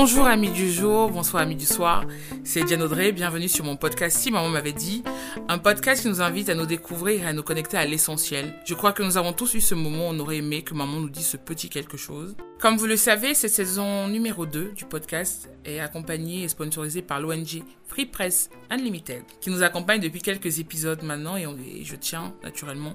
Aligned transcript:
Bonjour 0.00 0.28
amis 0.28 0.52
du 0.52 0.70
jour, 0.70 1.10
bonsoir 1.10 1.42
amis 1.42 1.56
du 1.56 1.66
soir, 1.66 2.04
c'est 2.44 2.62
Diane 2.62 2.82
Audrey, 2.82 3.10
bienvenue 3.10 3.48
sur 3.48 3.64
mon 3.64 3.76
podcast 3.76 4.16
Si 4.16 4.30
Maman 4.30 4.48
m'avait 4.48 4.72
dit, 4.72 5.02
un 5.48 5.58
podcast 5.58 6.02
qui 6.02 6.08
nous 6.08 6.22
invite 6.22 6.48
à 6.48 6.54
nous 6.54 6.66
découvrir 6.66 7.24
et 7.24 7.26
à 7.26 7.32
nous 7.32 7.42
connecter 7.42 7.78
à 7.78 7.84
l'essentiel. 7.84 8.54
Je 8.64 8.74
crois 8.74 8.92
que 8.92 9.02
nous 9.02 9.16
avons 9.16 9.32
tous 9.32 9.54
eu 9.54 9.60
ce 9.60 9.74
moment 9.74 10.06
où 10.06 10.12
on 10.12 10.18
aurait 10.20 10.36
aimé 10.36 10.62
que 10.62 10.72
maman 10.72 11.00
nous 11.00 11.10
dise 11.10 11.26
ce 11.26 11.36
petit 11.36 11.68
quelque 11.68 11.96
chose. 11.96 12.36
Comme 12.60 12.76
vous 12.76 12.86
le 12.86 12.96
savez, 12.96 13.34
cette 13.34 13.50
saison 13.50 14.06
numéro 14.06 14.46
2 14.46 14.70
du 14.70 14.84
podcast 14.84 15.50
est 15.64 15.80
accompagnée 15.80 16.44
et 16.44 16.48
sponsorisée 16.48 17.02
par 17.02 17.18
l'ONG 17.18 17.64
Free 17.88 18.06
Press 18.06 18.50
Unlimited, 18.70 19.24
qui 19.40 19.50
nous 19.50 19.64
accompagne 19.64 20.00
depuis 20.00 20.22
quelques 20.22 20.60
épisodes 20.60 21.02
maintenant 21.02 21.36
et, 21.36 21.48
on, 21.48 21.56
et 21.56 21.82
je 21.82 21.96
tiens 21.96 22.32
naturellement 22.44 22.94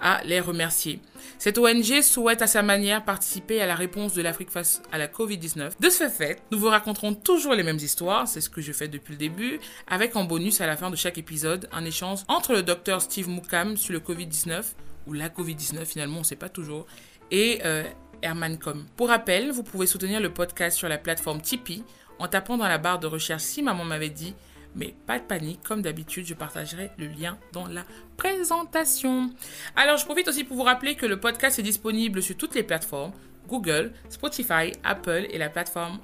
à 0.00 0.22
les 0.24 0.40
remercier. 0.40 1.00
Cette 1.38 1.58
ONG 1.58 2.02
souhaite 2.02 2.42
à 2.42 2.46
sa 2.46 2.62
manière 2.62 3.04
participer 3.04 3.60
à 3.60 3.66
la 3.66 3.74
réponse 3.74 4.14
de 4.14 4.22
l'Afrique 4.22 4.50
face 4.50 4.82
à 4.92 4.98
la 4.98 5.06
Covid-19. 5.06 5.72
De 5.80 5.90
ce 5.90 6.08
fait, 6.08 6.42
nous 6.50 6.58
vous 6.58 6.68
raconterons 6.68 7.14
toujours 7.14 7.54
les 7.54 7.62
mêmes 7.62 7.76
histoires, 7.76 8.28
c'est 8.28 8.40
ce 8.40 8.50
que 8.50 8.60
je 8.60 8.72
fais 8.72 8.88
depuis 8.88 9.12
le 9.12 9.18
début, 9.18 9.60
avec 9.86 10.16
en 10.16 10.24
bonus 10.24 10.60
à 10.60 10.66
la 10.66 10.76
fin 10.76 10.90
de 10.90 10.96
chaque 10.96 11.18
épisode 11.18 11.68
un 11.72 11.84
échange 11.84 12.20
entre 12.28 12.52
le 12.52 12.62
docteur 12.62 13.00
Steve 13.00 13.28
Moukam 13.28 13.76
sur 13.76 13.92
le 13.92 14.00
Covid-19, 14.00 14.64
ou 15.06 15.12
la 15.12 15.28
Covid-19 15.28 15.84
finalement, 15.84 16.16
on 16.16 16.20
ne 16.20 16.24
sait 16.24 16.36
pas 16.36 16.48
toujours, 16.48 16.86
et 17.30 17.60
euh, 17.64 17.84
Herman 18.22 18.58
Com. 18.58 18.84
Pour 18.96 19.08
rappel, 19.08 19.50
vous 19.50 19.62
pouvez 19.62 19.86
soutenir 19.86 20.20
le 20.20 20.32
podcast 20.32 20.76
sur 20.76 20.88
la 20.88 20.98
plateforme 20.98 21.40
Tipeee 21.40 21.84
en 22.18 22.28
tapant 22.28 22.58
dans 22.58 22.68
la 22.68 22.78
barre 22.78 22.98
de 22.98 23.06
recherche 23.06 23.42
si 23.42 23.62
maman 23.62 23.84
m'avait 23.84 24.10
dit 24.10 24.34
mais 24.74 24.94
pas 25.06 25.18
de 25.18 25.24
panique, 25.24 25.60
comme 25.62 25.82
d'habitude, 25.82 26.26
je 26.26 26.34
partagerai 26.34 26.90
le 26.98 27.06
lien 27.06 27.38
dans 27.52 27.66
la 27.66 27.84
présentation. 28.16 29.30
Alors, 29.76 29.96
je 29.96 30.04
profite 30.04 30.28
aussi 30.28 30.44
pour 30.44 30.56
vous 30.56 30.62
rappeler 30.62 30.94
que 30.94 31.06
le 31.06 31.18
podcast 31.18 31.58
est 31.58 31.62
disponible 31.62 32.22
sur 32.22 32.36
toutes 32.36 32.54
les 32.54 32.62
plateformes, 32.62 33.12
Google, 33.48 33.92
Spotify, 34.08 34.72
Apple 34.84 35.26
et 35.30 35.38
la 35.38 35.48
plateforme 35.48 35.98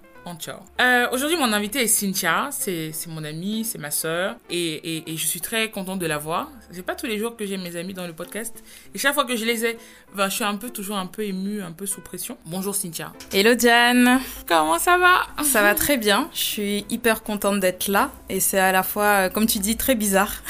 euh, 0.81 1.07
Aujourd'hui, 1.13 1.37
mon 1.37 1.53
invité 1.53 1.83
est 1.83 1.87
Cynthia. 1.87 2.49
C'est 2.51 2.93
mon 3.07 3.23
amie, 3.23 3.65
c'est 3.65 3.79
ma 3.79 3.91
sœur. 3.91 4.37
Et, 4.51 5.11
et, 5.11 5.17
je 5.17 5.27
suis 5.27 5.41
très 5.41 5.71
contente 5.71 5.99
de 5.99 6.07
la 6.07 6.19
voir. 6.19 6.51
C'est 6.73 6.83
pas 6.83 6.95
tous 6.95 7.07
les 7.07 7.19
jours 7.19 7.37
que 7.37 7.47
j'ai 7.47 7.57
mes 7.57 7.77
amis 7.77 7.95
dans 7.95 8.07
le 8.07 8.13
podcast. 8.13 8.65
Et 8.95 8.99
chaque 8.99 9.15
fois 9.15 9.25
que 9.25 9.37
je 9.37 9.45
les 9.45 9.65
ai, 9.65 9.79
ben, 10.17 10.29
je 10.29 10.35
suis 10.35 10.45
un 10.45 10.57
peu, 10.57 10.71
toujours 10.71 10.97
un 10.97 11.07
peu 11.07 11.23
émue, 11.23 11.63
un 11.63 11.73
peu 11.73 11.87
sous 11.87 12.01
pression. 12.01 12.37
Bonjour 12.45 12.75
Cynthia. 12.75 13.13
Hello 13.33 13.55
Diane. 13.55 14.21
Comment 14.49 14.79
ça 14.79 14.99
va? 14.99 15.45
Ça 15.45 15.63
va 15.63 15.75
très 15.75 15.97
bien. 15.97 16.29
Je 16.33 16.39
suis 16.39 16.87
hyper 16.91 17.23
contente 17.23 17.61
d'être 17.61 17.89
là. 17.89 18.11
Et 18.29 18.41
c'est 18.41 18.59
à 18.59 18.73
la 18.73 18.83
fois, 18.83 19.27
euh, 19.27 19.29
comme 19.29 19.47
tu 19.47 19.59
dis, 19.61 19.77
très 19.77 19.95
bizarre. 19.95 20.43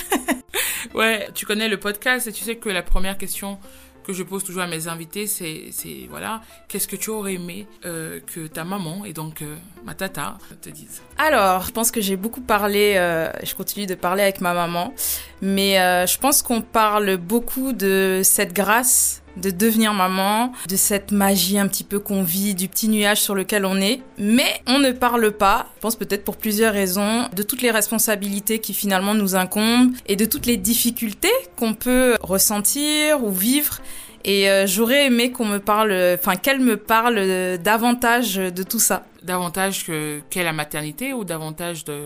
ouais, 0.95 1.29
tu 1.35 1.45
connais 1.45 1.69
le 1.69 1.79
podcast 1.79 2.27
et 2.27 2.33
tu 2.33 2.45
sais 2.45 2.57
que 2.57 2.71
la 2.71 2.83
première 2.83 3.19
question 3.19 3.59
que 4.07 4.12
je 4.12 4.23
pose 4.23 4.45
toujours 4.45 4.62
à 4.62 4.69
mes 4.69 4.87
invités, 4.87 5.27
c'est, 5.27 5.73
voilà, 6.09 6.41
qu'est-ce 6.69 6.87
que 6.87 6.95
tu 6.95 7.11
aurais 7.11 7.35
aimé 7.35 7.67
euh, 7.85 8.21
que 8.21 8.47
ta 8.47 8.63
maman 8.63 9.05
et 9.05 9.13
donc 9.13 9.43
euh, 9.43 9.57
ma 9.85 9.95
tata 9.95 10.39
te 10.63 10.69
disent? 10.69 11.03
Alors, 11.19 11.63
je 11.63 11.73
pense 11.73 11.91
que 11.91 12.01
j'ai 12.01 12.17
beaucoup 12.17 12.41
parlé, 12.41 12.95
euh, 12.97 13.29
je 13.43 13.55
continue 13.57 13.87
de 13.87 13.97
parler 13.97 14.23
avec 14.23 14.41
ma 14.41 14.55
maman, 14.55 14.95
mais 15.42 15.75
je 16.07 16.19
pense 16.19 16.42
qu'on 16.42 16.63
parle 16.63 17.17
beaucoup 17.17 17.73
de 17.73 18.20
cette 18.23 18.53
grâce 18.53 19.23
de 19.36 19.51
devenir 19.51 19.92
maman, 19.92 20.53
de 20.69 20.77
cette 20.77 21.13
magie 21.13 21.59
un 21.59 21.69
petit 21.69 21.85
peu 21.85 21.98
qu'on 21.98 22.23
vit, 22.23 22.55
du 22.55 22.69
petit 22.69 22.89
nuage 22.89 23.20
sur 23.20 23.35
lequel 23.35 23.64
on 23.64 23.77
est. 23.77 24.01
Mais 24.19 24.61
on 24.67 24.79
ne 24.79 24.92
parle 24.92 25.33
pas, 25.33 25.67
je 25.77 25.80
pense 25.80 25.97
peut-être 25.97 26.25
pour 26.25 26.36
plusieurs 26.36 26.73
raisons, 26.73 27.29
de 27.35 27.42
toutes 27.42 27.63
les 27.63 27.70
responsabilités 27.70 28.59
qui 28.59 28.75
finalement 28.75 29.14
nous 29.14 29.36
incombent 29.36 29.92
et 30.07 30.17
de 30.17 30.25
toutes 30.25 30.47
les 30.47 30.57
difficultés 30.57 31.33
qu'on 31.57 31.75
peut 31.75 32.17
ressentir 32.20 33.23
ou 33.23 33.30
vivre. 33.30 33.80
Et 34.29 34.51
euh, 34.51 34.67
j'aurais 34.67 35.07
aimé 35.07 35.31
qu'on 35.31 35.47
me 35.47 35.59
parle, 35.59 35.95
enfin 36.14 36.35
qu'elle 36.35 36.59
me 36.59 36.77
parle 36.77 37.59
davantage 37.59 38.35
de 38.35 38.63
tout 38.64 38.81
ça. 38.81 39.07
Davantage 39.23 39.87
que 39.87 40.20
qu'est 40.31 40.42
la 40.42 40.53
maternité 40.53 41.13
ou 41.13 41.25
davantage 41.25 41.85
de 41.85 42.03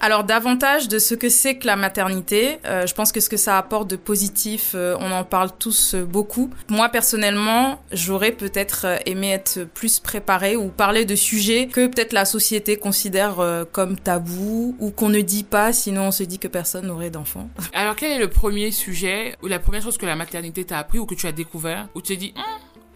alors 0.00 0.24
davantage 0.24 0.88
de 0.88 0.98
ce 0.98 1.14
que 1.14 1.28
c'est 1.28 1.56
que 1.56 1.66
la 1.66 1.76
maternité. 1.76 2.58
Euh, 2.66 2.86
je 2.86 2.94
pense 2.94 3.12
que 3.12 3.20
ce 3.20 3.28
que 3.28 3.36
ça 3.36 3.58
apporte 3.58 3.88
de 3.88 3.96
positif, 3.96 4.72
euh, 4.74 4.96
on 5.00 5.10
en 5.12 5.24
parle 5.24 5.50
tous 5.58 5.94
euh, 5.94 6.04
beaucoup. 6.04 6.50
Moi 6.68 6.88
personnellement, 6.88 7.80
j'aurais 7.92 8.32
peut-être 8.32 8.86
aimé 9.06 9.30
être 9.32 9.64
plus 9.64 10.00
préparée 10.00 10.56
ou 10.56 10.68
parler 10.68 11.04
de 11.04 11.14
sujets 11.14 11.66
que 11.66 11.86
peut-être 11.86 12.12
la 12.12 12.24
société 12.24 12.76
considère 12.76 13.36
comme 13.72 13.98
tabou 13.98 14.76
ou 14.78 14.90
qu'on 14.90 15.08
ne 15.08 15.20
dit 15.20 15.44
pas, 15.44 15.72
sinon 15.72 16.08
on 16.08 16.10
se 16.10 16.22
dit 16.22 16.38
que 16.38 16.48
personne 16.48 16.86
n'aurait 16.86 17.10
d'enfant. 17.10 17.48
Alors 17.72 17.96
quel 17.96 18.12
est 18.12 18.18
le 18.18 18.28
premier 18.28 18.70
sujet 18.70 19.34
ou 19.42 19.46
la 19.46 19.58
première 19.58 19.82
chose 19.82 19.98
que 19.98 20.06
la 20.06 20.16
maternité 20.16 20.64
t'a 20.64 20.78
appris 20.78 20.98
ou 20.98 21.06
que 21.06 21.14
tu 21.14 21.26
as 21.26 21.32
découvert 21.32 21.88
où 21.94 22.00
tu 22.00 22.08
t'es 22.08 22.16
dit 22.16 22.34
hum, 22.36 22.42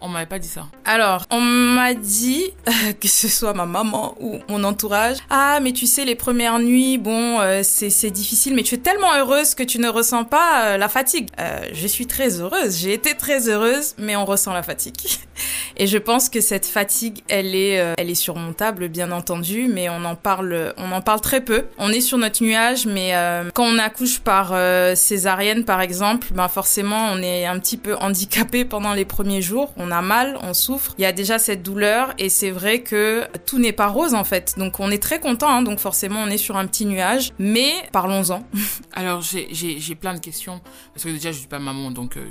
on 0.03 0.09
m'avait 0.09 0.25
pas 0.25 0.39
dit 0.39 0.47
ça. 0.47 0.67
Alors, 0.85 1.25
on 1.31 1.39
m'a 1.39 1.93
dit, 1.93 2.43
que 3.01 3.07
ce 3.07 3.29
soit 3.29 3.53
ma 3.53 3.65
maman 3.65 4.15
ou 4.19 4.39
mon 4.49 4.63
entourage, 4.65 5.17
ah, 5.29 5.59
mais 5.61 5.71
tu 5.71 5.87
sais, 5.87 6.03
les 6.03 6.15
premières 6.15 6.59
nuits, 6.59 6.97
bon, 6.97 7.39
euh, 7.39 7.61
c'est 7.63 8.11
difficile, 8.11 8.53
mais 8.53 8.63
tu 8.63 8.75
es 8.75 8.79
tellement 8.79 9.13
heureuse 9.15 9.55
que 9.55 9.63
tu 9.63 9.79
ne 9.79 9.87
ressens 9.87 10.25
pas 10.25 10.65
euh, 10.65 10.77
la 10.77 10.89
fatigue. 10.89 11.29
Euh, 11.39 11.61
je 11.71 11.87
suis 11.87 12.05
très 12.05 12.41
heureuse, 12.41 12.77
j'ai 12.77 12.93
été 12.93 13.15
très 13.15 13.47
heureuse, 13.47 13.95
mais 13.97 14.15
on 14.17 14.25
ressent 14.25 14.53
la 14.53 14.61
fatigue. 14.61 14.95
Et 15.77 15.87
je 15.87 15.97
pense 15.97 16.29
que 16.29 16.41
cette 16.41 16.67
fatigue, 16.67 17.23
elle 17.29 17.55
est, 17.55 17.81
elle 17.97 18.09
est 18.11 18.15
surmontable, 18.15 18.89
bien 18.89 19.11
entendu, 19.11 19.67
mais 19.73 19.89
on 19.89 20.05
en 20.05 20.15
parle, 20.15 20.71
on 20.77 20.91
en 20.91 21.01
parle 21.01 21.19
très 21.21 21.41
peu. 21.41 21.63
On 21.79 21.89
est 21.89 22.01
sur 22.01 22.19
notre 22.19 22.43
nuage, 22.43 22.85
mais 22.85 23.13
quand 23.55 23.63
on 23.63 23.79
accouche 23.79 24.19
par 24.19 24.53
césarienne, 24.95 25.65
par 25.65 25.81
exemple, 25.81 26.27
ben 26.35 26.47
forcément, 26.47 27.09
on 27.11 27.17
est 27.23 27.47
un 27.47 27.57
petit 27.57 27.77
peu 27.77 27.95
handicapé 27.95 28.65
pendant 28.65 28.93
les 28.93 29.05
premiers 29.05 29.41
jours. 29.41 29.73
A 29.93 30.01
mal, 30.01 30.37
on 30.41 30.53
souffre, 30.53 30.93
il 30.97 31.03
y 31.03 31.05
a 31.05 31.11
déjà 31.11 31.39
cette 31.39 31.63
douleur 31.63 32.13
et 32.17 32.29
c'est 32.29 32.51
vrai 32.51 32.81
que 32.81 33.25
tout 33.45 33.59
n'est 33.59 33.71
pas 33.71 33.87
rose 33.87 34.13
en 34.13 34.23
fait. 34.23 34.55
Donc 34.57 34.79
on 34.79 34.91
est 34.91 35.01
très 35.01 35.19
content, 35.19 35.49
hein, 35.49 35.61
donc 35.61 35.79
forcément 35.79 36.21
on 36.21 36.27
est 36.27 36.37
sur 36.37 36.57
un 36.57 36.67
petit 36.67 36.85
nuage, 36.85 37.31
mais 37.39 37.71
parlons-en. 37.91 38.43
Alors 38.93 39.21
j'ai 39.21 39.95
plein 39.95 40.13
de 40.13 40.19
questions, 40.19 40.61
parce 40.93 41.05
que 41.05 41.09
déjà 41.09 41.31
je 41.31 41.39
suis 41.39 41.47
pas 41.47 41.59
maman, 41.59 41.91
donc 41.91 42.17
euh, 42.17 42.25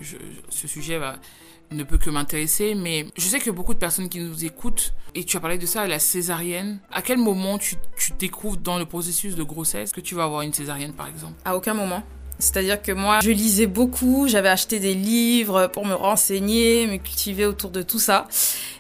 ce 0.51 0.69
sujet 0.69 0.99
va 0.99 1.17
ne 1.73 1.85
peut 1.85 1.99
que 1.99 2.11
m'intéresser, 2.11 2.75
mais 2.75 3.07
je 3.17 3.23
sais 3.23 3.39
que 3.39 3.51
beaucoup 3.51 3.75
de 3.75 3.79
personnes 3.79 4.09
qui 4.09 4.21
nous 4.21 4.45
écoutent, 4.45 4.93
et 5.15 5.25
tu 5.25 5.37
as 5.37 5.41
parlé 5.41 5.59
de 5.59 5.67
ça, 5.67 5.87
la 5.87 5.99
césarienne, 5.99 6.81
à 6.91 7.03
quel 7.03 7.19
moment 7.19 7.59
tu, 7.59 7.77
tu 7.97 8.13
découvres 8.19 8.59
dans 8.59 8.79
le 8.79 8.85
processus 8.85 9.35
de 9.35 9.43
grossesse 9.43 9.93
que 9.93 10.01
tu 10.01 10.15
vas 10.15 10.25
avoir 10.25 10.43
une 10.43 10.53
césarienne 10.53 10.93
par 10.93 11.09
exemple? 11.09 11.35
À 11.45 11.57
aucun 11.57 11.75
moment. 11.75 12.03
C'est-à-dire 12.39 12.83
que 12.83 12.93
moi, 12.93 13.21
je 13.23 13.31
lisais 13.31 13.67
beaucoup, 13.67 14.27
j'avais 14.29 14.49
acheté 14.49 14.81
des 14.81 14.95
livres 14.95 15.69
pour 15.69 15.87
me 15.87 15.95
renseigner, 15.95 16.87
me 16.87 16.97
cultiver 16.97 17.47
autour 17.47 17.71
de 17.71 17.83
tout 17.83 17.99
ça. 17.99 18.27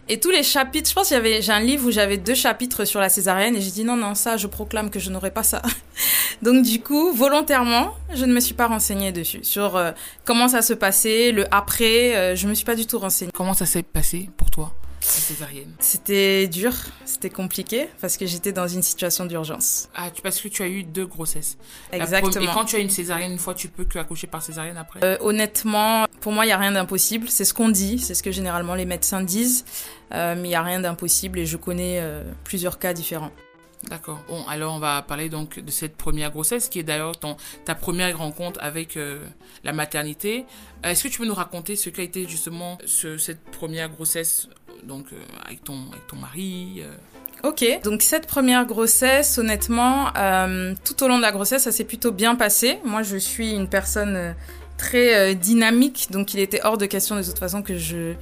Et 0.08 0.18
tous 0.18 0.30
les 0.30 0.42
chapitres, 0.42 0.88
je 0.88 0.94
pense 0.94 1.08
qu'il 1.08 1.16
y 1.16 1.20
avait, 1.20 1.42
j'ai 1.42 1.52
un 1.52 1.60
livre 1.60 1.86
où 1.86 1.90
j'avais 1.90 2.16
deux 2.16 2.34
chapitres 2.34 2.84
sur 2.84 3.00
la 3.00 3.08
césarienne 3.08 3.54
et 3.54 3.60
j'ai 3.60 3.70
dit 3.70 3.84
non, 3.84 3.96
non, 3.96 4.14
ça, 4.14 4.36
je 4.36 4.46
proclame 4.48 4.90
que 4.90 4.98
je 4.98 5.10
n'aurai 5.10 5.30
pas 5.30 5.44
ça. 5.44 5.62
Donc 6.42 6.64
du 6.64 6.80
coup, 6.80 7.12
volontairement, 7.12 7.94
je 8.12 8.24
ne 8.24 8.32
me 8.34 8.40
suis 8.40 8.54
pas 8.54 8.66
renseignée 8.66 9.12
dessus. 9.12 9.40
Sur 9.42 9.76
euh, 9.76 9.92
comment 10.24 10.48
ça 10.48 10.60
se 10.60 10.74
passait, 10.74 11.30
le 11.30 11.46
après, 11.54 12.16
euh, 12.16 12.36
je 12.36 12.48
me 12.48 12.54
suis 12.54 12.64
pas 12.64 12.74
du 12.74 12.86
tout 12.86 12.98
renseignée. 12.98 13.30
Comment 13.32 13.54
ça 13.54 13.64
s'est 13.64 13.84
passé 13.84 14.28
pour 14.36 14.50
toi? 14.50 14.74
Césarienne 15.04 15.72
C'était 15.80 16.48
dur, 16.48 16.72
c'était 17.04 17.30
compliqué 17.30 17.88
parce 18.00 18.16
que 18.16 18.26
j'étais 18.26 18.52
dans 18.52 18.68
une 18.68 18.82
situation 18.82 19.26
d'urgence. 19.26 19.88
Ah, 19.94 20.10
parce 20.22 20.40
que 20.40 20.48
tu 20.48 20.62
as 20.62 20.68
eu 20.68 20.84
deux 20.84 21.06
grossesses. 21.06 21.56
Exactement. 21.92 22.44
Et 22.44 22.46
quand 22.46 22.64
tu 22.64 22.76
as 22.76 22.78
une 22.78 22.90
césarienne, 22.90 23.32
une 23.32 23.38
fois, 23.38 23.54
tu 23.54 23.68
peux 23.68 23.84
que 23.84 23.98
accoucher 23.98 24.26
par 24.26 24.42
césarienne 24.42 24.76
après? 24.76 25.00
Euh, 25.04 25.16
Honnêtement, 25.20 26.06
pour 26.20 26.32
moi, 26.32 26.44
il 26.44 26.48
n'y 26.48 26.52
a 26.52 26.58
rien 26.58 26.72
d'impossible. 26.72 27.28
C'est 27.28 27.44
ce 27.44 27.54
qu'on 27.54 27.68
dit, 27.68 27.98
c'est 27.98 28.14
ce 28.14 28.22
que 28.22 28.30
généralement 28.30 28.74
les 28.74 28.86
médecins 28.86 29.22
disent. 29.22 29.64
Euh, 30.12 30.34
mais 30.36 30.44
il 30.44 30.50
n'y 30.50 30.54
a 30.54 30.62
rien 30.62 30.80
d'impossible 30.80 31.38
et 31.38 31.46
je 31.46 31.56
connais 31.56 31.98
euh, 32.00 32.22
plusieurs 32.44 32.78
cas 32.78 32.92
différents. 32.92 33.32
D'accord. 33.88 34.20
Bon, 34.28 34.44
alors 34.46 34.74
on 34.74 34.78
va 34.78 35.02
parler 35.02 35.28
donc 35.28 35.58
de 35.58 35.70
cette 35.72 35.96
première 35.96 36.30
grossesse 36.30 36.68
qui 36.68 36.78
est 36.78 36.84
d'ailleurs 36.84 37.14
ta 37.64 37.74
première 37.74 38.16
rencontre 38.16 38.60
avec 38.62 38.96
la 39.64 39.72
maternité. 39.72 40.44
Est-ce 40.84 41.02
que 41.02 41.08
tu 41.08 41.18
peux 41.18 41.26
nous 41.26 41.34
raconter 41.34 41.74
ce 41.74 41.90
qu'a 41.90 42.04
été 42.04 42.28
justement 42.28 42.78
cette 42.86 43.42
première 43.50 43.88
grossesse 43.88 44.48
donc 44.82 45.06
euh, 45.12 45.16
avec, 45.46 45.64
ton, 45.64 45.76
avec 45.90 46.06
ton 46.06 46.16
mari 46.16 46.82
euh. 46.82 46.92
Ok, 47.44 47.64
donc 47.82 48.02
cette 48.02 48.28
première 48.28 48.66
grossesse, 48.66 49.36
honnêtement, 49.36 50.14
euh, 50.16 50.74
tout 50.84 51.02
au 51.02 51.08
long 51.08 51.16
de 51.16 51.22
la 51.22 51.32
grossesse, 51.32 51.64
ça 51.64 51.72
s'est 51.72 51.82
plutôt 51.82 52.12
bien 52.12 52.36
passé. 52.36 52.78
Moi, 52.84 53.02
je 53.02 53.16
suis 53.16 53.50
une 53.52 53.68
personne 53.68 54.36
très 54.78 55.34
dynamique, 55.34 56.06
donc 56.12 56.34
il 56.34 56.40
était 56.40 56.60
hors 56.62 56.78
de 56.78 56.86
question 56.86 57.16
de 57.16 57.22
toute 57.24 57.40
façon 57.40 57.62
que 57.62 57.76
je 57.76 58.14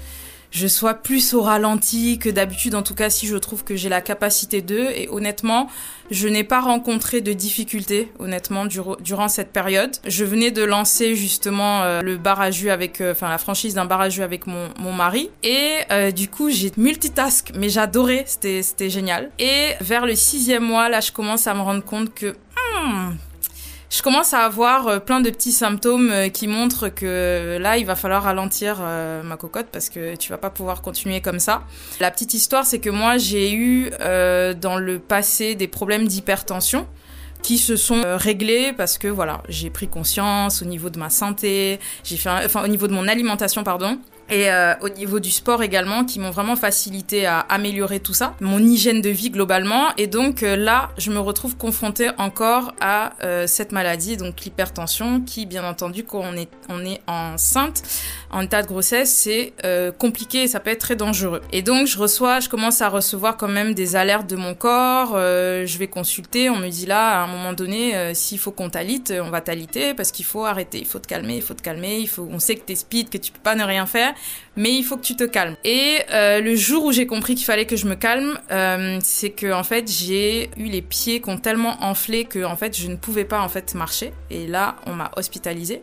je 0.50 0.66
sois 0.66 0.94
plus 0.94 1.34
au 1.34 1.42
ralenti 1.42 2.18
que 2.18 2.28
d'habitude, 2.28 2.74
en 2.74 2.82
tout 2.82 2.94
cas 2.94 3.10
si 3.10 3.26
je 3.26 3.36
trouve 3.36 3.64
que 3.64 3.76
j'ai 3.76 3.88
la 3.88 4.00
capacité 4.00 4.62
d'eux. 4.62 4.88
Et 4.94 5.08
honnêtement, 5.08 5.68
je 6.10 6.26
n'ai 6.28 6.44
pas 6.44 6.60
rencontré 6.60 7.20
de 7.20 7.32
difficultés, 7.32 8.12
honnêtement, 8.18 8.66
durant 8.66 9.28
cette 9.28 9.52
période. 9.52 9.96
Je 10.06 10.24
venais 10.24 10.50
de 10.50 10.62
lancer 10.62 11.14
justement 11.14 11.82
euh, 11.82 12.02
le 12.02 12.16
bar 12.16 12.40
à 12.40 12.50
jus 12.50 12.70
avec, 12.70 13.00
euh, 13.00 13.12
enfin 13.12 13.28
la 13.28 13.38
franchise 13.38 13.74
d'un 13.74 13.84
bar 13.84 14.00
à 14.00 14.08
jus 14.08 14.22
avec 14.22 14.46
mon, 14.46 14.92
mari. 14.92 15.30
Et 15.44 15.78
euh, 15.92 16.10
du 16.10 16.28
coup, 16.28 16.50
j'ai 16.50 16.72
multitask, 16.76 17.52
mais 17.54 17.68
j'adorais, 17.68 18.24
c'était, 18.26 18.62
c'était 18.62 18.90
génial. 18.90 19.30
Et 19.38 19.74
vers 19.80 20.04
le 20.04 20.16
sixième 20.16 20.64
mois, 20.64 20.88
là, 20.88 21.00
je 21.00 21.12
commence 21.12 21.46
à 21.46 21.54
me 21.54 21.60
rendre 21.60 21.84
compte 21.84 22.12
que... 22.12 22.34
Hmm, 22.56 23.12
je 23.90 24.02
commence 24.02 24.32
à 24.32 24.44
avoir 24.44 24.86
euh, 24.86 24.98
plein 25.00 25.20
de 25.20 25.28
petits 25.30 25.52
symptômes 25.52 26.10
euh, 26.10 26.28
qui 26.28 26.46
montrent 26.46 26.88
que 26.88 27.58
là, 27.60 27.76
il 27.76 27.84
va 27.84 27.96
falloir 27.96 28.22
ralentir 28.22 28.78
euh, 28.80 29.22
ma 29.24 29.36
cocotte 29.36 29.66
parce 29.72 29.90
que 29.90 30.14
tu 30.14 30.30
vas 30.30 30.38
pas 30.38 30.50
pouvoir 30.50 30.80
continuer 30.80 31.20
comme 31.20 31.40
ça. 31.40 31.62
La 31.98 32.12
petite 32.12 32.32
histoire, 32.32 32.64
c'est 32.64 32.78
que 32.78 32.88
moi, 32.88 33.18
j'ai 33.18 33.52
eu 33.52 33.90
dans 34.60 34.76
le 34.76 34.98
passé 34.98 35.54
des 35.54 35.66
problèmes 35.66 36.06
d'hypertension 36.06 36.86
qui 37.42 37.58
se 37.58 37.76
sont 37.76 38.02
réglés 38.04 38.72
parce 38.76 38.98
que 38.98 39.08
voilà, 39.08 39.42
j'ai 39.48 39.70
pris 39.70 39.88
conscience 39.88 40.62
au 40.62 40.66
niveau 40.66 40.90
de 40.90 40.98
ma 40.98 41.10
santé, 41.10 41.80
j'ai 42.04 42.16
fait 42.16 42.28
enfin 42.28 42.62
au 42.62 42.68
niveau 42.68 42.86
de 42.86 42.92
mon 42.92 43.08
alimentation 43.08 43.64
pardon, 43.64 43.98
et 44.30 44.50
euh, 44.50 44.74
au 44.80 44.88
niveau 44.88 45.18
du 45.18 45.30
sport 45.30 45.62
également, 45.62 46.04
qui 46.04 46.20
m'ont 46.20 46.30
vraiment 46.30 46.54
facilité 46.54 47.26
à 47.26 47.40
améliorer 47.40 47.98
tout 47.98 48.14
ça, 48.14 48.34
mon 48.40 48.60
hygiène 48.60 49.02
de 49.02 49.10
vie 49.10 49.30
globalement. 49.30 49.88
Et 49.98 50.06
donc 50.06 50.42
euh, 50.42 50.56
là, 50.56 50.90
je 50.98 51.10
me 51.10 51.18
retrouve 51.18 51.56
confrontée 51.56 52.10
encore 52.16 52.72
à 52.80 53.12
euh, 53.24 53.46
cette 53.48 53.72
maladie, 53.72 54.16
donc 54.16 54.42
l'hypertension, 54.42 55.20
qui 55.20 55.46
bien 55.46 55.64
entendu, 55.64 56.04
quand 56.04 56.20
on 56.20 56.36
est, 56.36 56.48
on 56.68 56.84
est 56.84 57.00
enceinte, 57.08 57.82
en 58.30 58.42
état 58.42 58.62
de 58.62 58.68
grossesse, 58.68 59.12
c'est 59.12 59.52
compliqué 59.98 60.44
et 60.44 60.48
ça 60.48 60.60
peut 60.60 60.70
être 60.70 60.80
très 60.80 60.94
dangereux. 60.94 61.40
Et 61.52 61.62
donc 61.62 61.88
je 61.88 61.98
reçois, 61.98 62.38
je 62.38 62.48
commence 62.48 62.80
à 62.80 62.88
recevoir 62.88 63.36
quand 63.36 63.48
même 63.48 63.74
des 63.74 63.96
alertes 63.96 64.28
de 64.28 64.36
mon 64.36 64.54
corps. 64.54 65.14
je 65.16 65.78
vais 65.78 65.88
consulter, 65.88 66.48
on 66.48 66.56
me 66.56 66.68
dit 66.68 66.86
là, 66.86 67.20
à 67.20 67.24
un 67.24 67.26
moment 67.26 67.52
donné, 67.52 68.14
s'il 68.14 68.38
faut 68.38 68.52
qu'on 68.52 68.70
t'alite, 68.70 69.12
on 69.20 69.30
va 69.30 69.40
t'aliter 69.40 69.94
parce 69.94 70.12
qu'il 70.12 70.24
faut 70.24 70.44
arrêter, 70.44 70.78
il 70.78 70.86
faut 70.86 71.00
te 71.00 71.08
calmer, 71.08 71.36
il 71.36 71.42
faut 71.42 71.54
te 71.54 71.62
calmer, 71.62 71.98
il 71.98 72.08
faut, 72.08 72.28
on 72.30 72.38
sait 72.38 72.54
que 72.54 72.62
t'es 72.62 72.76
speed, 72.76 73.10
que 73.10 73.18
tu 73.18 73.32
peux 73.32 73.40
pas 73.40 73.56
ne 73.56 73.64
rien 73.64 73.86
faire 73.86 74.14
mais 74.56 74.72
il 74.74 74.82
faut 74.84 74.96
que 74.96 75.02
tu 75.02 75.16
te 75.16 75.24
calmes. 75.24 75.56
Et 75.64 75.98
euh, 76.12 76.40
le 76.40 76.56
jour 76.56 76.84
où 76.84 76.92
j'ai 76.92 77.06
compris 77.06 77.34
qu'il 77.34 77.44
fallait 77.44 77.66
que 77.66 77.76
je 77.76 77.86
me 77.86 77.94
calme, 77.94 78.38
euh, 78.50 78.98
c'est 79.02 79.30
que 79.30 79.52
en 79.52 79.64
fait 79.64 79.90
j'ai 79.90 80.50
eu 80.56 80.64
les 80.64 80.82
pieds 80.82 81.20
qui 81.20 81.30
ont 81.30 81.38
tellement 81.38 81.82
enflé 81.82 82.24
que 82.24 82.44
en 82.44 82.56
fait 82.56 82.76
je 82.76 82.88
ne 82.88 82.96
pouvais 82.96 83.24
pas 83.24 83.40
en 83.40 83.48
fait 83.48 83.74
marcher. 83.74 84.12
Et 84.30 84.46
là 84.46 84.76
on 84.86 84.94
m'a 84.94 85.10
hospitalisée. 85.16 85.82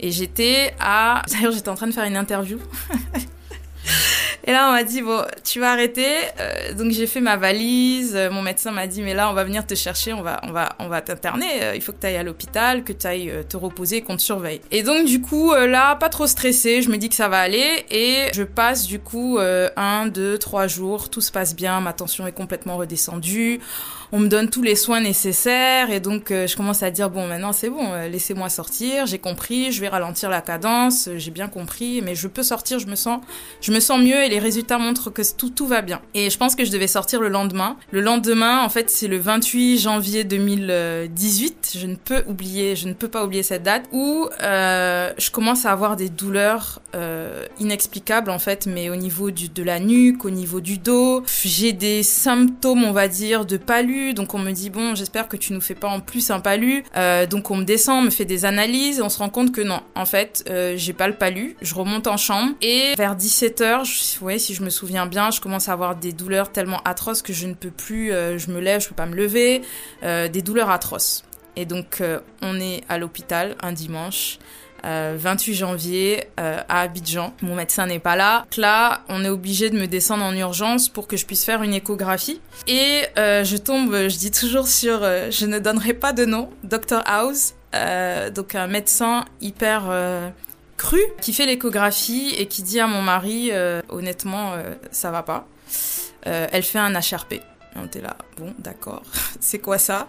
Et 0.00 0.10
j'étais 0.10 0.74
à, 0.80 1.22
d'ailleurs 1.30 1.52
j'étais 1.52 1.68
en 1.68 1.74
train 1.74 1.86
de 1.86 1.92
faire 1.92 2.04
une 2.04 2.16
interview. 2.16 2.58
Et 4.46 4.52
là, 4.52 4.68
on 4.68 4.72
m'a 4.72 4.84
dit, 4.84 5.02
bon, 5.02 5.22
tu 5.44 5.60
vas 5.60 5.72
arrêter. 5.72 6.06
Euh, 6.40 6.72
donc, 6.72 6.90
j'ai 6.92 7.06
fait 7.06 7.20
ma 7.20 7.36
valise. 7.36 8.14
Euh, 8.14 8.30
mon 8.30 8.42
médecin 8.42 8.70
m'a 8.70 8.86
dit, 8.86 9.02
mais 9.02 9.14
là, 9.14 9.30
on 9.30 9.34
va 9.34 9.44
venir 9.44 9.66
te 9.66 9.74
chercher, 9.74 10.12
on 10.12 10.22
va, 10.22 10.40
on 10.44 10.52
va, 10.52 10.70
on 10.78 10.88
va 10.88 11.00
t'interner. 11.02 11.62
Euh, 11.62 11.74
il 11.74 11.82
faut 11.82 11.92
que 11.92 12.00
tu 12.00 12.06
ailles 12.06 12.16
à 12.16 12.22
l'hôpital, 12.22 12.84
que 12.84 12.92
tu 12.92 13.06
ailles 13.06 13.32
te 13.48 13.56
reposer, 13.56 14.02
qu'on 14.02 14.16
te 14.16 14.22
surveille. 14.22 14.60
Et 14.70 14.82
donc, 14.82 15.06
du 15.06 15.20
coup, 15.20 15.52
là, 15.52 15.96
pas 15.96 16.08
trop 16.08 16.26
stressée. 16.26 16.82
Je 16.82 16.90
me 16.90 16.96
dis 16.96 17.08
que 17.08 17.14
ça 17.14 17.28
va 17.28 17.40
aller. 17.40 17.84
Et 17.90 18.28
je 18.32 18.42
passe, 18.42 18.86
du 18.86 19.00
coup, 19.00 19.38
un, 19.76 20.06
deux, 20.06 20.38
trois 20.38 20.66
jours. 20.66 21.10
Tout 21.10 21.20
se 21.20 21.32
passe 21.32 21.54
bien. 21.54 21.80
Ma 21.80 21.92
tension 21.92 22.26
est 22.26 22.32
complètement 22.32 22.76
redescendue 22.76 23.60
on 24.12 24.18
me 24.18 24.28
donne 24.28 24.50
tous 24.50 24.62
les 24.62 24.74
soins 24.74 25.00
nécessaires 25.00 25.90
et 25.90 26.00
donc 26.00 26.28
je 26.30 26.56
commence 26.56 26.82
à 26.82 26.90
dire 26.90 27.10
bon 27.10 27.26
maintenant 27.26 27.52
c'est 27.52 27.70
bon 27.70 27.94
laissez-moi 28.10 28.48
sortir 28.48 29.06
j'ai 29.06 29.18
compris 29.18 29.72
je 29.72 29.80
vais 29.80 29.88
ralentir 29.88 30.30
la 30.30 30.40
cadence 30.40 31.08
j'ai 31.16 31.30
bien 31.30 31.48
compris 31.48 32.00
mais 32.02 32.14
je 32.14 32.26
peux 32.28 32.42
sortir 32.42 32.78
je 32.78 32.86
me 32.86 32.94
sens 32.94 33.20
je 33.60 33.72
me 33.72 33.80
sens 33.80 34.00
mieux 34.00 34.22
et 34.24 34.28
les 34.28 34.38
résultats 34.38 34.78
montrent 34.78 35.10
que 35.10 35.22
tout, 35.36 35.50
tout 35.50 35.66
va 35.66 35.82
bien. 35.82 36.00
Et 36.14 36.30
je 36.30 36.38
pense 36.38 36.54
que 36.54 36.64
je 36.64 36.70
devais 36.70 36.86
sortir 36.86 37.20
le 37.20 37.28
lendemain. 37.28 37.76
Le 37.90 38.00
lendemain, 38.00 38.62
en 38.62 38.68
fait, 38.68 38.90
c'est 38.90 39.08
le 39.08 39.18
28 39.18 39.78
janvier 39.78 40.24
2018. 40.24 41.76
Je 41.76 41.86
ne 41.86 41.96
peux 41.96 42.22
oublier, 42.26 42.76
je 42.76 42.88
ne 42.88 42.94
peux 42.94 43.08
pas 43.08 43.24
oublier 43.24 43.42
cette 43.42 43.62
date 43.62 43.84
où 43.92 44.28
euh, 44.42 45.12
je 45.18 45.30
commence 45.30 45.66
à 45.66 45.72
avoir 45.72 45.96
des 45.96 46.08
douleurs 46.08 46.80
euh, 46.94 47.46
inexplicables 47.60 48.30
en 48.30 48.38
fait, 48.38 48.66
mais 48.66 48.90
au 48.90 48.96
niveau 48.96 49.30
du, 49.30 49.48
de 49.48 49.62
la 49.62 49.78
nuque, 49.80 50.24
au 50.24 50.30
niveau 50.30 50.60
du 50.60 50.78
dos. 50.78 51.22
J'ai 51.44 51.72
des 51.72 52.02
symptômes, 52.02 52.84
on 52.84 52.92
va 52.92 53.08
dire, 53.08 53.44
de 53.44 53.56
Donc 54.14 54.34
on 54.34 54.38
me 54.38 54.52
dit 54.52 54.70
bon, 54.70 54.94
j'espère 54.94 55.28
que 55.28 55.36
tu 55.36 55.52
nous 55.52 55.60
fais 55.60 55.74
pas 55.74 55.88
en 55.88 56.00
plus 56.00 56.30
un 56.30 56.40
palu. 56.40 56.84
Euh, 56.96 57.26
donc 57.26 57.50
on 57.50 57.56
me 57.56 57.64
descend, 57.64 58.02
on 58.02 58.02
me 58.06 58.10
fait 58.10 58.24
des 58.24 58.44
analyses, 58.44 59.00
on 59.00 59.08
se 59.08 59.18
rend 59.18 59.28
compte 59.28 59.52
que 59.52 59.60
non, 59.60 59.80
en 59.94 60.06
fait, 60.06 60.44
euh, 60.48 60.74
j'ai 60.76 60.92
pas 60.92 61.08
le 61.08 61.14
palu. 61.14 61.56
Je 61.62 61.74
remonte 61.74 62.06
en 62.06 62.16
chambre 62.16 62.54
et 62.62 62.94
vers 62.96 63.16
17 63.16 63.60
h 63.60 63.84
je, 63.84 64.38
si 64.38 64.54
je 64.54 64.62
me 64.62 64.70
souviens 64.70 65.06
bien, 65.06 65.30
je 65.30 65.40
commence 65.40 65.68
à 65.68 65.72
avoir 65.72 65.96
des 65.96 66.12
douleurs 66.12 66.52
tellement 66.52 66.80
atroces 66.84 67.22
que 67.22 67.32
je 67.32 67.46
ne 67.46 67.54
peux 67.54 67.70
plus, 67.70 68.12
euh, 68.12 68.38
je 68.38 68.50
me 68.50 68.60
lève, 68.60 68.80
je 68.80 68.88
peux 68.88 68.94
pas 68.94 69.06
me 69.06 69.16
lever, 69.16 69.62
des 70.02 70.42
douleurs 70.42 70.70
atroces. 70.70 71.24
Et 71.56 71.64
donc, 71.64 72.02
on 72.42 72.60
est 72.60 72.82
à 72.88 72.98
l'hôpital 72.98 73.56
un 73.62 73.72
dimanche. 73.72 74.38
28 74.84 75.54
janvier 75.54 76.24
à 76.36 76.80
Abidjan. 76.80 77.34
Mon 77.42 77.54
médecin 77.54 77.86
n'est 77.86 77.98
pas 77.98 78.16
là. 78.16 78.46
Là, 78.56 79.02
on 79.08 79.24
est 79.24 79.28
obligé 79.28 79.70
de 79.70 79.78
me 79.78 79.86
descendre 79.86 80.24
en 80.24 80.34
urgence 80.34 80.88
pour 80.88 81.06
que 81.06 81.16
je 81.16 81.26
puisse 81.26 81.44
faire 81.44 81.62
une 81.62 81.74
échographie. 81.74 82.40
Et 82.66 83.02
je 83.16 83.56
tombe, 83.56 83.92
je 83.92 84.16
dis 84.16 84.30
toujours 84.30 84.68
sur, 84.68 85.00
je 85.00 85.46
ne 85.46 85.58
donnerai 85.58 85.94
pas 85.94 86.12
de 86.12 86.24
nom, 86.24 86.50
Dr 86.64 87.02
House, 87.06 87.54
donc 88.34 88.54
un 88.54 88.66
médecin 88.66 89.24
hyper 89.40 89.90
cru 90.78 91.00
qui 91.20 91.34
fait 91.34 91.44
l'échographie 91.44 92.34
et 92.38 92.46
qui 92.46 92.62
dit 92.62 92.80
à 92.80 92.86
mon 92.86 93.02
mari 93.02 93.50
euh, 93.52 93.82
honnêtement 93.90 94.54
euh, 94.54 94.74
ça 94.90 95.10
va 95.10 95.22
pas. 95.22 95.46
Euh, 96.26 96.46
elle 96.50 96.62
fait 96.62 96.78
un 96.78 96.92
HRP. 96.92 97.42
On 97.76 97.84
était 97.84 98.00
là, 98.00 98.16
bon 98.38 98.54
d'accord, 98.58 99.02
c'est 99.40 99.58
quoi 99.58 99.76
ça? 99.76 100.08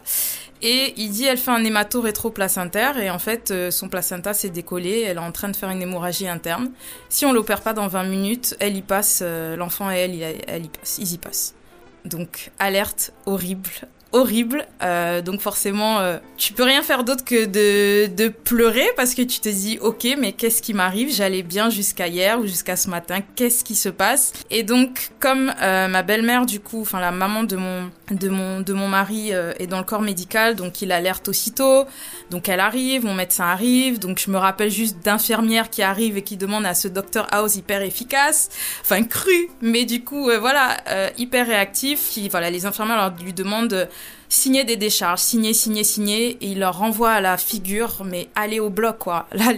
Et 0.61 0.93
il 0.97 1.11
dit 1.11 1.25
elle 1.25 1.37
fait 1.37 1.51
un 1.51 1.63
hémato-rétro-placentaire 1.63 2.99
et 2.99 3.09
en 3.09 3.19
fait 3.19 3.53
son 3.71 3.87
placenta 3.87 4.33
s'est 4.33 4.49
décollé, 4.49 5.01
elle 5.07 5.17
est 5.17 5.21
en 5.21 5.31
train 5.31 5.49
de 5.49 5.55
faire 5.55 5.69
une 5.69 5.81
hémorragie 5.81 6.27
interne. 6.27 6.71
Si 7.07 7.25
on 7.25 7.31
l'opère 7.31 7.61
pas 7.61 7.73
dans 7.73 7.87
20 7.87 8.03
minutes, 8.03 8.57
elle 8.59 8.75
y 8.75 8.81
passe, 8.81 9.23
l'enfant 9.57 9.89
et 9.89 9.95
elle, 9.95 10.41
elle 10.47 10.65
y 10.65 10.69
passe, 10.69 10.97
ils 10.97 11.13
y 11.13 11.17
passent. 11.17 11.55
Donc 12.03 12.51
alerte 12.59 13.13
horrible, 13.25 13.69
horrible. 14.11 14.65
Euh, 14.81 15.21
donc 15.21 15.41
forcément, 15.41 15.99
euh, 15.99 16.17
tu 16.37 16.53
peux 16.53 16.63
rien 16.63 16.81
faire 16.81 17.03
d'autre 17.03 17.23
que 17.23 17.45
de, 17.45 18.07
de 18.07 18.29
pleurer 18.29 18.87
parce 18.95 19.13
que 19.13 19.21
tu 19.21 19.39
te 19.39 19.49
dis, 19.49 19.77
ok, 19.81 20.07
mais 20.17 20.31
qu'est-ce 20.31 20.61
qui 20.61 20.73
m'arrive? 20.73 21.13
J'allais 21.13 21.43
bien 21.43 21.69
jusqu'à 21.69 22.07
hier 22.07 22.39
ou 22.39 22.47
jusqu'à 22.47 22.75
ce 22.75 22.89
matin. 22.89 23.19
Qu'est-ce 23.35 23.63
qui 23.63 23.75
se 23.75 23.89
passe? 23.89 24.33
Et 24.49 24.63
donc, 24.63 25.09
comme 25.19 25.53
euh, 25.61 25.87
ma 25.87 26.03
belle-mère, 26.03 26.45
du 26.45 26.59
coup, 26.59 26.81
enfin 26.81 26.99
la 26.99 27.11
maman 27.11 27.43
de 27.43 27.55
mon 27.55 27.91
de 28.11 28.29
mon 28.29 28.61
de 28.61 28.73
mon 28.73 28.87
mari 28.87 29.29
est 29.31 29.67
dans 29.67 29.77
le 29.77 29.83
corps 29.83 30.01
médical, 30.01 30.55
donc 30.55 30.81
il 30.81 30.91
alerte 30.91 31.27
aussitôt. 31.27 31.85
Donc 32.31 32.49
elle 32.49 32.59
arrive, 32.59 33.05
mon 33.05 33.13
médecin 33.13 33.45
arrive. 33.45 33.99
Donc 33.99 34.19
je 34.19 34.31
me 34.31 34.37
rappelle 34.37 34.71
juste 34.71 34.97
d'infirmières 35.03 35.69
qui 35.69 35.83
arrivent 35.83 36.17
et 36.17 36.23
qui 36.23 36.35
demandent 36.35 36.65
à 36.65 36.73
ce 36.73 36.87
docteur 36.87 37.27
House 37.31 37.55
hyper 37.55 37.83
efficace, 37.83 38.49
enfin 38.81 39.03
cru, 39.03 39.49
mais 39.61 39.85
du 39.85 40.03
coup 40.03 40.31
voilà 40.39 40.77
hyper 41.17 41.45
réactif. 41.45 42.09
Qui 42.09 42.29
voilà, 42.29 42.49
les 42.49 42.65
infirmières 42.65 43.13
lui 43.23 43.33
demandent 43.33 43.87
signer 44.29 44.63
des 44.63 44.77
décharges, 44.77 45.19
signer, 45.19 45.53
signer, 45.53 45.83
signer, 45.83 46.37
et 46.41 46.47
il 46.51 46.59
leur 46.59 46.77
renvoie 46.77 47.11
à 47.11 47.21
la 47.21 47.37
figure, 47.37 48.03
mais 48.05 48.29
aller 48.35 48.59
au 48.59 48.69
bloc, 48.69 48.99
quoi. 48.99 49.27
Là, 49.33 49.51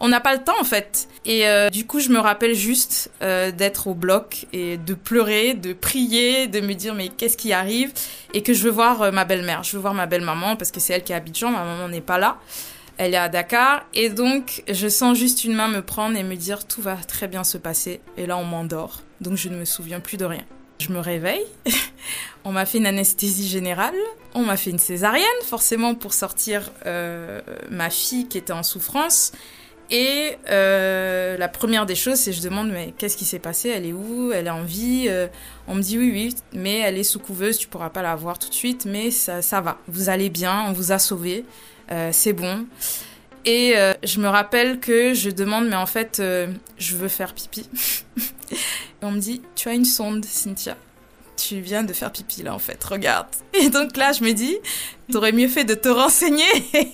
on 0.00 0.08
n'a 0.08 0.20
pas 0.20 0.34
le 0.34 0.42
temps, 0.42 0.58
en 0.60 0.64
fait. 0.64 1.08
Et 1.26 1.46
euh, 1.46 1.68
du 1.68 1.86
coup, 1.86 2.00
je 2.00 2.08
me 2.10 2.18
rappelle 2.18 2.54
juste 2.54 3.10
euh, 3.22 3.50
d'être 3.50 3.88
au 3.88 3.94
bloc 3.94 4.46
et 4.52 4.76
de 4.76 4.94
pleurer, 4.94 5.54
de 5.54 5.72
prier, 5.72 6.46
de 6.46 6.60
me 6.60 6.74
dire, 6.74 6.94
mais 6.94 7.08
qu'est-ce 7.08 7.36
qui 7.36 7.52
arrive? 7.52 7.92
Et 8.32 8.42
que 8.42 8.54
je 8.54 8.62
veux 8.62 8.70
voir 8.70 9.02
euh, 9.02 9.10
ma 9.10 9.24
belle-mère, 9.24 9.64
je 9.64 9.76
veux 9.76 9.82
voir 9.82 9.94
ma 9.94 10.06
belle-maman, 10.06 10.56
parce 10.56 10.70
que 10.70 10.80
c'est 10.80 10.92
elle 10.92 11.02
qui 11.02 11.12
est 11.12 11.16
à 11.16 11.50
ma 11.50 11.64
maman 11.64 11.88
n'est 11.88 12.00
pas 12.00 12.18
là. 12.18 12.38
Elle 12.96 13.14
est 13.14 13.18
à 13.18 13.28
Dakar 13.28 13.84
et 13.94 14.08
donc 14.08 14.64
je 14.68 14.88
sens 14.88 15.16
juste 15.16 15.44
une 15.44 15.54
main 15.54 15.68
me 15.68 15.82
prendre 15.82 16.16
et 16.16 16.24
me 16.24 16.34
dire 16.34 16.66
tout 16.66 16.82
va 16.82 16.96
très 16.96 17.28
bien 17.28 17.44
se 17.44 17.56
passer 17.56 18.00
et 18.16 18.26
là 18.26 18.36
on 18.36 18.44
m'endort 18.44 19.02
donc 19.20 19.36
je 19.36 19.48
ne 19.48 19.56
me 19.56 19.64
souviens 19.64 20.00
plus 20.00 20.16
de 20.16 20.24
rien. 20.24 20.42
Je 20.78 20.92
me 20.92 21.00
réveille, 21.00 21.44
on 22.44 22.52
m'a 22.52 22.64
fait 22.64 22.78
une 22.78 22.86
anesthésie 22.86 23.48
générale, 23.48 23.96
on 24.34 24.42
m'a 24.42 24.56
fait 24.56 24.70
une 24.70 24.78
césarienne, 24.78 25.26
forcément 25.44 25.94
pour 25.94 26.14
sortir 26.14 26.70
euh, 26.86 27.40
ma 27.70 27.90
fille 27.90 28.28
qui 28.28 28.38
était 28.38 28.52
en 28.52 28.62
souffrance. 28.62 29.32
Et 29.90 30.36
euh, 30.50 31.36
la 31.38 31.48
première 31.48 31.86
des 31.86 31.94
choses, 31.94 32.18
c'est 32.18 32.32
je 32.32 32.42
demande 32.42 32.70
mais 32.70 32.92
qu'est-ce 32.96 33.16
qui 33.16 33.24
s'est 33.24 33.38
passé? 33.38 33.70
Elle 33.70 33.86
est 33.86 33.92
où? 33.92 34.32
Elle 34.32 34.46
est 34.46 34.50
en 34.50 34.62
vie? 34.62 35.06
Euh, 35.08 35.28
On 35.66 35.74
me 35.74 35.82
dit 35.82 35.98
oui, 35.98 36.10
oui, 36.12 36.34
mais 36.52 36.78
elle 36.78 36.98
est 36.98 37.04
sous 37.04 37.18
couveuse, 37.18 37.58
tu 37.58 37.68
pourras 37.68 37.90
pas 37.90 38.02
la 38.02 38.14
voir 38.14 38.38
tout 38.38 38.50
de 38.50 38.54
suite, 38.54 38.84
mais 38.84 39.10
ça, 39.10 39.42
ça 39.42 39.60
va. 39.60 39.78
Vous 39.88 40.10
allez 40.10 40.30
bien, 40.30 40.66
on 40.68 40.72
vous 40.72 40.92
a 40.92 40.98
sauvé, 40.98 41.44
c'est 42.12 42.34
bon. 42.34 42.66
Et 43.46 43.74
je 44.04 44.20
me 44.20 44.28
rappelle 44.28 44.78
que 44.78 45.14
je 45.14 45.30
demande 45.30 45.68
mais 45.68 45.76
en 45.76 45.86
fait, 45.86 46.22
je 46.76 46.96
veux 46.96 47.08
faire 47.08 47.34
pipi. 47.34 47.68
Et 49.02 49.04
on 49.04 49.12
me 49.12 49.20
dit, 49.20 49.42
tu 49.54 49.68
as 49.68 49.74
une 49.74 49.84
sonde, 49.84 50.24
Cynthia. 50.24 50.76
Tu 51.36 51.60
viens 51.60 51.84
de 51.84 51.92
faire 51.92 52.10
pipi 52.10 52.42
là 52.42 52.52
en 52.52 52.58
fait, 52.58 52.82
regarde. 52.82 53.28
Et 53.54 53.70
donc 53.70 53.96
là, 53.96 54.12
je 54.12 54.24
me 54.24 54.32
dis, 54.32 54.56
t'aurais 55.12 55.30
mieux 55.30 55.46
fait 55.46 55.64
de 55.64 55.74
te 55.74 55.88
renseigner 55.88 56.44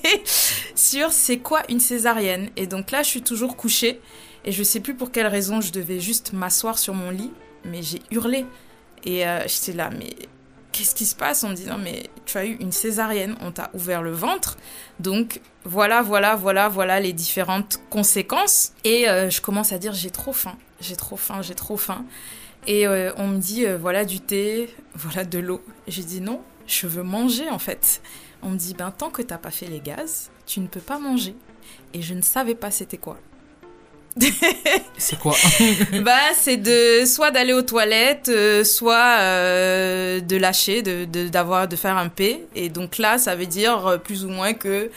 sur 0.75 1.13
c'est 1.13 1.39
quoi 1.39 1.63
une 1.71 1.81
césarienne. 1.81 2.51
Et 2.57 2.67
donc 2.67 2.91
là, 2.91 3.03
je 3.03 3.09
suis 3.09 3.23
toujours 3.23 3.57
couchée. 3.57 4.01
Et 4.45 4.53
je 4.53 4.63
sais 4.63 4.81
plus 4.81 4.95
pour 4.95 5.11
quelle 5.11 5.27
raison, 5.27 5.63
je 5.63 5.73
devais 5.73 6.01
juste 6.01 6.35
m'asseoir 6.35 6.79
sur 6.79 6.93
mon 6.93 7.11
lit, 7.11 7.33
mais 7.65 7.83
j'ai 7.83 8.03
hurlé. 8.11 8.45
Et 9.05 9.27
euh, 9.27 9.41
j'étais 9.47 9.73
là, 9.73 9.89
mais 9.91 10.15
qu'est-ce 10.73 10.95
qui 10.95 11.07
se 11.07 11.15
passe? 11.15 11.45
On 11.45 11.51
me 11.51 11.55
dit 11.55 11.67
non, 11.67 11.79
mais 11.79 12.11
tu 12.27 12.37
as 12.37 12.45
eu 12.45 12.57
une 12.61 12.73
césarienne, 12.73 13.37
on 13.41 13.53
t'a 13.53 13.71
ouvert 13.73 14.03
le 14.03 14.13
ventre. 14.13 14.57
Donc 15.01 15.41
voilà, 15.65 16.03
voilà, 16.03 16.37
voilà, 16.37 16.69
voilà 16.69 17.01
les 17.01 17.13
différentes 17.13 17.81
conséquences. 17.89 18.73
Et 18.85 19.09
euh, 19.09 19.31
je 19.31 19.41
commence 19.41 19.73
à 19.73 19.79
dire 19.79 19.95
j'ai 19.95 20.11
trop 20.11 20.33
faim, 20.33 20.57
j'ai 20.81 20.97
trop 20.97 21.17
faim, 21.17 21.43
j'ai 21.43 21.55
trop 21.55 21.77
faim. 21.77 22.05
Et 22.67 22.87
euh, 22.87 23.13
on 23.17 23.29
me 23.29 23.39
dit 23.39 23.67
voilà 23.81 24.05
du 24.05 24.21
thé, 24.21 24.75
voilà 24.95 25.25
de 25.25 25.39
l'eau. 25.39 25.63
J'ai 25.87 26.03
dit 26.03 26.21
non, 26.21 26.43
je 26.67 26.87
veux 26.87 27.03
manger 27.03 27.49
en 27.51 27.59
fait. 27.59 28.01
On 28.43 28.51
me 28.51 28.57
dit 28.57 28.75
ben 28.75 28.91
tant 28.91 29.11
que 29.11 29.23
t'as 29.23 29.39
pas 29.39 29.51
fait 29.51 29.67
les 29.67 29.81
gaz, 29.81 30.31
tu 30.47 30.61
ne 30.61 30.67
peux 30.67 30.81
pas 30.81 30.99
manger. 30.99 31.35
Et 31.93 32.03
je 32.03 32.15
ne 32.15 32.23
savais 32.23 32.55
pas 32.55 32.71
c'était 32.71 32.99
quoi. 32.99 33.19
c'est 34.99 35.19
quoi 35.19 35.35
Bah, 36.03 36.13
c'est 36.35 36.57
de 36.57 37.05
soit 37.05 37.31
d'aller 37.31 37.53
aux 37.53 37.63
toilettes, 37.63 38.29
euh, 38.29 38.65
soit 38.65 39.19
euh, 39.19 40.21
de 40.21 40.37
lâcher, 40.37 40.83
de 40.83 41.05
d'avoir 41.29 41.69
de, 41.69 41.77
faire 41.77 41.97
un 41.97 42.09
P. 42.09 42.47
Et 42.55 42.69
donc 42.69 42.99
là, 42.99 43.19
ça 43.19 43.35
veut 43.35 43.47
dire 43.47 43.87
euh, 43.87 43.99
plus 43.99 44.25
ou 44.25 44.29
moins 44.29 44.53
que 44.53 44.91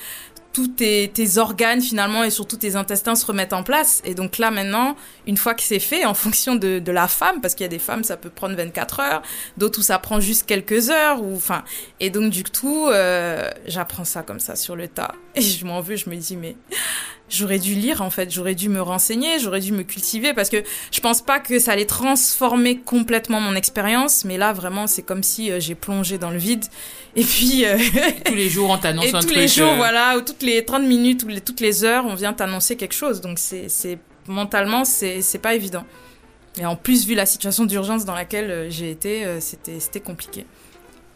tous 0.58 0.70
tes, 0.70 1.38
organes 1.38 1.82
finalement 1.82 2.24
et 2.24 2.32
surtout 2.32 2.58
tes 2.58 2.76
intestins 2.76 3.14
se 3.14 3.24
remettent 3.28 3.54
en 3.54 3.62
place. 3.62 4.02
Et 4.06 4.16
donc 4.16 4.40
là 4.40 4.50
maintenant, 4.50 4.96
une 5.28 5.38
fois 5.38 5.54
que 5.54 5.62
c'est 5.62 5.78
fait, 5.78 6.04
en 6.04 6.16
fonction 6.16 6.56
de, 6.56 6.80
de 6.80 6.92
la 6.92 7.08
femme, 7.08 7.42
parce 7.42 7.54
qu'il 7.54 7.64
y 7.64 7.68
a 7.68 7.70
des 7.70 7.78
femmes 7.78 8.04
ça 8.04 8.18
peut 8.18 8.32
prendre 8.32 8.56
24 8.56 9.00
heures, 9.00 9.22
d'autres 9.58 9.80
où 9.80 9.84
ça 9.84 10.00
prend 10.00 10.20
juste 10.20 10.48
quelques 10.48 10.90
heures, 10.90 11.22
ou 11.22 11.36
enfin. 11.36 11.64
Et 12.00 12.10
donc 12.10 12.32
du 12.32 12.44
coup, 12.44 12.88
euh, 12.88 13.52
j'apprends 13.68 14.04
ça 14.04 14.24
comme 14.24 14.40
ça 14.40 14.56
sur 14.56 14.76
le 14.76 14.88
tas. 14.88 15.14
Et 15.36 15.42
je 15.42 15.64
m'en 15.64 15.80
veux, 15.80 15.96
je 15.96 16.10
me 16.10 16.16
dis 16.16 16.36
mais 16.36 16.56
j'aurais 17.30 17.60
dû 17.60 17.74
lire 17.74 18.02
en 18.02 18.10
fait, 18.10 18.32
j'aurais 18.32 18.56
dû 18.56 18.70
me 18.70 18.82
renseigner, 18.82 19.40
j'aurais 19.40 19.60
dû 19.60 19.72
me 19.72 19.84
cultiver 19.84 20.34
parce 20.34 20.50
que 20.50 20.64
je 20.92 21.00
pense 21.00 21.22
pas 21.22 21.40
que 21.40 21.60
ça 21.60 21.74
allait 21.74 21.86
transformer 21.86 22.78
complètement 22.78 23.40
mon 23.40 23.56
expérience, 23.56 24.26
mais 24.26 24.38
là 24.38 24.54
vraiment 24.54 24.88
c'est 24.88 25.02
comme 25.02 25.24
si 25.24 25.52
euh, 25.52 25.60
j'ai 25.60 25.76
plongé 25.76 26.18
dans 26.18 26.30
le 26.30 26.38
vide 26.38 26.66
et 27.16 27.24
puis 27.24 27.66
euh, 27.66 27.78
tous 28.26 28.36
les 28.36 28.50
jours 28.50 28.70
on 28.70 28.78
t'annonce 28.78 29.08
un 29.14 29.20
truc. 29.20 29.32
tous 29.32 29.36
les 29.36 29.48
jours 29.48 29.74
voilà, 29.76 30.18
ou 30.18 30.22
toutes 30.22 30.44
les 30.44 30.64
30 30.64 30.84
minutes 30.84 31.24
ou 31.24 31.28
les, 31.28 31.42
toutes 31.42 31.60
les 31.60 31.84
heures 31.84 32.06
on 32.06 32.16
vient 32.16 32.34
t'annoncer 32.34 32.78
quelque 32.78 32.96
chose. 32.96 33.22
Donc 33.22 33.40
c'est 33.40 33.68
c'est 33.70 34.00
mentalement 34.28 34.86
c'est 34.86 35.22
c'est 35.22 35.40
pas 35.40 35.56
évident. 35.56 35.86
Et 36.60 36.66
en 36.66 36.76
plus 36.76 37.06
vu 37.06 37.14
la 37.14 37.26
situation 37.26 37.66
d'urgence 37.66 38.06
dans 38.06 38.16
laquelle 38.16 38.50
euh, 38.50 38.70
j'ai 38.70 38.90
été, 38.90 39.26
c'était 39.42 39.80
c'était 39.80 40.00
compliqué. 40.00 40.46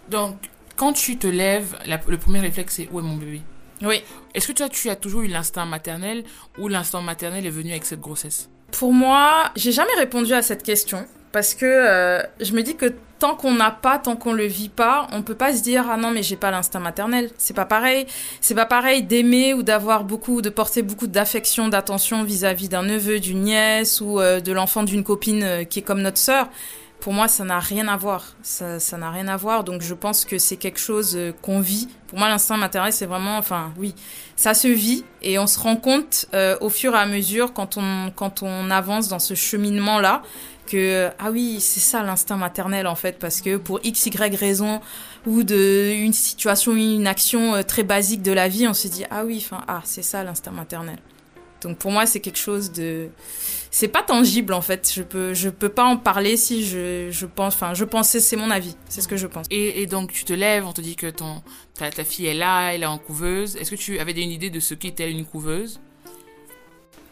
Donc 0.10 0.36
quand 0.75 0.94
tu 0.94 1.18
te 1.18 1.27
lèves, 1.27 1.77
le 1.86 2.18
premier 2.18 2.39
réflexe 2.41 2.75
c'est 2.75 2.89
où 2.91 3.00
est 3.00 3.03
mon 3.03 3.15
bébé? 3.15 3.41
Oui. 3.81 4.03
Est-ce 4.33 4.47
que 4.47 4.53
toi, 4.53 4.69
tu 4.69 4.89
as 4.89 4.95
toujours 4.95 5.21
eu 5.21 5.27
l'instinct 5.27 5.65
maternel 5.65 6.23
ou 6.57 6.67
l'instinct 6.67 7.01
maternel 7.01 7.45
est 7.45 7.51
venu 7.51 7.71
avec 7.71 7.85
cette 7.85 8.01
grossesse? 8.01 8.50
Pour 8.71 8.93
moi, 8.93 9.51
j'ai 9.55 9.71
jamais 9.71 9.93
répondu 9.97 10.33
à 10.33 10.41
cette 10.41 10.63
question 10.63 11.05
parce 11.31 11.53
que 11.53 11.65
euh, 11.65 12.21
je 12.39 12.53
me 12.53 12.61
dis 12.61 12.75
que 12.75 12.93
tant 13.19 13.35
qu'on 13.35 13.53
n'a 13.53 13.71
pas, 13.71 14.00
tant 14.00 14.15
qu'on 14.15 14.33
le 14.33 14.45
vit 14.45 14.69
pas, 14.69 15.07
on 15.11 15.21
peut 15.21 15.35
pas 15.35 15.53
se 15.55 15.61
dire 15.61 15.85
ah 15.89 15.95
non 15.95 16.09
mais 16.09 16.23
j'ai 16.23 16.35
pas 16.35 16.51
l'instinct 16.51 16.79
maternel. 16.79 17.29
C'est 17.38 17.53
pas 17.53 17.65
pareil. 17.65 18.07
C'est 18.41 18.55
pas 18.55 18.65
pareil 18.65 19.03
d'aimer 19.03 19.53
ou 19.53 19.61
d'avoir 19.61 20.03
beaucoup, 20.03 20.41
de 20.41 20.50
porter 20.50 20.81
beaucoup 20.81 21.07
d'affection, 21.07 21.67
d'attention 21.67 22.23
vis-à-vis 22.23 22.67
d'un 22.67 22.83
neveu, 22.83 23.19
d'une 23.19 23.41
nièce 23.43 24.01
ou 24.01 24.19
euh, 24.19 24.39
de 24.39 24.51
l'enfant 24.51 24.83
d'une 24.83 25.03
copine 25.03 25.43
euh, 25.43 25.63
qui 25.63 25.79
est 25.79 25.83
comme 25.83 26.01
notre 26.01 26.17
sœur 26.17 26.50
pour 27.01 27.13
moi, 27.13 27.27
ça 27.27 27.43
n'a 27.43 27.60
rien 27.60 27.88
à 27.88 27.98
voir. 27.98 28.36
Ça, 28.43 28.77
n'a 28.98 29.10
rien 29.10 29.27
à 29.27 29.36
voir. 29.36 29.63
Donc, 29.63 29.81
je 29.81 29.93
pense 29.96 30.24
que 30.24 30.38
c'est 30.38 30.55
quelque 30.55 30.79
chose 30.79 31.15
euh, 31.15 31.34
qu'on 31.41 31.60
vit. 31.60 31.89
Pour 32.08 32.20
moi, 32.20 32.29
l'instinct 32.29 32.58
maternel, 32.58 32.93
c'est 32.93 33.08
vraiment, 33.08 33.38
enfin, 33.38 33.74
oui, 33.77 33.96
ça 34.36 34.53
se 34.53 34.67
vit 34.67 35.03
et 35.24 35.39
on 35.39 35.48
se 35.48 35.60
rend 35.60 35.75
compte 35.75 36.27
euh, 36.34 36.55
au 36.62 36.70
fur 36.70 36.93
et 36.93 36.98
à 36.98 37.08
mesure 37.08 37.53
quand 37.53 37.77
on, 37.77 38.12
quand 38.15 38.43
on 38.43 38.70
avance 38.70 39.08
dans 39.08 39.20
ce 39.20 39.34
cheminement-là 39.34 40.22
que, 40.67 41.10
ah 41.17 41.31
oui, 41.31 41.60
c'est 41.60 41.79
ça 41.79 42.03
l'instinct 42.03 42.38
maternel 42.38 42.86
en 42.88 42.96
fait, 42.96 43.17
parce 43.20 43.41
que 43.41 43.58
pour 43.58 43.79
x, 43.84 44.05
y 44.05 44.36
raison 44.36 44.79
ou 45.25 45.43
de 45.43 45.91
une 45.93 46.13
situation, 46.13 46.75
une 46.75 47.08
action 47.08 47.55
euh, 47.55 47.63
très 47.63 47.84
basique 47.84 48.22
de 48.22 48.31
la 48.31 48.48
vie, 48.48 48.67
on 48.67 48.74
se 48.74 48.88
dit, 48.88 49.05
ah 49.10 49.25
oui, 49.25 49.43
enfin, 49.43 49.63
ah, 49.67 49.81
c'est 49.86 50.03
ça 50.03 50.24
l'instinct 50.24 50.51
maternel. 50.51 50.98
Donc 51.62 51.77
pour 51.77 51.91
moi, 51.91 52.05
c'est 52.05 52.20
quelque 52.20 52.39
chose 52.39 52.72
de 52.72 53.10
c'est 53.72 53.88
pas 53.88 54.04
tangible 54.04 54.54
en 54.54 54.62
fait. 54.62 54.92
Je 54.94 55.01
peux 55.01 55.34
je 55.34 55.50
peux 55.50 55.70
pas 55.70 55.86
en 55.86 55.98
parler 55.98 56.38
si 56.38 56.66
je 56.66 57.10
je 57.10 57.25
pense 57.25 57.56
enfin 57.56 57.74
je 57.74 57.86
pensais 57.86 58.20
c'est 58.20 58.36
mon 58.36 58.51
avis, 58.51 58.75
c'est 58.88 59.01
ce 59.01 59.08
que 59.08 59.18
je 59.18 59.28
pense. 59.28 59.48
Et, 59.50 59.82
et, 59.82 59.88
donc 59.88 60.12
tu 60.12 60.25
te 60.25 60.34
lèves, 60.34 60.68
on 60.68 60.74
te 60.74 60.82
dit 60.82 60.96
que 60.96 61.10
ton 61.10 61.42
ta, 61.74 61.90
ta 61.90 62.04
fille 62.04 62.28
est 62.28 62.34
là, 62.34 62.74
elle 62.74 62.84
est 62.84 62.88
en 62.88 63.00
couveuse. 63.00 63.56
Est-ce 63.56 63.72
que 63.72 63.75
tu 63.75 63.98
avais 63.98 64.12
une 64.12 64.30
idée 64.30 64.50
de 64.50 64.60
ce 64.60 64.75
qu'était 64.75 65.10
une 65.10 65.25
couveuse? 65.25 65.80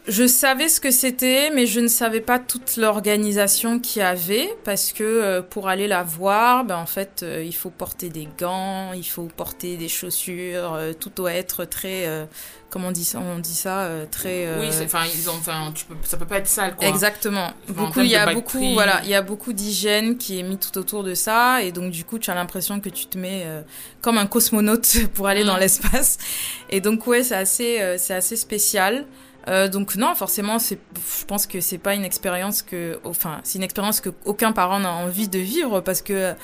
Je 0.10 0.25
savais 0.28 0.70
ce 0.70 0.82
que 0.82 0.89
c'était, 0.89 1.51
mais 1.54 1.68
je 1.68 1.80
ne 1.80 1.88
savais 1.88 2.20
pas 2.20 2.39
toute 2.39 2.78
l'organisation 2.78 3.80
qu'il 3.80 4.01
y 4.01 4.06
avait, 4.06 4.50
parce 4.63 4.92
que 4.92 5.04
euh, 5.04 5.42
pour 5.44 5.68
aller 5.68 5.88
la 5.88 6.01
voir, 6.01 6.66
ben, 6.66 6.78
en 6.78 6.88
fait, 6.88 7.22
euh, 7.22 7.44
il 7.46 7.54
faut 7.54 7.70
porter 7.70 8.10
des 8.10 8.28
gants, 8.39 8.94
il 8.94 9.06
faut 9.06 9.28
porter 9.38 9.78
des 9.78 9.88
chaussures, 9.88 10.74
euh, 10.74 10.94
tout 10.94 11.12
doit 11.16 11.34
être 11.34 11.63
très, 11.63 12.28
comment 12.72 12.88
on 12.88 12.92
dit 12.92 13.06
ça, 13.06 13.20
on 13.20 13.38
dit 13.38 13.54
ça, 13.54 13.88
très. 14.10 14.48
Oui, 14.60 14.70
enfin, 14.84 15.04
ils 15.13 15.30
ont, 15.30 15.34
enfin, 15.34 15.72
tu 15.75 15.86
peux, 15.86 15.96
ça 16.04 16.18
peut 16.18 16.25
pas 16.25 16.38
être 16.38 16.48
sale, 16.48 16.75
quoi. 16.75 16.88
Exactement. 16.88 17.51
beaucoup, 17.68 18.00
il 18.00 18.08
y 18.08 18.16
a 18.16 18.34
beaucoup, 18.34 18.74
voilà, 18.74 19.01
il 19.04 19.10
y 19.10 19.16
a 19.16 19.22
beaucoup 19.22 19.54
d'hygiène 19.54 20.18
qui 20.18 20.39
est 20.39 20.44
mis 20.44 20.58
tout 20.58 20.75
autour 20.80 21.04
de 21.04 21.13
ça, 21.13 21.62
et 21.62 21.72
donc 21.72 21.92
du 21.92 22.04
coup, 22.04 22.18
tu 22.18 22.32
as 22.32 22.36
l'impression 22.36 22.80
que 22.80 22.89
tu 22.89 23.06
te 23.06 23.18
mets 23.18 23.46
comme 24.01 24.18
un 24.18 24.25
cosmonaute 24.25 25.08
pour 25.13 25.28
aller 25.28 25.44
dans 25.44 25.58
mm. 25.58 25.62
l'espace, 25.62 26.18
et 26.72 26.82
donc 26.82 27.06
ouais, 27.06 27.24
c'est 27.24 27.36
assez, 27.36 27.96
c'est 28.00 28.16
assez 28.16 28.36
spécial. 28.36 29.06
Euh, 29.50 29.68
donc 29.68 29.96
non, 29.96 30.13
forcément, 30.15 30.58
je 30.60 31.25
pense 31.25 31.48
que 31.48 31.60
c'est 31.60 31.77
pas 31.77 31.96
une 31.96 32.06
expérience 32.06 32.62
que, 32.62 33.00
enfin, 33.03 33.41
c'est 33.44 33.58
une 33.58 33.63
expérience 33.63 34.00
que 34.00 34.10
aucun 34.25 34.51
parent 34.51 34.79
n'a 34.79 34.91
envie 34.91 35.27
de 35.27 35.39
vivre 35.39 35.82
parce 35.82 36.01
que 36.01 36.36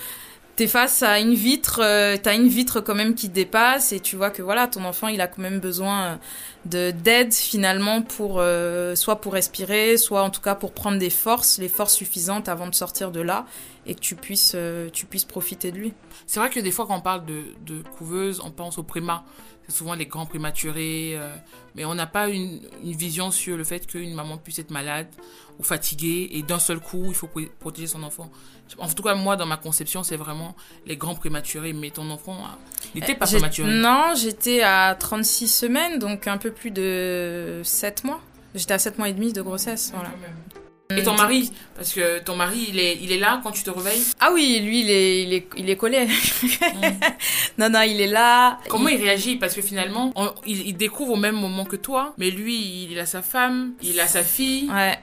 t'es 0.55 0.67
face 0.67 1.03
à 1.03 1.19
une 1.19 1.33
vitre, 1.33 1.81
euh, 1.83 2.17
t'as 2.21 2.35
une 2.35 2.47
vitre 2.47 2.79
quand 2.79 2.95
même 2.95 3.13
qui 3.13 3.29
dépasse 3.29 3.91
et 3.91 3.99
tu 3.99 4.15
vois 4.15 4.29
que 4.29 4.41
voilà, 4.41 4.67
ton 4.67 4.85
enfant, 4.85 5.07
il 5.07 5.21
a 5.21 5.27
quand 5.27 5.41
même 5.41 5.59
besoin 5.59 6.19
de 6.65 6.91
d'aide 6.91 7.33
finalement 7.33 8.01
pour 8.01 8.39
euh, 8.39 8.95
soit 8.95 9.17
pour 9.17 9.33
respirer, 9.33 9.97
soit 9.97 10.23
en 10.23 10.29
tout 10.29 10.41
cas 10.41 10.55
pour 10.55 10.71
prendre 10.73 10.97
des 10.97 11.09
forces, 11.09 11.59
les 11.59 11.69
forces 11.69 11.93
suffisantes 11.93 12.49
avant 12.49 12.67
de 12.67 12.75
sortir 12.75 13.11
de 13.11 13.21
là 13.21 13.45
et 13.85 13.93
que 13.93 13.99
tu 13.99 14.15
puisses 14.15 14.53
euh, 14.55 14.89
tu 14.91 15.05
puisses 15.05 15.25
profiter 15.25 15.71
de 15.71 15.77
lui. 15.77 15.93
C'est 16.25 16.39
vrai 16.39 16.49
que 16.49 16.59
des 16.59 16.71
fois 16.71 16.85
quand 16.87 16.97
on 16.97 17.01
parle 17.01 17.25
de, 17.25 17.43
de 17.65 17.83
couveuse, 17.97 18.41
on 18.43 18.51
pense 18.51 18.77
au 18.77 18.83
primat 18.83 19.23
c'est 19.67 19.75
souvent 19.75 19.95
les 19.95 20.05
grands 20.05 20.25
prématurés, 20.25 21.13
euh, 21.15 21.35
mais 21.75 21.85
on 21.85 21.95
n'a 21.95 22.07
pas 22.07 22.29
une, 22.29 22.61
vision 22.83 23.31
sur 23.31 23.57
le 23.57 23.63
fait 23.63 23.87
qu'une 23.87 24.13
maman 24.13 24.37
puisse 24.37 24.59
être 24.59 24.71
malade 24.71 25.07
ou 25.59 25.63
fatiguée 25.63 26.29
et 26.31 26.43
d'un 26.43 26.59
seul 26.59 26.79
coup, 26.79 27.05
il 27.07 27.15
faut 27.15 27.29
protéger 27.59 27.87
son 27.87 28.03
enfant. 28.03 28.29
En 28.77 28.87
tout 28.87 29.03
cas, 29.03 29.15
moi, 29.15 29.35
dans 29.35 29.45
ma 29.45 29.57
conception, 29.57 30.03
c'est 30.03 30.17
vraiment 30.17 30.55
les 30.85 30.97
grands 30.97 31.15
prématurés, 31.15 31.73
mais 31.73 31.91
ton 31.91 32.09
enfant, 32.09 32.37
n'était 32.93 33.15
pas 33.15 33.25
prématuré. 33.25 33.71
Non, 33.71 34.13
j'étais 34.15 34.61
à 34.61 34.95
36 34.95 35.47
semaines, 35.47 35.99
donc 35.99 36.27
un 36.27 36.37
peu 36.37 36.51
plus 36.51 36.71
de 36.71 37.61
7 37.63 38.03
mois. 38.03 38.21
J'étais 38.53 38.73
à 38.73 38.79
7 38.79 38.97
mois 38.97 39.09
et 39.09 39.13
demi 39.13 39.33
de 39.33 39.41
grossesse, 39.41 39.91
voilà. 39.93 40.11
Et 40.91 41.01
ton 41.01 41.15
mari 41.15 41.51
Parce 41.75 41.93
que 41.93 42.19
ton 42.19 42.35
mari, 42.35 42.67
il 42.69 42.79
est, 42.79 42.97
il 43.01 43.11
est 43.11 43.17
là 43.17 43.39
quand 43.41 43.51
tu 43.51 43.63
te 43.63 43.71
réveilles 43.71 44.03
Ah 44.19 44.29
oui, 44.31 44.59
lui, 44.63 44.81
il 44.81 44.91
est, 44.91 45.23
il 45.23 45.33
est, 45.33 45.47
il 45.57 45.69
est 45.69 45.75
collé. 45.75 46.05
Mm. 46.05 46.47
non, 47.57 47.69
non, 47.69 47.81
il 47.81 47.99
est 47.99 48.07
là. 48.07 48.59
Comment 48.69 48.89
il, 48.89 49.01
réagit? 49.01 49.37
Parce 49.37 49.55
que 49.55 49.61
finalement, 49.61 50.13
il, 50.45 50.67
il, 50.67 50.77
découvre 50.77 51.13
au 51.13 51.17
même 51.17 51.35
moment 51.35 51.65
que 51.65 51.75
toi, 51.75 52.13
mais 52.17 52.29
lui, 52.29 52.87
il 52.89 52.99
a 52.99 53.07
sa 53.07 53.23
femme, 53.23 53.73
il 53.81 53.99
a 53.99 54.07
sa 54.07 54.23
fille. 54.23 54.69
Ouais. 54.71 54.99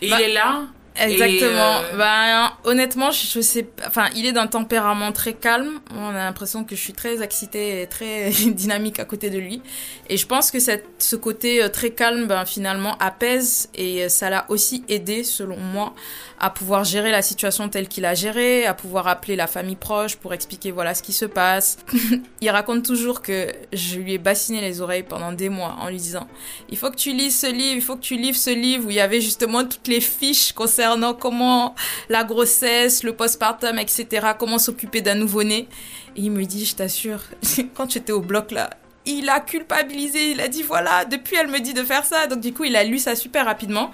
Et 0.00 0.06
il 0.06 0.10
bah, 0.10 0.22
est 0.22 0.32
là. 0.32 0.66
Exactement. 0.98 1.80
Euh, 1.92 1.96
bah, 1.96 2.56
honnêtement, 2.64 3.10
je, 3.10 3.40
sais, 3.40 3.68
enfin, 3.86 4.06
il 4.14 4.26
est 4.26 4.32
d'un 4.32 4.46
tempérament 4.46 5.12
très 5.12 5.34
calme. 5.34 5.80
On 5.94 6.08
a 6.08 6.24
l'impression 6.24 6.64
que 6.64 6.74
je 6.74 6.80
suis 6.80 6.92
très 6.92 7.22
excitée 7.22 7.82
et 7.82 7.86
très 7.86 8.30
dynamique 8.46 8.98
à 8.98 9.04
côté 9.04 9.30
de 9.30 9.38
lui. 9.38 9.62
Et 10.08 10.16
je 10.16 10.26
pense 10.26 10.50
que 10.50 10.58
cette, 10.58 10.86
ce 10.98 11.16
côté 11.16 11.62
euh, 11.62 11.68
très 11.68 11.90
calme, 11.90 12.26
ben, 12.26 12.44
finalement, 12.44 12.96
apaise 12.98 13.68
et 13.74 14.04
euh, 14.04 14.08
ça 14.08 14.30
l'a 14.30 14.46
aussi 14.48 14.84
aidé, 14.88 15.24
selon 15.24 15.56
moi, 15.56 15.94
à 16.38 16.50
pouvoir 16.50 16.84
gérer 16.84 17.10
la 17.10 17.22
situation 17.22 17.68
telle 17.68 17.88
qu'il 17.88 18.04
a 18.04 18.14
géré, 18.14 18.66
à 18.66 18.74
pouvoir 18.74 19.08
appeler 19.08 19.36
la 19.36 19.46
famille 19.46 19.76
proche 19.76 20.16
pour 20.16 20.34
expliquer 20.34 20.70
voilà 20.70 20.94
ce 20.94 21.02
qui 21.02 21.12
se 21.12 21.24
passe. 21.24 21.78
il 22.40 22.50
raconte 22.50 22.84
toujours 22.84 23.22
que 23.22 23.48
je 23.72 23.96
lui 23.96 24.14
ai 24.14 24.18
bassiné 24.18 24.60
les 24.60 24.80
oreilles 24.80 25.02
pendant 25.02 25.32
des 25.32 25.48
mois 25.48 25.76
en 25.80 25.88
lui 25.88 25.96
disant 25.96 26.28
il 26.68 26.76
faut 26.76 26.90
que 26.90 26.96
tu 26.96 27.12
lises 27.12 27.40
ce 27.40 27.46
livre, 27.46 27.76
il 27.76 27.82
faut 27.82 27.96
que 27.96 28.02
tu 28.02 28.16
lises 28.16 28.40
ce 28.42 28.50
livre 28.50 28.86
où 28.86 28.90
il 28.90 28.96
y 28.96 29.00
avait 29.00 29.20
justement 29.20 29.64
toutes 29.64 29.88
les 29.88 30.00
fiches 30.00 30.52
concernant 30.52 30.85
comment 31.18 31.74
la 32.08 32.24
grossesse, 32.24 33.02
le 33.02 33.14
postpartum, 33.14 33.78
etc., 33.78 34.28
comment 34.38 34.58
s'occuper 34.58 35.00
d'un 35.00 35.14
nouveau-né. 35.14 35.68
Et 36.16 36.22
il 36.22 36.30
me 36.30 36.44
dit, 36.44 36.64
je 36.64 36.74
t'assure, 36.74 37.20
quand 37.74 37.86
tu 37.86 37.98
étais 37.98 38.12
au 38.12 38.20
bloc 38.20 38.50
là, 38.50 38.70
il 39.06 39.28
a 39.28 39.40
culpabilisé, 39.40 40.32
il 40.32 40.40
a 40.40 40.48
dit 40.48 40.62
voilà, 40.62 41.04
depuis 41.04 41.36
elle 41.36 41.48
me 41.48 41.60
dit 41.60 41.74
de 41.74 41.84
faire 41.84 42.04
ça. 42.04 42.26
Donc 42.26 42.40
du 42.40 42.52
coup, 42.52 42.64
il 42.64 42.76
a 42.76 42.84
lu 42.84 42.98
ça 42.98 43.14
super 43.14 43.44
rapidement. 43.44 43.90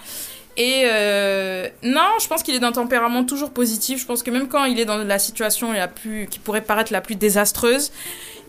Et 0.56 0.82
euh, 0.84 1.68
non, 1.82 2.18
je 2.20 2.28
pense 2.28 2.42
qu'il 2.42 2.54
est 2.54 2.60
d'un 2.60 2.72
tempérament 2.72 3.24
toujours 3.24 3.50
positif. 3.50 4.00
Je 4.00 4.06
pense 4.06 4.22
que 4.22 4.30
même 4.30 4.48
quand 4.48 4.64
il 4.64 4.78
est 4.78 4.84
dans 4.84 4.98
la 4.98 5.18
situation 5.18 5.72
la 5.72 5.88
plus, 5.88 6.26
qui 6.26 6.38
pourrait 6.38 6.62
paraître 6.62 6.92
la 6.92 7.00
plus 7.00 7.14
désastreuse, 7.14 7.90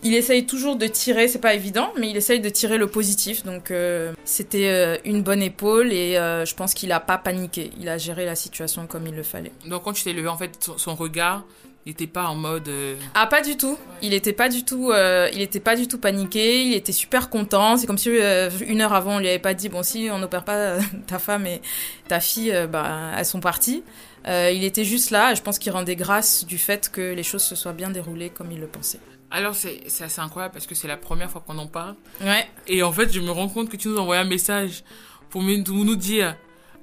il 0.02 0.14
essaye 0.14 0.44
toujours 0.44 0.76
de 0.76 0.86
tirer, 0.86 1.28
c'est 1.28 1.40
pas 1.40 1.54
évident, 1.54 1.90
mais 1.98 2.10
il 2.10 2.16
essaye 2.16 2.40
de 2.40 2.50
tirer 2.50 2.76
le 2.76 2.88
positif. 2.88 3.42
Donc 3.44 3.70
euh, 3.70 4.12
c'était 4.24 4.68
euh, 4.68 4.98
une 5.06 5.22
bonne 5.22 5.40
épaule 5.40 5.92
et 5.92 6.14
je 6.14 6.54
pense 6.54 6.74
qu'il 6.74 6.92
a 6.92 7.00
pas 7.00 7.16
paniqué. 7.16 7.70
Il 7.80 7.88
a 7.88 7.96
géré 7.96 8.26
la 8.26 8.34
situation 8.34 8.86
comme 8.86 9.06
il 9.06 9.14
le 9.14 9.22
fallait. 9.22 9.52
Donc 9.66 9.84
quand 9.84 9.92
tu 9.92 10.04
t'es 10.04 10.12
levé, 10.12 10.28
en 10.28 10.36
fait, 10.36 10.70
son 10.76 10.94
regard, 10.94 11.44
il 11.86 11.90
n'était 11.90 12.06
pas 12.06 12.24
en 12.26 12.34
mode. 12.34 12.68
euh, 12.68 12.96
Ah 13.14 13.26
pas 13.26 13.42
du 13.42 13.56
tout. 13.56 13.76
Il 14.00 14.14
était 14.14 14.32
pas 14.32 14.48
du 14.48 14.64
tout. 14.64 14.90
euh, 14.90 15.28
il 15.34 15.42
était 15.42 15.60
pas 15.60 15.76
du 15.76 15.86
tout 15.86 15.98
paniqué. 15.98 16.64
Il 16.64 16.72
était 16.74 16.92
super 16.92 17.28
content. 17.30 17.76
C'est 17.76 17.86
comme 17.86 17.98
si 17.98 18.08
euh, 18.10 18.48
une 18.66 18.80
heure 18.80 18.92
avant 18.94 19.16
on 19.16 19.18
lui 19.18 19.28
avait 19.28 19.38
pas 19.38 19.54
dit 19.54 19.68
bon 19.68 19.82
si 19.82 20.08
on 20.10 20.18
n'opère 20.18 20.44
pas 20.44 20.78
ta 21.06 21.18
femme 21.18 21.46
et 21.46 21.60
ta 22.08 22.20
fille, 22.20 22.54
bah 22.70 23.12
elles 23.16 23.26
sont 23.26 23.40
parties. 23.40 23.82
Il 24.26 24.64
était 24.64 24.84
juste 24.84 25.10
là. 25.10 25.34
Je 25.34 25.42
pense 25.42 25.58
qu'il 25.58 25.72
rendait 25.72 25.96
grâce 25.96 26.46
du 26.46 26.56
fait 26.56 26.90
que 26.90 27.12
les 27.12 27.22
choses 27.22 27.42
se 27.42 27.54
soient 27.54 27.74
bien 27.74 27.90
déroulées 27.90 28.30
comme 28.30 28.50
il 28.50 28.60
le 28.60 28.66
pensait. 28.66 29.00
Alors 29.30 29.54
c'est 29.54 29.82
assez 30.02 30.20
incroyable 30.20 30.54
parce 30.54 30.66
que 30.66 30.74
c'est 30.74 30.88
la 30.88 30.96
première 30.96 31.30
fois 31.30 31.42
qu'on 31.46 31.58
en 31.58 31.66
parle. 31.66 31.96
Ouais. 32.22 32.46
Et 32.66 32.82
en 32.82 32.92
fait, 32.92 33.12
je 33.12 33.20
me 33.20 33.30
rends 33.30 33.48
compte 33.48 33.68
que 33.68 33.76
tu 33.76 33.88
nous 33.88 33.98
envoies 33.98 34.16
un 34.18 34.24
message 34.24 34.84
pour 35.28 35.42
me- 35.42 35.56
nous 35.56 35.84
nous 35.84 35.96
dire 35.96 36.36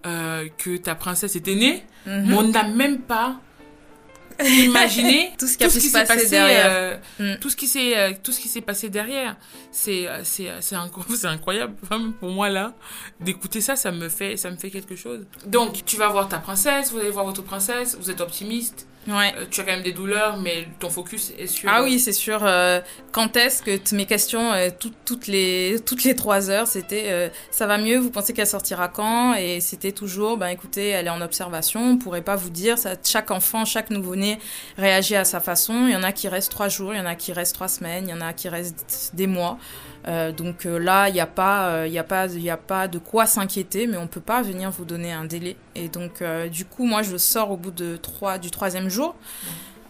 que 0.04 0.78
ta 0.78 0.96
princesse 0.96 1.36
était 1.36 1.56
née. 1.56 1.84
Mhm. 2.06 2.26
Mais 2.28 2.36
on 2.36 2.44
n'a 2.50 2.64
même 2.64 3.00
pas 3.00 3.40
imaginé 4.46 5.32
Tout 5.38 5.48
ce 5.48 5.58
qui 5.58 5.70
s'est 5.70 6.04
passer 6.06 6.30
derrière. 6.30 6.66
euh, 6.72 6.98
Mm. 7.20 7.40
tout 7.40 7.50
ce 7.50 7.56
qui 7.56 7.68
s'est 7.68 7.98
euh, 7.98 8.12
tout 8.24 8.32
ce 8.32 8.40
qui 8.40 8.48
s'est 8.48 8.62
passé 8.62 8.90
derrière. 8.90 9.36
C'est 9.72 10.08
euh, 10.08 10.22
c'est 10.24 10.50
euh, 10.50 10.58
c'est 10.62 10.76
inc- 10.76 10.92
c'est 11.16 11.28
incroyable 11.28 11.74
pour 12.20 12.30
moi 12.30 12.50
là 12.50 12.74
d'écouter 13.20 13.62
ça, 13.62 13.76
ça 13.76 13.92
me 13.92 14.10
fait 14.10 14.38
ça 14.38 14.50
me 14.52 14.58
fait 14.58 14.70
quelque 14.72 14.96
chose. 14.96 15.26
Donc 15.46 15.84
tu 15.86 15.98
vas 15.98 16.08
voir 16.10 16.28
ta 16.30 16.38
princesse, 16.40 16.92
vous 16.92 17.00
allez 17.00 17.12
voir 17.12 17.26
votre 17.26 17.44
princesse, 17.44 17.98
vous 18.00 18.10
êtes 18.10 18.22
optimiste. 18.22 18.88
Ouais. 19.08 19.34
Euh, 19.36 19.46
tu 19.50 19.62
as 19.62 19.64
quand 19.64 19.72
même 19.72 19.82
des 19.82 19.94
douleurs, 19.94 20.38
mais 20.38 20.68
ton 20.80 20.90
focus 20.92 21.34
est 21.40 21.48
sur. 21.48 21.68
Ah 21.74 21.82
oui, 21.84 22.00
c'est 22.00 22.14
sûr. 22.14 22.42
euh, 22.44 22.82
quand 23.12 23.36
est-ce 23.36 23.64
que 23.64 23.96
mes 23.96 24.06
questions, 24.06 24.54
euh, 24.54 24.70
tout- 24.80 24.94
toutes 25.06 25.26
les 25.26 25.78
toutes 25.86 26.04
les 26.04 26.16
trois 26.16 26.52
heures, 26.52 26.68
c'était 26.68 27.06
euh, 27.08 27.30
ça 27.50 27.66
va 27.66 27.80
mieux. 27.80 27.98
Vous 27.98 28.12
pensez 28.12 28.32
qu'elle 28.34 28.46
sortira 28.48 28.88
quand? 28.90 29.34
Et 29.34 29.60
c'était 29.60 29.92
toujours, 29.92 30.38
ben 30.38 30.48
écoutez, 30.50 30.90
elle 30.90 31.08
est 31.08 31.12
en 31.12 31.22
observation. 31.22 31.82
On 31.84 31.98
pourrait 31.98 32.22
pas 32.22 32.36
vous 32.36 32.52
dire. 32.52 32.78
Ça, 32.78 32.92
chaque 33.04 33.32
enfant, 33.32 33.66
chaque 33.66 33.90
nouveau-né 33.90 34.38
réagit 34.78 35.16
à 35.16 35.26
sa 35.26 35.40
façon. 35.40 35.88
Il 35.88 35.94
y 35.94 35.96
en 35.96 36.04
a 36.04 36.12
qui 36.12 36.28
restent 36.28 36.52
trois 36.52 36.70
jours, 36.70 36.94
il 36.94 36.98
y 36.98 37.02
en 37.02 37.06
a 37.08 37.16
qui 37.16 37.34
restent 37.34 37.56
trois 37.56 37.68
semaines, 37.70 38.08
il 38.08 38.12
y 38.12 38.14
en 38.14 38.22
a 38.22 38.34
qui 38.34 38.50
restent 38.50 39.12
des 39.14 39.26
mois. 39.28 39.58
Euh, 40.08 40.32
donc 40.32 40.66
euh, 40.66 40.78
là, 40.78 41.10
il 41.10 41.14
n'y 41.14 41.20
a 41.20 41.28
pas, 41.28 41.70
euh, 41.70 41.88
y 41.88 42.00
a 42.00 42.04
pas, 42.04 42.28
il 42.28 42.42
y 42.42 42.50
a 42.50 42.58
pas 42.58 42.88
de 42.88 42.98
quoi 42.98 43.26
s'inquiéter, 43.26 43.88
mais 43.88 43.98
on 43.98 44.08
peut 44.08 44.22
pas 44.22 44.42
venir 44.42 44.72
vous 44.72 44.86
donner 44.86 45.12
un 45.12 45.26
délai. 45.26 45.56
Et 45.76 45.90
donc, 45.90 46.22
euh, 46.22 46.48
du 46.48 46.66
coup, 46.66 46.86
moi, 46.86 47.02
je 47.04 47.18
sors 47.18 47.52
au 47.52 47.58
bout 47.58 47.72
de 47.72 47.98
trois, 47.98 48.38
du 48.38 48.52
troisième 48.52 48.90
jour. 48.90 49.16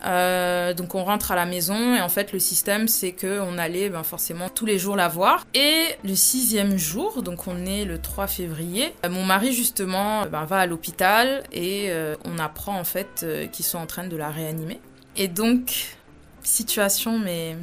Euh, 0.06 0.74
donc 0.74 0.96
on 0.96 1.04
rentre 1.04 1.32
à 1.32 1.36
la 1.36 1.46
maison 1.46 1.96
et 1.96 2.02
en 2.02 2.10
fait 2.10 2.34
le 2.34 2.40
système 2.40 2.88
c'est 2.88 3.12
que 3.12 3.40
on 3.42 3.60
allait 3.60 3.90
ben, 3.90 4.02
forcément 4.02 4.50
tous 4.50 4.66
les 4.66 4.80
jours 4.80 4.96
la 4.96 5.08
voir. 5.08 5.46
Et 5.54 5.86
le 6.04 6.16
sixième 6.16 6.78
jour, 6.78 7.22
donc 7.22 7.48
on 7.48 7.66
est 7.66 7.86
le 7.86 8.00
3 8.00 8.28
février, 8.28 8.94
euh, 9.06 9.10
mon 9.10 9.26
mari 9.26 9.54
justement 9.54 10.26
ben, 10.26 10.46
va 10.46 10.60
à 10.60 10.66
l'hôpital 10.66 11.44
et 11.52 11.88
euh, 11.90 12.16
on 12.26 12.40
apprend 12.40 12.80
en 12.80 12.84
fait 12.84 13.22
euh, 13.24 13.48
qu'ils 13.48 13.66
sont 13.66 13.78
en 13.78 13.86
train 13.86 14.08
de 14.08 14.18
la 14.18 14.30
réanimer. 14.30 14.80
Et 15.18 15.28
donc 15.28 15.96
situation 16.42 17.20
mais 17.20 17.56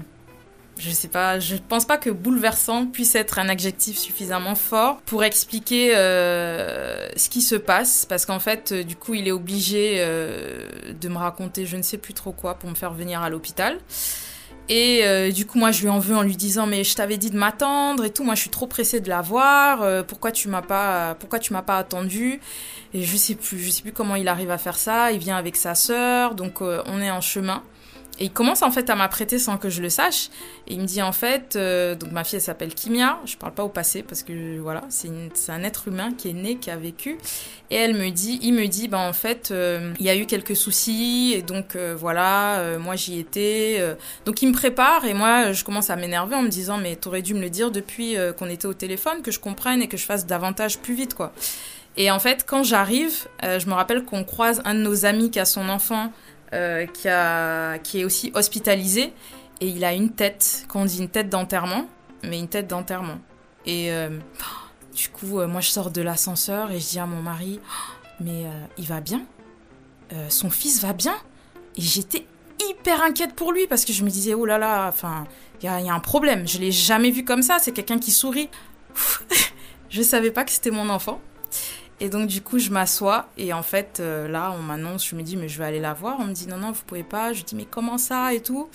je 0.78 0.90
sais 0.90 1.08
pas, 1.08 1.38
je 1.40 1.56
pense 1.56 1.84
pas 1.84 1.98
que 1.98 2.10
bouleversant 2.10 2.86
puisse 2.86 3.14
être 3.14 3.38
un 3.38 3.48
adjectif 3.48 3.98
suffisamment 3.98 4.54
fort 4.54 5.00
pour 5.06 5.24
expliquer 5.24 5.96
euh, 5.96 7.08
ce 7.16 7.28
qui 7.28 7.42
se 7.42 7.56
passe, 7.56 8.06
parce 8.06 8.26
qu'en 8.26 8.38
fait, 8.38 8.72
euh, 8.72 8.84
du 8.84 8.96
coup, 8.96 9.14
il 9.14 9.26
est 9.26 9.32
obligé 9.32 9.96
euh, 9.98 10.68
de 11.00 11.08
me 11.08 11.16
raconter 11.16 11.66
je 11.66 11.76
ne 11.76 11.82
sais 11.82 11.98
plus 11.98 12.14
trop 12.14 12.32
quoi 12.32 12.54
pour 12.54 12.70
me 12.70 12.74
faire 12.74 12.92
venir 12.92 13.22
à 13.22 13.30
l'hôpital. 13.30 13.78
Et 14.70 15.32
du 15.32 15.46
coup, 15.46 15.58
moi, 15.58 15.70
je 15.70 15.80
lui 15.80 15.88
en 15.88 15.98
veux 15.98 16.14
en 16.14 16.20
lui 16.20 16.36
disant 16.36 16.66
mais 16.66 16.84
je 16.84 16.94
t'avais 16.94 17.16
dit 17.16 17.30
de 17.30 17.38
m'attendre 17.38 18.04
et 18.04 18.10
tout. 18.10 18.22
Moi, 18.22 18.34
je 18.34 18.42
suis 18.42 18.50
trop 18.50 18.66
pressée 18.66 19.00
de 19.00 19.08
la 19.08 19.22
voir. 19.22 20.04
pourquoi 20.04 20.30
tu 20.30 20.48
m'as 20.48 20.60
pas, 20.60 21.14
pourquoi 21.18 21.38
tu 21.38 21.54
m'as 21.54 21.62
pas 21.62 21.78
attendu 21.78 22.38
Et 22.92 23.02
je 23.02 23.16
sais 23.16 23.34
plus, 23.34 23.58
je 23.58 23.70
sais 23.70 23.80
plus 23.80 23.92
comment 23.92 24.14
il 24.14 24.28
arrive 24.28 24.50
à 24.50 24.58
faire 24.58 24.76
ça. 24.76 25.10
Il 25.10 25.20
vient 25.20 25.38
avec 25.38 25.56
sa 25.56 25.74
sœur, 25.74 26.34
donc 26.34 26.60
on 26.60 27.00
est 27.00 27.10
en 27.10 27.22
chemin. 27.22 27.62
Et 28.20 28.24
il 28.24 28.32
commence 28.32 28.62
en 28.62 28.70
fait 28.70 28.90
à 28.90 28.96
m'apprêter 28.96 29.38
sans 29.38 29.58
que 29.58 29.70
je 29.70 29.80
le 29.80 29.90
sache. 29.90 30.28
Et 30.66 30.74
il 30.74 30.80
me 30.80 30.86
dit 30.86 31.02
en 31.02 31.12
fait, 31.12 31.54
euh, 31.56 31.94
donc 31.94 32.10
ma 32.10 32.24
fille 32.24 32.36
elle 32.36 32.42
s'appelle 32.42 32.74
Kimia, 32.74 33.18
je 33.24 33.36
parle 33.36 33.54
pas 33.54 33.62
au 33.64 33.68
passé 33.68 34.02
parce 34.02 34.22
que 34.22 34.58
voilà, 34.58 34.82
c'est 34.88 35.08
un 35.50 35.62
être 35.62 35.88
humain 35.88 36.12
qui 36.16 36.30
est 36.30 36.32
né, 36.32 36.56
qui 36.56 36.70
a 36.70 36.76
vécu. 36.76 37.18
Et 37.70 37.76
elle 37.76 37.94
me 37.94 38.10
dit, 38.10 38.38
il 38.42 38.54
me 38.54 38.66
dit, 38.66 38.88
bah 38.88 38.98
en 38.98 39.12
fait, 39.12 39.50
euh, 39.50 39.92
il 40.00 40.06
y 40.06 40.10
a 40.10 40.16
eu 40.16 40.26
quelques 40.26 40.56
soucis 40.56 41.32
et 41.36 41.42
donc 41.42 41.76
euh, 41.76 41.94
voilà, 41.98 42.58
euh, 42.60 42.78
moi 42.78 42.96
j'y 42.96 43.18
étais. 43.20 43.76
euh. 43.78 43.94
donc 44.24 44.42
il 44.42 44.48
me 44.48 44.52
prépare 44.54 45.04
et 45.04 45.14
moi 45.14 45.52
je 45.52 45.62
commence 45.64 45.90
à 45.90 45.96
m'énerver 45.96 46.34
en 46.34 46.42
me 46.42 46.48
disant, 46.48 46.78
mais 46.78 46.96
t'aurais 46.96 47.22
dû 47.22 47.34
me 47.34 47.40
le 47.40 47.50
dire 47.50 47.70
depuis 47.70 48.16
euh, 48.16 48.32
qu'on 48.32 48.48
était 48.48 48.66
au 48.66 48.74
téléphone, 48.74 49.22
que 49.22 49.30
je 49.30 49.38
comprenne 49.38 49.82
et 49.82 49.88
que 49.88 49.96
je 49.96 50.04
fasse 50.04 50.26
davantage 50.26 50.78
plus 50.78 50.94
vite 50.94 51.14
quoi. 51.14 51.32
Et 51.96 52.12
en 52.12 52.20
fait, 52.20 52.44
quand 52.46 52.62
j'arrive, 52.62 53.26
je 53.42 53.66
me 53.66 53.72
rappelle 53.72 54.04
qu'on 54.04 54.22
croise 54.22 54.62
un 54.64 54.74
de 54.74 54.78
nos 54.78 55.04
amis 55.04 55.32
qui 55.32 55.40
a 55.40 55.44
son 55.44 55.68
enfant 55.68 56.12
euh, 56.54 56.86
qui, 56.86 58.00
est 58.00 58.04
aussi 58.04 58.32
hospitalisé 58.34 59.12
et 59.60 59.68
il 59.68 59.84
a 59.84 59.92
une 59.92 60.10
tête, 60.10 60.64
quand 60.68 60.80
on 60.80 60.84
dit 60.84 60.98
une 60.98 61.08
tête 61.08 61.28
d'enterrement, 61.28 61.86
mais 62.22 62.38
une 62.38 62.48
tête 62.48 62.66
d'enterrement. 62.66 63.18
Et 63.66 63.92
euh, 63.92 64.18
du 64.94 65.08
coup, 65.10 65.40
euh, 65.40 65.46
moi 65.46 65.60
je 65.60 65.68
sors 65.68 65.90
de 65.90 66.00
l'ascenseur 66.00 66.70
et 66.70 66.80
je 66.80 66.86
dis 66.88 66.98
à 66.98 67.06
mon 67.06 67.20
mari, 67.20 67.60
mais 68.20 68.44
il 68.78 68.86
va 68.86 69.00
bien? 69.00 69.22
Son 70.30 70.48
fils 70.48 70.80
va 70.80 70.94
bien 70.94 71.14
Et 71.76 71.82
j'étais 71.82 72.24
hyper 72.70 73.02
inquiète 73.02 73.34
pour 73.34 73.52
lui 73.52 73.66
parce 73.66 73.84
que 73.84 73.92
je 73.92 74.02
me 74.02 74.08
disais, 74.08 74.32
oh 74.32 74.46
là 74.46 74.56
là, 74.56 74.88
enfin, 74.88 75.26
il 75.60 75.66
y 75.66 75.68
a, 75.68 75.80
y 75.82 75.90
a 75.90 75.92
un 75.92 76.00
problème. 76.00 76.48
Je 76.48 76.58
l'ai 76.58 76.72
jamais 76.72 77.10
vu 77.10 77.24
comme 77.24 77.42
ça, 77.42 77.58
c'est 77.60 77.72
quelqu'un 77.72 77.98
qui 77.98 78.10
sourit. 78.10 78.48
je 79.90 80.00
savais 80.00 80.30
pas 80.30 80.44
que 80.44 80.50
c'était 80.50 80.70
mon 80.70 80.88
enfant. 80.88 81.20
Et 82.00 82.10
donc 82.10 82.28
du 82.28 82.42
coup 82.42 82.60
je 82.60 82.70
m'assois 82.70 83.26
et 83.36 83.52
en 83.52 83.64
fait 83.64 83.98
euh, 83.98 84.28
là 84.28 84.54
on 84.56 84.62
m'annonce, 84.62 85.04
je 85.04 85.16
me 85.16 85.22
dis 85.22 85.36
mais 85.36 85.48
je 85.48 85.58
vais 85.58 85.64
aller 85.64 85.80
la 85.80 85.94
voir, 85.94 86.18
on 86.20 86.26
me 86.26 86.32
dit 86.32 86.46
non 86.46 86.56
non 86.56 86.70
vous 86.70 86.84
pouvez 86.86 87.02
pas, 87.02 87.32
je 87.32 87.42
dis 87.42 87.56
mais 87.56 87.64
comment 87.64 87.98
ça 87.98 88.32
et 88.32 88.40
tout? 88.40 88.68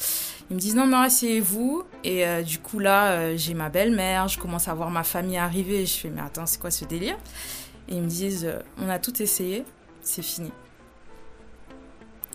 Ils 0.50 0.56
me 0.56 0.60
disent 0.60 0.76
non 0.76 0.88
non 0.88 0.98
asseyez-vous. 0.98 1.84
Et 2.04 2.28
euh, 2.28 2.42
du 2.42 2.60
coup 2.60 2.80
là 2.80 3.12
euh, 3.12 3.34
j'ai 3.38 3.54
ma 3.54 3.70
belle-mère, 3.70 4.28
je 4.28 4.38
commence 4.38 4.68
à 4.68 4.74
voir 4.74 4.90
ma 4.90 5.04
famille 5.04 5.38
arriver 5.38 5.84
et 5.84 5.86
je 5.86 5.94
fais 5.94 6.10
mais 6.10 6.20
attends 6.20 6.46
c'est 6.46 6.60
quoi 6.60 6.70
ce 6.70 6.84
délire? 6.84 7.18
Et 7.88 7.96
ils 7.96 8.02
me 8.02 8.10
disent 8.10 8.46
on 8.78 8.90
a 8.90 9.00
tout 9.00 9.22
essayé, 9.22 9.64
c'est 10.02 10.22
fini. 10.22 10.52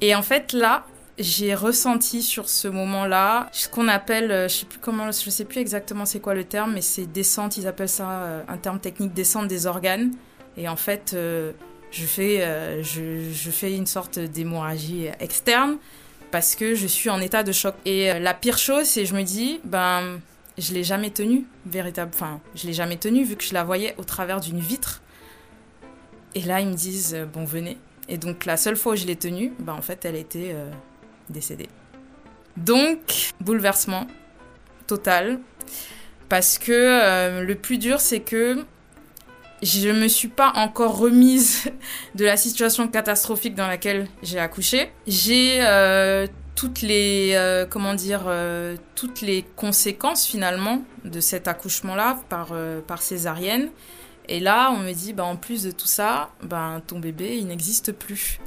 Et 0.00 0.14
en 0.14 0.22
fait 0.22 0.54
là 0.54 0.86
j'ai 1.18 1.54
ressenti 1.54 2.22
sur 2.22 2.48
ce 2.48 2.66
moment-là 2.66 3.50
ce 3.52 3.68
qu'on 3.68 3.88
appelle, 3.88 4.48
je 4.48 4.54
sais 4.54 4.64
plus 4.64 4.78
comment, 4.78 5.10
je 5.10 5.28
sais 5.28 5.44
plus 5.44 5.60
exactement 5.60 6.06
c'est 6.06 6.20
quoi 6.20 6.32
le 6.32 6.44
terme, 6.44 6.72
mais 6.72 6.80
c'est 6.80 7.04
descente, 7.04 7.58
ils 7.58 7.66
appellent 7.66 7.90
ça 7.90 8.42
un 8.48 8.56
terme 8.56 8.80
technique 8.80 9.12
descente 9.12 9.48
des 9.48 9.66
organes. 9.66 10.12
Et 10.58 10.68
en 10.68 10.76
fait, 10.76 11.12
euh, 11.14 11.52
je, 11.92 12.04
fais, 12.04 12.42
euh, 12.42 12.82
je, 12.82 13.50
fais 13.50 13.74
une 13.74 13.86
sorte 13.86 14.18
d'hémorragie 14.18 15.06
externe 15.20 15.78
parce 16.32 16.56
que 16.56 16.74
je 16.74 16.86
suis 16.86 17.08
en 17.10 17.20
état 17.20 17.44
de 17.44 17.52
choc. 17.52 17.76
Et 17.84 18.10
euh, 18.10 18.18
la 18.18 18.34
pire 18.34 18.58
chose, 18.58 18.84
c'est 18.84 19.06
je 19.06 19.14
me 19.14 19.22
dis, 19.22 19.60
ben, 19.64 20.20
je 20.58 20.74
l'ai 20.74 20.82
jamais 20.82 21.10
tenue, 21.10 21.46
véritable. 21.64 22.10
Enfin, 22.12 22.40
je 22.56 22.66
l'ai 22.66 22.72
jamais 22.72 22.96
tenue 22.96 23.24
vu 23.24 23.36
que 23.36 23.44
je 23.44 23.54
la 23.54 23.62
voyais 23.62 23.94
au 23.98 24.04
travers 24.04 24.40
d'une 24.40 24.58
vitre. 24.58 25.00
Et 26.34 26.42
là, 26.42 26.60
ils 26.60 26.68
me 26.68 26.74
disent, 26.74 27.16
bon, 27.32 27.44
venez. 27.44 27.78
Et 28.08 28.18
donc, 28.18 28.44
la 28.44 28.56
seule 28.56 28.76
fois 28.76 28.94
où 28.94 28.96
je 28.96 29.06
l'ai 29.06 29.16
tenue, 29.16 29.52
ben, 29.60 29.74
en 29.74 29.82
fait, 29.82 30.04
elle 30.04 30.16
était 30.16 30.50
euh, 30.54 30.68
décédée. 31.30 31.68
Donc, 32.56 33.32
bouleversement 33.40 34.08
total. 34.88 35.38
Parce 36.28 36.58
que 36.58 37.40
le 37.40 37.54
plus 37.54 37.78
dur, 37.78 38.00
c'est 38.00 38.20
que 38.20 38.66
je 39.62 39.88
me 39.88 40.08
suis 40.08 40.28
pas 40.28 40.52
encore 40.54 40.98
remise 40.98 41.70
de 42.14 42.24
la 42.24 42.36
situation 42.36 42.88
catastrophique 42.88 43.54
dans 43.54 43.66
laquelle 43.66 44.08
j'ai 44.22 44.38
accouché. 44.38 44.90
J'ai 45.06 45.58
euh, 45.60 46.26
toutes 46.54 46.80
les 46.80 47.32
euh, 47.34 47.66
comment 47.66 47.94
dire 47.94 48.24
euh, 48.26 48.76
toutes 48.94 49.20
les 49.20 49.44
conséquences 49.56 50.26
finalement 50.26 50.82
de 51.04 51.20
cet 51.20 51.48
accouchement 51.48 51.94
là 51.94 52.18
par 52.28 53.02
césarienne. 53.02 53.70
Et 54.30 54.40
là, 54.40 54.70
on 54.70 54.78
me 54.78 54.92
dit 54.92 55.14
bah 55.14 55.24
en 55.24 55.36
plus 55.36 55.62
de 55.62 55.70
tout 55.70 55.86
ça, 55.86 56.30
ben 56.42 56.82
ton 56.86 56.98
bébé 56.98 57.38
il 57.38 57.46
n'existe 57.46 57.92
plus. 57.92 58.38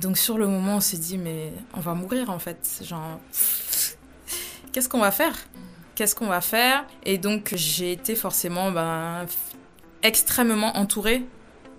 Donc 0.00 0.16
sur 0.16 0.38
le 0.38 0.46
moment, 0.46 0.76
on 0.76 0.80
s'est 0.80 0.96
dit 0.96 1.18
mais 1.18 1.52
on 1.74 1.80
va 1.80 1.94
mourir 1.94 2.30
en 2.30 2.38
fait. 2.38 2.80
Genre 2.82 3.20
qu'est-ce 4.72 4.88
qu'on 4.88 5.00
va 5.00 5.10
faire? 5.10 5.34
Qu'est-ce 5.98 6.14
qu'on 6.14 6.28
va 6.28 6.40
faire 6.40 6.86
Et 7.04 7.18
donc 7.18 7.54
j'ai 7.56 7.90
été 7.90 8.14
forcément 8.14 8.70
ben, 8.70 9.26
extrêmement 10.04 10.76
entourée. 10.76 11.24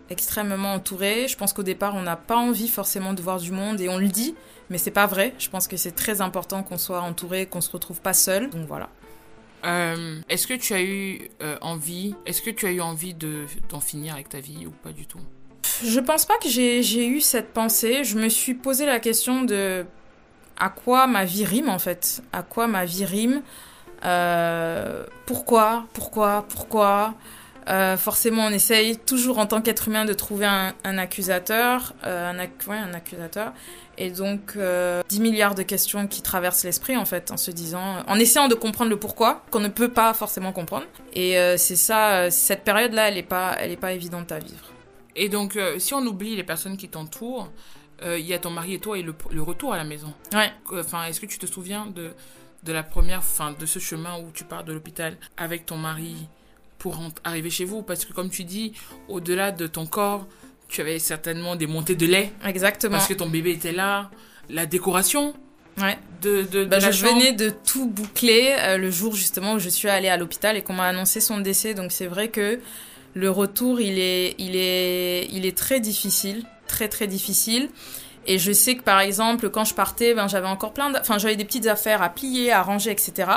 Extrêmement 0.10 0.73
entourée. 0.73 1.29
Je 1.29 1.38
pense 1.38 1.53
qu'au 1.53 1.63
départ, 1.63 1.95
on 1.95 2.01
n'a 2.01 2.17
pas 2.17 2.36
envie 2.36 2.67
forcément 2.67 3.13
de 3.13 3.21
voir 3.21 3.39
du 3.39 3.53
monde 3.53 3.79
et 3.79 3.88
on 3.88 3.97
le 3.97 4.10
dit, 4.10 4.36
mais 4.69 4.77
c'est 4.77 4.91
pas 4.91 5.05
vrai. 5.05 5.34
Je 5.39 5.47
pense 5.49 5.69
que 5.69 5.77
c'est 5.77 5.93
très 5.93 6.19
important 6.19 6.63
qu'on 6.63 6.77
soit 6.77 6.99
entouré, 6.99 7.45
qu'on 7.45 7.62
se 7.62 7.71
retrouve 7.71 8.01
pas 8.01 8.13
seul. 8.13 8.49
Donc 8.49 8.67
voilà. 8.67 8.89
Euh, 9.63 10.19
est-ce 10.27 10.47
que 10.47 10.53
tu 10.53 10.73
as 10.73 10.82
eu 10.82 11.29
euh, 11.41 11.55
envie, 11.62 12.13
est-ce 12.25 12.41
que 12.41 12.49
tu 12.49 12.65
as 12.65 12.71
eu 12.71 12.82
envie 12.82 13.13
de 13.13 13.45
d'en 13.69 13.79
finir 13.79 14.15
avec 14.15 14.27
ta 14.27 14.41
vie 14.41 14.65
ou 14.65 14.71
pas 14.71 14.91
du 14.91 15.05
tout? 15.05 15.21
Je 15.82 15.99
pense 16.01 16.25
pas 16.25 16.38
que 16.39 16.49
j'ai 16.49 16.84
j'ai 16.84 17.08
eu 17.08 17.21
cette 17.21 17.53
pensée. 17.53 18.03
Je 18.03 18.17
me 18.17 18.27
suis 18.27 18.53
posé 18.53 18.86
la 18.86 18.99
question 18.99 19.43
de 19.43 19.86
à 20.58 20.69
quoi 20.69 21.08
ma 21.08 21.23
vie 21.23 21.45
rime 21.45 21.69
en 21.69 21.79
fait. 21.79 22.21
À 22.34 22.43
quoi 22.43 22.67
ma 22.67 22.84
vie 22.84 23.05
rime? 23.05 23.41
Euh, 24.06 25.06
pourquoi 25.26 25.86
Pourquoi 25.94 26.46
Pourquoi? 26.50 27.14
Euh, 27.68 27.98
Forcément, 27.98 28.46
on 28.46 28.50
essaye 28.50 28.98
toujours 28.98 29.38
en 29.38 29.46
tant 29.46 29.62
qu'être 29.62 29.88
humain 29.90 30.06
de 30.06 30.14
trouver 30.14 30.46
un, 30.48 30.74
un 30.84 30.98
accusateur, 30.98 31.94
euh, 32.06 32.32
un, 32.32 32.38
ac- 32.40 32.68
ouais, 32.68 32.78
un 32.78 32.94
accusateur, 32.96 33.52
et 34.00 34.10
donc 34.10 34.54
euh, 34.56 35.04
10 35.10 35.20
milliards 35.20 35.54
de 35.54 35.62
questions 35.62 36.08
qui 36.08 36.24
traversent 36.24 36.64
l'esprit 36.64 36.98
en 36.98 37.06
fait, 37.06 37.30
en 37.32 37.38
se 37.38 37.52
disant, 37.52 37.98
en 38.08 38.16
essayant 38.18 38.48
de 38.48 38.56
comprendre 38.56 38.90
le 38.90 38.98
pourquoi 38.98 39.44
qu'on 39.52 39.60
ne 39.60 39.68
peut 39.68 39.90
pas 39.92 40.14
forcément 40.16 40.52
comprendre. 40.52 40.86
Et 41.14 41.36
c'est 41.58 41.76
ça, 41.76 42.32
cette 42.32 42.64
période-là, 42.64 43.10
elle 43.10 43.18
est 43.18 43.24
pas, 43.24 43.56
elle 43.60 43.72
est 43.72 43.78
pas 43.78 43.92
évidente 43.94 44.32
à 44.32 44.40
vivre. 44.40 44.66
Et 45.16 45.30
donc, 45.30 45.60
si 45.78 45.94
on 45.94 46.00
oublie 46.08 46.36
les 46.36 46.44
personnes 46.44 46.78
qui 46.78 46.88
t'entourent, 46.90 47.50
il 48.04 48.26
y 48.26 48.34
a 48.34 48.40
ton 48.40 48.50
mari 48.50 48.76
et 48.76 48.80
toi 48.80 48.98
et 48.98 49.04
le, 49.04 49.14
le 49.32 49.42
retour 49.44 49.74
à 49.74 49.78
la 49.78 49.84
maison. 49.84 50.12
Ouais. 50.34 50.50
Enfin, 50.74 51.04
est-ce 51.04 51.20
que 51.20 51.26
tu 51.28 51.38
te 51.38 51.46
souviens 51.46 51.86
de, 51.88 52.14
de 52.63 52.74
la 52.74 52.84
première, 52.84 53.24
fin, 53.24 53.52
de 53.52 53.65
ce 53.65 53.80
chemin 53.80 54.17
où 54.19 54.32
tu 54.34 54.43
pars 54.43 54.63
de 54.63 54.74
l'hôpital 54.74 55.17
avec 55.38 55.65
ton 55.65 55.78
mari 55.78 56.15
pour 56.78 57.00
arriver 57.24 57.50
chez 57.50 57.65
vous? 57.65 57.82
Parce 57.84 58.06
que 58.06 58.13
comme 58.13 58.30
tu 58.30 58.43
dis, 58.43 58.74
au-delà 59.08 59.52
de 59.52 59.67
ton 59.67 59.86
corps, 59.86 60.28
tu 60.67 60.82
avais 60.82 61.00
certainement 61.00 61.56
des 61.56 61.67
montées 61.67 61.95
de 61.95 62.06
lait 62.06 62.32
Exactement. 62.45 62.98
parce 62.98 63.08
que 63.08 63.13
ton 63.13 63.28
bébé 63.30 63.52
était 63.52 63.72
là, 63.72 64.10
la 64.50 64.65
décoration 64.65 65.34
Ouais. 65.80 65.98
de, 66.22 66.41
de, 66.43 66.63
de 66.63 66.65
Bah, 66.65 66.80
je 66.80 66.91
chambre. 66.91 67.13
venais 67.13 67.32
de 67.32 67.50
tout 67.50 67.88
boucler 67.88 68.54
euh, 68.60 68.76
le 68.78 68.91
jour 68.91 69.15
justement 69.15 69.54
où 69.54 69.60
je 69.60 69.69
suis 69.69 69.88
allée 69.88 70.10
à 70.10 70.17
l'hôpital 70.17 70.58
et 70.58 70.62
qu'on 70.62 70.74
m'a 70.74 70.88
annoncé 70.88 71.22
son 71.22 71.39
décès. 71.39 71.74
Donc 71.74 71.93
c'est 71.93 72.08
vrai 72.08 72.28
que 72.28 72.60
le 73.13 73.30
retour, 73.32 73.80
il 73.80 73.98
est, 73.98 74.36
il 74.39 74.58
est, 74.58 75.28
il 75.32 75.45
est 75.45 75.58
très 75.58 75.80
difficile, 75.80 76.43
très 76.67 76.89
très 76.89 77.08
difficile. 77.08 77.69
Et 78.30 78.38
je 78.38 78.52
sais 78.52 78.76
que 78.76 78.84
par 78.84 79.00
exemple, 79.00 79.50
quand 79.50 79.65
je 79.65 79.74
partais, 79.74 80.13
ben 80.13 80.28
j'avais 80.28 80.48
encore 80.48 80.72
plein, 80.72 80.92
de... 80.92 81.00
enfin 81.00 81.18
j'avais 81.18 81.36
des 81.36 81.46
petites 81.46 81.65
affaires 81.65 82.04
à 82.04 82.10
plier, 82.10 82.52
à 82.52 82.62
ranger, 82.62 82.92
etc. 82.92 83.32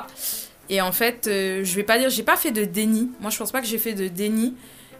Et 0.68 0.82
en 0.82 0.92
fait, 0.92 1.26
euh, 1.26 1.64
je 1.64 1.74
vais 1.74 1.82
pas 1.82 1.98
dire, 1.98 2.10
j'ai 2.10 2.22
pas 2.22 2.36
fait 2.36 2.50
de 2.50 2.64
déni. 2.64 3.10
Moi, 3.20 3.30
je 3.30 3.38
pense 3.38 3.50
pas 3.50 3.62
que 3.62 3.66
j'ai 3.66 3.78
fait 3.78 3.94
de 3.94 4.06
déni. 4.06 4.54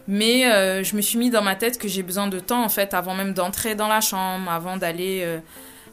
Mais 0.08 0.50
euh, 0.50 0.82
je 0.82 0.96
me 0.96 1.00
suis 1.00 1.18
mis 1.18 1.30
dans 1.30 1.42
ma 1.42 1.54
tête 1.54 1.78
que 1.78 1.88
j'ai 1.88 2.02
besoin 2.02 2.26
de 2.26 2.40
temps, 2.40 2.64
en 2.64 2.68
fait, 2.68 2.94
avant 2.94 3.14
même 3.14 3.34
d'entrer 3.34 3.74
dans 3.74 3.86
la 3.86 4.00
chambre, 4.00 4.50
avant 4.50 4.76
d'aller 4.76 5.20
euh, 5.22 5.38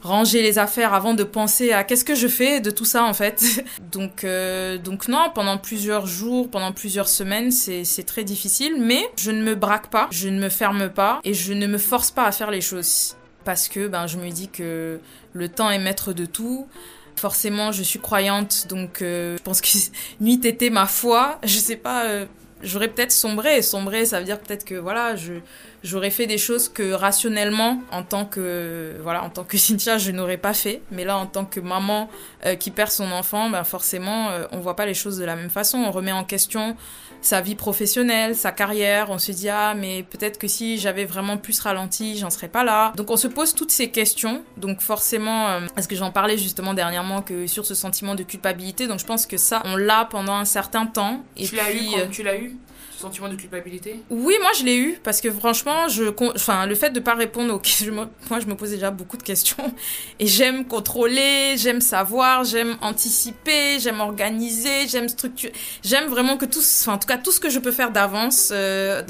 ranger 0.02 0.42
les 0.42 0.58
affaires, 0.58 0.94
avant 0.94 1.14
de 1.14 1.24
penser 1.24 1.74
à 1.74 1.84
qu'est-ce 1.84 2.06
que 2.06 2.16
je 2.16 2.28
fais 2.28 2.62
de 2.62 2.72
tout 2.72 2.86
ça, 2.86 3.04
en 3.04 3.14
fait. 3.14 3.64
donc, 3.92 4.24
euh, 4.24 4.78
donc 4.78 5.08
non, 5.10 5.30
pendant 5.36 5.58
plusieurs 5.58 6.08
jours, 6.08 6.50
pendant 6.50 6.72
plusieurs 6.72 7.10
semaines, 7.10 7.52
c'est 7.52 7.84
c'est 7.84 8.04
très 8.04 8.24
difficile. 8.24 8.78
Mais 8.80 9.04
je 9.18 9.32
ne 9.32 9.44
me 9.44 9.56
braque 9.56 9.90
pas, 9.90 10.08
je 10.10 10.30
ne 10.30 10.40
me 10.40 10.50
ferme 10.50 10.90
pas 10.90 11.20
et 11.24 11.34
je 11.34 11.54
ne 11.54 11.68
me 11.68 11.78
force 11.78 12.12
pas 12.12 12.26
à 12.26 12.32
faire 12.32 12.50
les 12.50 12.62
choses. 12.62 13.16
Parce 13.50 13.68
que 13.68 13.88
ben, 13.88 14.06
je 14.06 14.18
me 14.18 14.30
dis 14.30 14.48
que 14.48 15.00
le 15.34 15.50
temps 15.50 15.72
est 15.72 15.80
maître 15.80 16.14
de 16.14 16.28
tout. 16.28 16.68
Forcément, 17.16 17.72
je 17.72 17.82
suis 17.82 17.98
croyante, 17.98 18.68
donc 18.70 19.02
euh, 19.02 19.38
je 19.38 19.42
pense 19.42 19.60
que 19.60 19.70
nuit 20.22 20.40
était 20.44 20.70
ma 20.70 20.86
foi. 20.86 21.40
Je 21.44 21.58
sais 21.58 21.76
pas, 21.76 22.06
euh, 22.06 22.28
j'aurais 22.62 22.90
peut-être 22.90 23.12
sombré. 23.12 23.64
Sombré, 23.64 24.06
ça 24.06 24.20
veut 24.20 24.26
dire 24.26 24.40
peut-être 24.40 24.66
que 24.66 24.76
voilà, 24.76 25.16
je 25.16 25.34
j'aurais 25.82 26.12
fait 26.12 26.28
des 26.28 26.38
choses 26.38 26.70
que 26.70 26.92
rationnellement, 26.92 27.82
en 27.92 28.04
tant 28.04 28.26
que 28.26 28.94
voilà, 29.02 29.24
en 29.24 29.32
tant 29.32 29.44
que 29.44 29.58
Cynthia, 29.68 29.98
je 29.98 30.12
n'aurais 30.12 30.38
pas 30.38 30.54
fait. 30.54 30.84
Mais 30.92 31.04
là, 31.04 31.18
en 31.18 31.26
tant 31.26 31.46
que 31.46 31.60
maman 31.60 32.08
euh, 32.46 32.54
qui 32.54 32.70
perd 32.70 32.92
son 32.92 33.12
enfant, 33.12 33.50
ben 33.50 33.64
forcément, 33.64 34.30
on 34.52 34.60
voit 34.60 34.76
pas 34.76 34.86
les 34.86 34.94
choses 34.94 35.18
de 35.18 35.26
la 35.26 35.36
même 35.36 35.50
façon. 35.50 35.80
On 35.80 35.90
remet 35.90 36.12
en 36.12 36.24
question 36.24 36.78
sa 37.22 37.42
vie 37.42 37.56
professionnelle, 37.56 38.36
sa 38.36 38.52
carrière. 38.52 39.10
On 39.10 39.18
se 39.18 39.32
dit 39.32 39.50
ah 39.50 39.74
mais 39.76 40.04
peut-être 40.04 40.38
que 40.38 40.48
si 40.48 40.78
j'avais 40.78 41.06
vraiment 41.06 41.38
plus 41.38 41.60
ralenti, 41.60 42.18
j'en 42.18 42.30
serais 42.30 42.48
pas 42.48 42.64
là. 42.64 42.94
Donc 42.96 43.10
on 43.12 43.18
se 43.18 43.28
pose 43.28 43.54
toutes 43.54 43.72
ces 43.72 43.90
questions. 43.90 44.44
Donc 44.58 44.82
forcément, 44.82 45.50
euh, 45.50 45.60
parce 45.76 45.88
que 45.88 45.96
j'en 45.96 46.12
parlais 46.12 46.38
justement 46.38 46.74
dernièrement 46.74 47.22
que 47.22 47.48
sur 47.48 47.66
ce 47.66 47.76
sentiment 47.76 48.16
de 48.16 48.24
culpabilité. 48.24 48.88
Donc 48.88 49.00
je 49.00 49.06
pense 49.06 49.26
que 49.26 49.38
ça, 49.38 49.62
on 49.66 49.76
l'a 49.76 50.06
pendant 50.06 50.36
un 50.36 50.46
certain 50.46 50.86
temps. 50.86 51.24
Et 51.38 51.46
tu 51.46 51.56
l'as 51.56 51.72
eu 51.72 51.86
quand 51.92 51.98
euh, 52.00 52.08
tu 52.12 52.24
l'as 52.24 52.38
eu? 52.38 52.58
Sentiment 53.00 53.30
de 53.30 53.36
culpabilité? 53.36 54.00
Oui, 54.10 54.36
moi 54.42 54.52
je 54.58 54.64
l'ai 54.64 54.78
eu 54.78 55.00
parce 55.04 55.22
que 55.22 55.32
franchement, 55.32 55.88
je, 55.88 56.04
le 56.04 56.76
fait 56.76 56.90
de 56.92 57.00
pas 57.00 57.16
répondre 57.16 57.54
aux 57.54 57.60
questions, 57.70 58.10
moi 58.30 58.40
je 58.40 58.46
me 58.46 58.56
pose 58.56 58.72
déjà 58.72 58.92
beaucoup 58.92 59.18
de 59.18 59.24
questions 59.24 59.74
et 60.20 60.28
j'aime 60.28 60.66
contrôler, 60.66 61.56
j'aime 61.58 61.82
savoir, 61.82 62.44
j'aime 62.44 62.78
anticiper, 62.82 63.80
j'aime 63.80 64.00
organiser, 64.00 64.88
j'aime 64.88 65.10
structurer, 65.10 65.54
j'aime 65.84 66.06
vraiment 66.06 66.38
que 66.38 66.46
tout, 66.46 66.62
en 66.88 66.98
tout 66.98 67.08
cas 67.08 67.18
tout 67.18 67.32
ce 67.32 67.40
que 67.40 67.50
je 67.50 67.60
peux 67.60 67.72
faire 67.72 67.92
d'avance, 67.92 68.50
euh, 68.52 69.02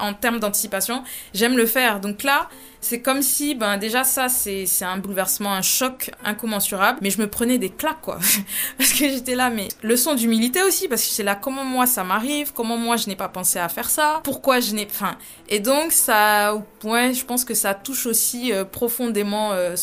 en 0.00 0.14
termes 0.14 0.40
d'anticipation, 0.40 1.02
j'aime 1.34 1.56
le 1.56 1.66
faire. 1.66 2.00
Donc 2.00 2.22
là, 2.22 2.48
c'est 2.80 3.00
comme 3.00 3.22
si, 3.22 3.54
ben 3.54 3.76
déjà 3.76 4.04
ça, 4.04 4.28
c'est 4.28 4.66
un 4.82 4.98
bouleversement, 4.98 5.52
un 5.52 5.62
choc 5.62 6.10
incommensurable, 6.24 6.98
mais 7.02 7.10
je 7.10 7.20
me 7.20 7.28
prenais 7.28 7.58
des 7.58 7.70
claques 7.70 8.00
quoi, 8.00 8.18
parce 8.78 8.92
que 8.92 9.08
j'étais 9.08 9.34
là, 9.34 9.50
mais 9.50 9.68
leçon 9.82 10.14
d'humilité 10.14 10.62
aussi, 10.62 10.88
parce 10.88 11.02
que 11.02 11.10
j'étais 11.10 11.24
là, 11.24 11.34
comment 11.34 11.64
moi 11.64 11.86
ça 11.86 12.04
m'arrive, 12.04 12.52
comment 12.52 12.76
moi 12.76 12.96
je 12.96 13.08
n'ai 13.08 13.16
pas 13.16 13.28
pensé 13.28 13.58
à 13.58 13.68
faire 13.68 13.90
ça, 13.90 14.20
pourquoi 14.22 14.60
je 14.60 14.74
n'ai, 14.74 14.86
enfin, 14.86 15.16
et 15.48 15.60
donc 15.60 15.92
ça, 15.92 16.54
ouais, 16.84 17.14
je 17.14 17.24
pense 17.24 17.44
que 17.44 17.54
ça 17.54 17.74
touche 17.74 18.06
aussi 18.06 18.52
euh, 18.52 18.64
profondément 18.64 19.52
euh, 19.52 19.74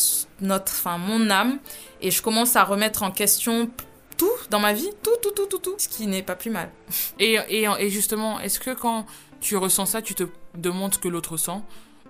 notre, 0.42 0.72
enfin 0.72 0.98
mon 0.98 1.30
âme, 1.30 1.60
et 2.02 2.12
je 2.12 2.22
commence 2.22 2.56
à 2.56 2.64
remettre 2.64 3.04
en 3.04 3.12
question 3.12 3.70
tout 4.18 4.30
dans 4.50 4.60
ma 4.60 4.72
vie, 4.72 4.90
tout, 5.04 5.12
tout, 5.22 5.32
tout, 5.32 5.48
tout, 5.48 5.58
tout, 5.58 5.76
ce 5.78 5.90
qui 5.90 6.08
n'est 6.08 6.24
pas 6.24 6.36
plus 6.36 6.52
mal. 6.52 6.72
Et, 7.20 7.38
et, 7.50 7.68
et 7.80 7.90
justement, 7.90 8.40
est-ce 8.40 8.60
que 8.60 8.72
quand 8.72 9.06
tu 9.42 9.58
ressens 9.58 9.88
ça, 9.88 10.02
tu 10.02 10.16
te 10.16 10.24
demandes 10.56 10.94
ce 10.94 11.00
que 11.00 11.10
l'autre 11.10 11.34
ressent? 11.34 11.66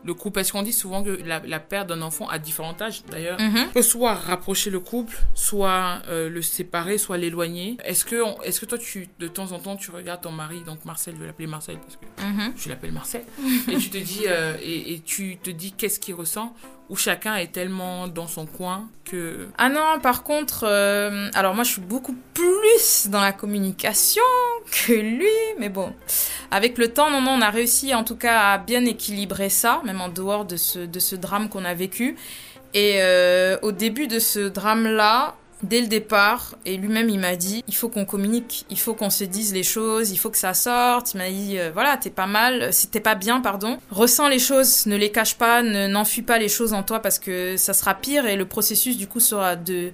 Le 0.05 0.13
couple, 0.13 0.35
parce 0.35 0.51
qu'on 0.51 0.61
dit 0.61 0.71
souvent 0.73 1.03
que 1.03 1.17
la, 1.25 1.39
la 1.39 1.59
perte 1.59 1.87
d'un 1.89 2.01
enfant 2.03 2.27
a 2.29 2.37
différents 2.39 2.75
âges 2.79 3.03
d'ailleurs? 3.09 3.39
Mhm. 3.41 3.71
peut 3.73 3.81
soit 3.81 4.13
rapprocher 4.13 4.69
le 4.69 4.79
couple, 4.79 5.17
soit 5.33 6.01
euh, 6.07 6.29
le 6.29 6.41
séparer, 6.41 6.97
soit 6.97 7.17
l'éloigner. 7.17 7.77
Est-ce 7.83 8.05
que, 8.05 8.21
on- 8.21 8.41
est-ce 8.43 8.59
que 8.59 8.65
toi, 8.67 8.77
tu, 8.77 9.09
de 9.19 9.27
temps 9.27 9.51
en 9.51 9.59
temps, 9.59 9.75
tu 9.75 9.89
regardes 9.91 10.21
ton 10.21 10.31
mari, 10.31 10.61
donc 10.65 10.85
Marcel, 10.85 11.15
je 11.15 11.21
vais 11.21 11.27
l'appeler 11.27 11.47
Marcel 11.47 11.77
parce 11.79 11.95
que 11.97 12.05
Mhm. 12.23 12.53
je 12.55 12.69
l'appelle 12.69 12.91
Marcel, 12.91 13.23
et 13.71 13.77
tu 13.77 13.89
te 13.89 13.97
dis, 13.97 14.23
euh, 14.27 14.55
et, 14.61 14.93
et 14.93 14.99
tu 14.99 15.37
te 15.37 15.49
dis 15.49 15.71
qu'est-ce 15.71 15.99
qu'il 15.99 16.13
ressent, 16.15 16.53
ou 16.89 16.95
chacun 16.95 17.35
est 17.37 17.51
tellement 17.51 18.07
dans 18.07 18.27
son 18.27 18.45
coin 18.45 18.87
que 19.05 19.47
Ah 19.57 19.69
non, 19.69 19.99
par 20.03 20.21
contre, 20.23 20.65
euh, 20.67 21.29
alors 21.33 21.55
moi 21.55 21.63
je 21.63 21.71
suis 21.71 21.81
beaucoup 21.81 22.15
plus 22.35 23.07
dans 23.09 23.21
la 23.21 23.31
communication 23.31 24.21
que 24.71 24.93
lui, 24.93 25.27
mais 25.59 25.69
bon, 25.69 25.93
avec 26.51 26.77
le 26.77 26.93
temps, 26.93 27.09
non, 27.09 27.21
non, 27.21 27.31
on 27.31 27.41
a 27.41 27.49
réussi 27.49 27.93
en 27.93 28.03
tout 28.03 28.15
cas 28.15 28.51
à 28.53 28.57
bien 28.57 28.85
équilibrer 28.85 29.49
ça, 29.49 29.81
même 29.85 30.01
en 30.01 30.09
dehors 30.09 30.45
de 30.45 30.57
ce, 30.57 30.79
de 30.79 30.99
ce 30.99 31.15
drame 31.15 31.49
qu'on 31.49 31.65
a 31.65 31.73
vécu. 31.73 32.15
Et 32.73 32.95
euh, 32.97 33.57
au 33.61 33.71
début 33.71 34.07
de 34.07 34.19
ce 34.19 34.49
drame-là, 34.49 35.35
dès 35.63 35.81
le 35.81 35.87
départ, 35.87 36.55
et 36.65 36.77
lui-même 36.77 37.09
il 37.09 37.19
m'a 37.19 37.35
dit, 37.35 37.63
il 37.67 37.75
faut 37.75 37.89
qu'on 37.89 38.05
communique, 38.05 38.65
il 38.69 38.77
faut 38.77 38.93
qu'on 38.93 39.09
se 39.09 39.23
dise 39.23 39.53
les 39.53 39.63
choses, 39.63 40.11
il 40.11 40.17
faut 40.17 40.29
que 40.29 40.37
ça 40.37 40.53
sorte. 40.53 41.13
Il 41.13 41.17
m'a 41.17 41.29
dit, 41.29 41.57
euh, 41.57 41.71
voilà, 41.73 41.97
t'es 41.97 42.09
pas 42.09 42.27
mal, 42.27 42.73
si 42.73 42.87
t'es 42.87 42.99
pas 42.99 43.15
bien, 43.15 43.41
pardon, 43.41 43.77
ressens 43.91 44.27
les 44.27 44.39
choses, 44.39 44.85
ne 44.85 44.95
les 44.95 45.11
cache 45.11 45.35
pas, 45.35 45.61
ne 45.63 45.87
n'enfuis 45.87 46.21
pas 46.21 46.37
les 46.37 46.49
choses 46.49 46.73
en 46.73 46.83
toi 46.83 46.99
parce 46.99 47.19
que 47.19 47.57
ça 47.57 47.73
sera 47.73 47.93
pire 47.93 48.25
et 48.25 48.35
le 48.35 48.45
processus 48.45 48.97
du 48.97 49.07
coup 49.07 49.19
sera 49.19 49.55
de 49.55 49.91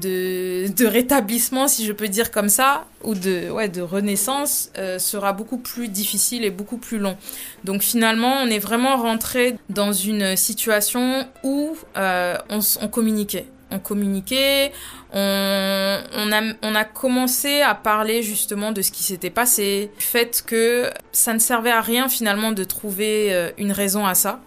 de, 0.00 0.68
de 0.72 0.86
rétablissement, 0.86 1.68
si 1.68 1.84
je 1.84 1.92
peux 1.92 2.08
dire 2.08 2.30
comme 2.30 2.48
ça, 2.48 2.86
ou 3.02 3.14
de, 3.14 3.50
ouais, 3.50 3.68
de 3.68 3.82
renaissance, 3.82 4.70
euh, 4.78 4.98
sera 4.98 5.32
beaucoup 5.32 5.58
plus 5.58 5.88
difficile 5.88 6.44
et 6.44 6.50
beaucoup 6.50 6.78
plus 6.78 6.98
long. 6.98 7.16
Donc 7.64 7.82
finalement, 7.82 8.34
on 8.42 8.46
est 8.46 8.58
vraiment 8.58 8.96
rentré 8.96 9.56
dans 9.70 9.92
une 9.92 10.36
situation 10.36 11.26
où 11.42 11.76
euh, 11.96 12.36
on, 12.48 12.88
communiquait. 12.88 13.46
On 13.70 13.78
communiquait, 13.78 14.72
on, 15.12 15.98
on, 16.12 16.32
a, 16.32 16.42
on 16.62 16.74
a 16.74 16.84
commencé 16.84 17.60
à 17.60 17.74
parler 17.74 18.22
justement 18.22 18.72
de 18.72 18.82
ce 18.82 18.90
qui 18.92 19.02
s'était 19.02 19.30
passé, 19.30 19.90
du 19.98 20.04
fait 20.04 20.42
que 20.46 20.90
ça 21.12 21.32
ne 21.32 21.38
servait 21.38 21.72
à 21.72 21.80
rien 21.80 22.08
finalement 22.08 22.52
de 22.52 22.64
trouver 22.64 23.34
euh, 23.34 23.50
une 23.58 23.72
raison 23.72 24.06
à 24.06 24.14
ça. 24.14 24.40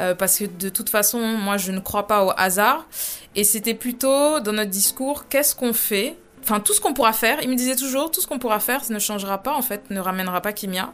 Euh, 0.00 0.14
parce 0.14 0.38
que 0.38 0.44
de 0.44 0.68
toute 0.68 0.90
façon, 0.90 1.20
moi, 1.20 1.56
je 1.56 1.72
ne 1.72 1.78
crois 1.80 2.06
pas 2.06 2.24
au 2.24 2.32
hasard. 2.36 2.86
Et 3.36 3.44
c'était 3.44 3.74
plutôt 3.74 4.40
dans 4.40 4.52
notre 4.52 4.70
discours, 4.70 5.28
qu'est-ce 5.28 5.54
qu'on 5.54 5.72
fait? 5.72 6.16
Enfin, 6.42 6.60
tout 6.60 6.72
ce 6.72 6.80
qu'on 6.80 6.92
pourra 6.92 7.12
faire. 7.12 7.38
Il 7.42 7.48
me 7.48 7.56
disait 7.56 7.74
toujours, 7.74 8.10
tout 8.10 8.20
ce 8.20 8.26
qu'on 8.26 8.38
pourra 8.38 8.60
faire, 8.60 8.84
ça 8.84 8.92
ne 8.92 8.98
changera 8.98 9.38
pas, 9.38 9.54
en 9.54 9.62
fait, 9.62 9.90
ne 9.90 9.98
ramènera 9.98 10.40
pas 10.40 10.52
Kimia. 10.52 10.92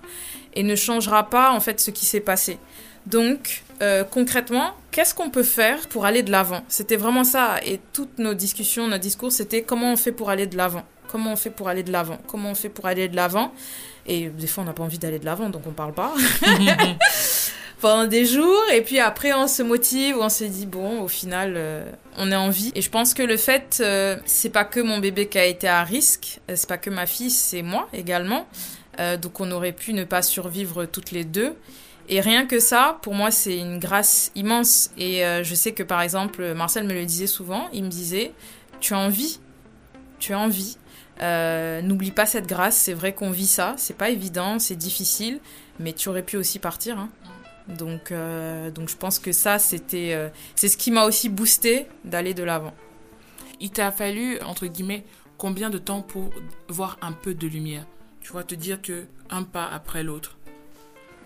Et 0.54 0.62
ne 0.62 0.76
changera 0.76 1.28
pas, 1.28 1.52
en 1.52 1.60
fait, 1.60 1.80
ce 1.80 1.90
qui 1.90 2.06
s'est 2.06 2.20
passé. 2.20 2.58
Donc, 3.06 3.62
euh, 3.82 4.04
concrètement, 4.04 4.72
qu'est-ce 4.90 5.14
qu'on 5.14 5.30
peut 5.30 5.42
faire 5.42 5.88
pour 5.88 6.06
aller 6.06 6.22
de 6.22 6.30
l'avant? 6.30 6.62
C'était 6.68 6.96
vraiment 6.96 7.24
ça. 7.24 7.58
Et 7.64 7.80
toutes 7.92 8.18
nos 8.18 8.34
discussions, 8.34 8.86
notre 8.86 9.02
discours, 9.02 9.32
c'était 9.32 9.62
comment 9.62 9.92
on 9.92 9.96
fait 9.96 10.12
pour 10.12 10.30
aller 10.30 10.46
de 10.46 10.56
l'avant? 10.56 10.84
Comment 11.08 11.32
on 11.32 11.36
fait 11.36 11.50
pour 11.50 11.68
aller 11.68 11.82
de 11.82 11.90
l'avant? 11.90 12.18
Comment 12.26 12.50
on 12.50 12.54
fait 12.54 12.68
pour 12.68 12.86
aller 12.86 13.08
de 13.08 13.16
l'avant? 13.16 13.52
Et 14.06 14.28
des 14.28 14.46
fois, 14.46 14.62
on 14.62 14.66
n'a 14.66 14.72
pas 14.72 14.82
envie 14.82 14.98
d'aller 14.98 15.18
de 15.18 15.24
l'avant, 15.24 15.50
donc 15.50 15.62
on 15.66 15.72
parle 15.72 15.92
pas. 15.92 16.14
pendant 17.80 18.06
des 18.06 18.26
jours 18.26 18.62
et 18.72 18.82
puis 18.82 19.00
après 19.00 19.32
on 19.32 19.48
se 19.48 19.62
motive, 19.62 20.16
on 20.18 20.28
se 20.28 20.44
dit 20.44 20.66
bon, 20.66 21.00
au 21.00 21.08
final 21.08 21.54
euh, 21.56 21.90
on 22.16 22.30
est 22.30 22.36
en 22.36 22.50
vie. 22.50 22.72
Et 22.74 22.82
je 22.82 22.90
pense 22.90 23.14
que 23.14 23.22
le 23.22 23.36
fait, 23.36 23.78
euh, 23.80 24.16
c'est 24.26 24.50
pas 24.50 24.64
que 24.64 24.80
mon 24.80 24.98
bébé 24.98 25.28
qui 25.28 25.38
a 25.38 25.46
été 25.46 25.66
à 25.66 25.82
risque, 25.82 26.40
euh, 26.48 26.54
c'est 26.56 26.68
pas 26.68 26.78
que 26.78 26.90
ma 26.90 27.06
fille, 27.06 27.30
c'est 27.30 27.62
moi 27.62 27.88
également. 27.92 28.46
donc 29.22 29.40
on 29.40 29.50
aurait 29.50 29.72
pu 29.72 29.94
ne 29.94 30.04
pas 30.04 30.20
survivre 30.20 30.84
toutes 30.84 31.10
les 31.10 31.24
deux. 31.24 31.56
Et 32.08 32.20
rien 32.20 32.44
que 32.44 32.58
ça, 32.58 32.98
pour 33.02 33.14
moi, 33.14 33.30
c'est 33.30 33.56
une 33.56 33.78
grâce 33.78 34.30
immense. 34.34 34.90
Et 34.98 35.22
je 35.42 35.54
sais 35.54 35.72
que 35.72 35.82
par 35.82 36.02
exemple, 36.02 36.54
Marcel 36.54 36.84
me 36.84 36.92
le 36.92 37.06
disait 37.06 37.28
souvent, 37.28 37.68
il 37.72 37.84
me 37.84 37.88
disait, 37.88 38.32
tu 38.80 38.92
as 38.92 38.98
envie, 38.98 39.40
tu 40.18 40.34
as 40.34 40.38
envie. 40.38 40.76
N'oublie 41.82 42.10
pas 42.10 42.26
cette 42.26 42.46
grâce, 42.46 42.76
c'est 42.76 42.92
vrai 42.92 43.14
qu'on 43.14 43.30
vit 43.30 43.46
ça, 43.46 43.74
c'est 43.78 43.96
pas 43.96 44.10
évident, 44.10 44.58
c'est 44.58 44.76
difficile, 44.76 45.40
mais 45.78 45.94
tu 45.94 46.10
aurais 46.10 46.24
pu 46.24 46.36
aussi 46.36 46.58
partir. 46.58 46.98
Hein. 46.98 47.08
Donc, 47.76 48.12
euh, 48.12 48.70
donc 48.70 48.88
je 48.88 48.96
pense 48.96 49.18
que 49.18 49.32
ça, 49.32 49.58
c'était, 49.58 50.12
euh, 50.12 50.28
c'est 50.54 50.68
ce 50.68 50.76
qui 50.76 50.90
m'a 50.90 51.04
aussi 51.04 51.28
boosté 51.28 51.86
d'aller 52.04 52.34
de 52.34 52.42
l'avant. 52.42 52.74
Il 53.60 53.70
t'a 53.70 53.92
fallu, 53.92 54.40
entre 54.42 54.66
guillemets, 54.66 55.04
combien 55.38 55.70
de 55.70 55.78
temps 55.78 56.02
pour 56.02 56.30
voir 56.68 56.98
un 57.02 57.12
peu 57.12 57.34
de 57.34 57.46
lumière? 57.46 57.86
Tu 58.20 58.32
vois, 58.32 58.44
te 58.44 58.54
dire 58.54 58.82
que 58.82 59.04
un 59.30 59.42
pas 59.42 59.66
après 59.66 60.02
l'autre. 60.02 60.38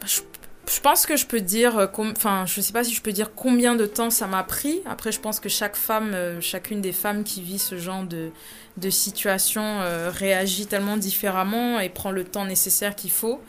Bah, 0.00 0.07
je, 0.07 0.80
pense 0.80 1.07
que 1.07 1.16
je 1.16 1.26
peux 1.26 1.40
dire, 1.40 1.78
euh, 1.78 1.87
enfin, 1.98 2.44
je 2.46 2.61
sais 2.61 2.72
pas 2.72 2.85
si 2.85 2.92
je 2.94 3.02
peux 3.02 3.12
dire 3.12 3.35
combien 3.35 3.76
de 3.76 3.87
temps 3.87 4.11
ça 4.11 4.26
m'a 4.26 4.42
pris. 4.42 4.80
Après, 4.87 5.12
je 5.12 5.20
pense 5.20 5.40
que 5.40 5.48
chaque 5.48 5.76
femme, 5.76 6.40
chacune 6.40 6.80
des 6.80 6.92
femmes 6.92 7.24
qui 7.24 7.40
vit 7.40 7.59
ce 7.59 7.78
genre 7.78 8.04
de, 8.04 8.30
de 8.76 8.90
situation 8.90 9.80
réagit 10.11 10.66
tellement 10.66 10.96
différemment 10.96 11.80
et 11.80 11.88
prend 11.88 12.11
le 12.11 12.24
temps 12.24 12.44
nécessaire 12.44 12.96
qu'il 12.96 13.11
faut. 13.11 13.40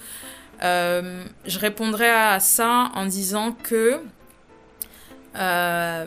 Euh, 0.63 1.25
je 1.45 1.59
répondrais 1.59 2.09
à 2.09 2.39
ça 2.39 2.91
en 2.93 3.05
disant 3.05 3.51
que 3.51 3.99
euh, 5.35 6.05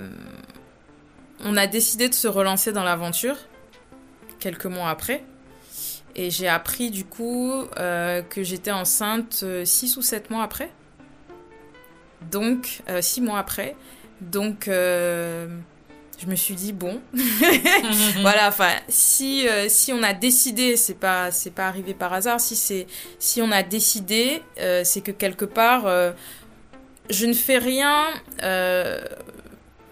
on 1.44 1.56
a 1.56 1.66
décidé 1.66 2.08
de 2.08 2.14
se 2.14 2.28
relancer 2.28 2.72
dans 2.72 2.84
l'aventure 2.84 3.36
quelques 4.40 4.66
mois 4.66 4.90
après. 4.90 5.24
Et 6.14 6.30
j'ai 6.30 6.48
appris 6.48 6.90
du 6.90 7.04
coup 7.04 7.52
euh, 7.78 8.22
que 8.22 8.42
j'étais 8.42 8.72
enceinte 8.72 9.44
6 9.64 9.96
ou 9.96 10.02
7 10.02 10.30
mois 10.30 10.42
après. 10.42 10.70
Donc, 12.30 12.82
6 13.00 13.20
mois 13.20 13.38
après. 13.38 13.76
Donc, 14.20 14.68
je 16.18 16.26
me 16.26 16.34
suis 16.34 16.54
dit 16.54 16.72
bon. 16.72 17.00
Voilà 18.20 18.48
enfin 18.48 18.72
si 18.88 19.48
euh, 19.48 19.68
si 19.68 19.92
on 19.92 20.02
a 20.02 20.12
décidé 20.12 20.76
c'est 20.76 20.98
pas 20.98 21.30
c'est 21.30 21.52
pas 21.52 21.68
arrivé 21.68 21.94
par 21.94 22.12
hasard 22.12 22.40
si 22.40 22.56
c'est 22.56 22.86
si 23.18 23.40
on 23.40 23.50
a 23.52 23.62
décidé 23.62 24.42
euh, 24.60 24.82
c'est 24.84 25.00
que 25.00 25.12
quelque 25.12 25.44
part 25.44 25.86
euh, 25.86 26.12
je 27.10 27.26
ne 27.26 27.32
fais 27.32 27.58
rien 27.58 28.06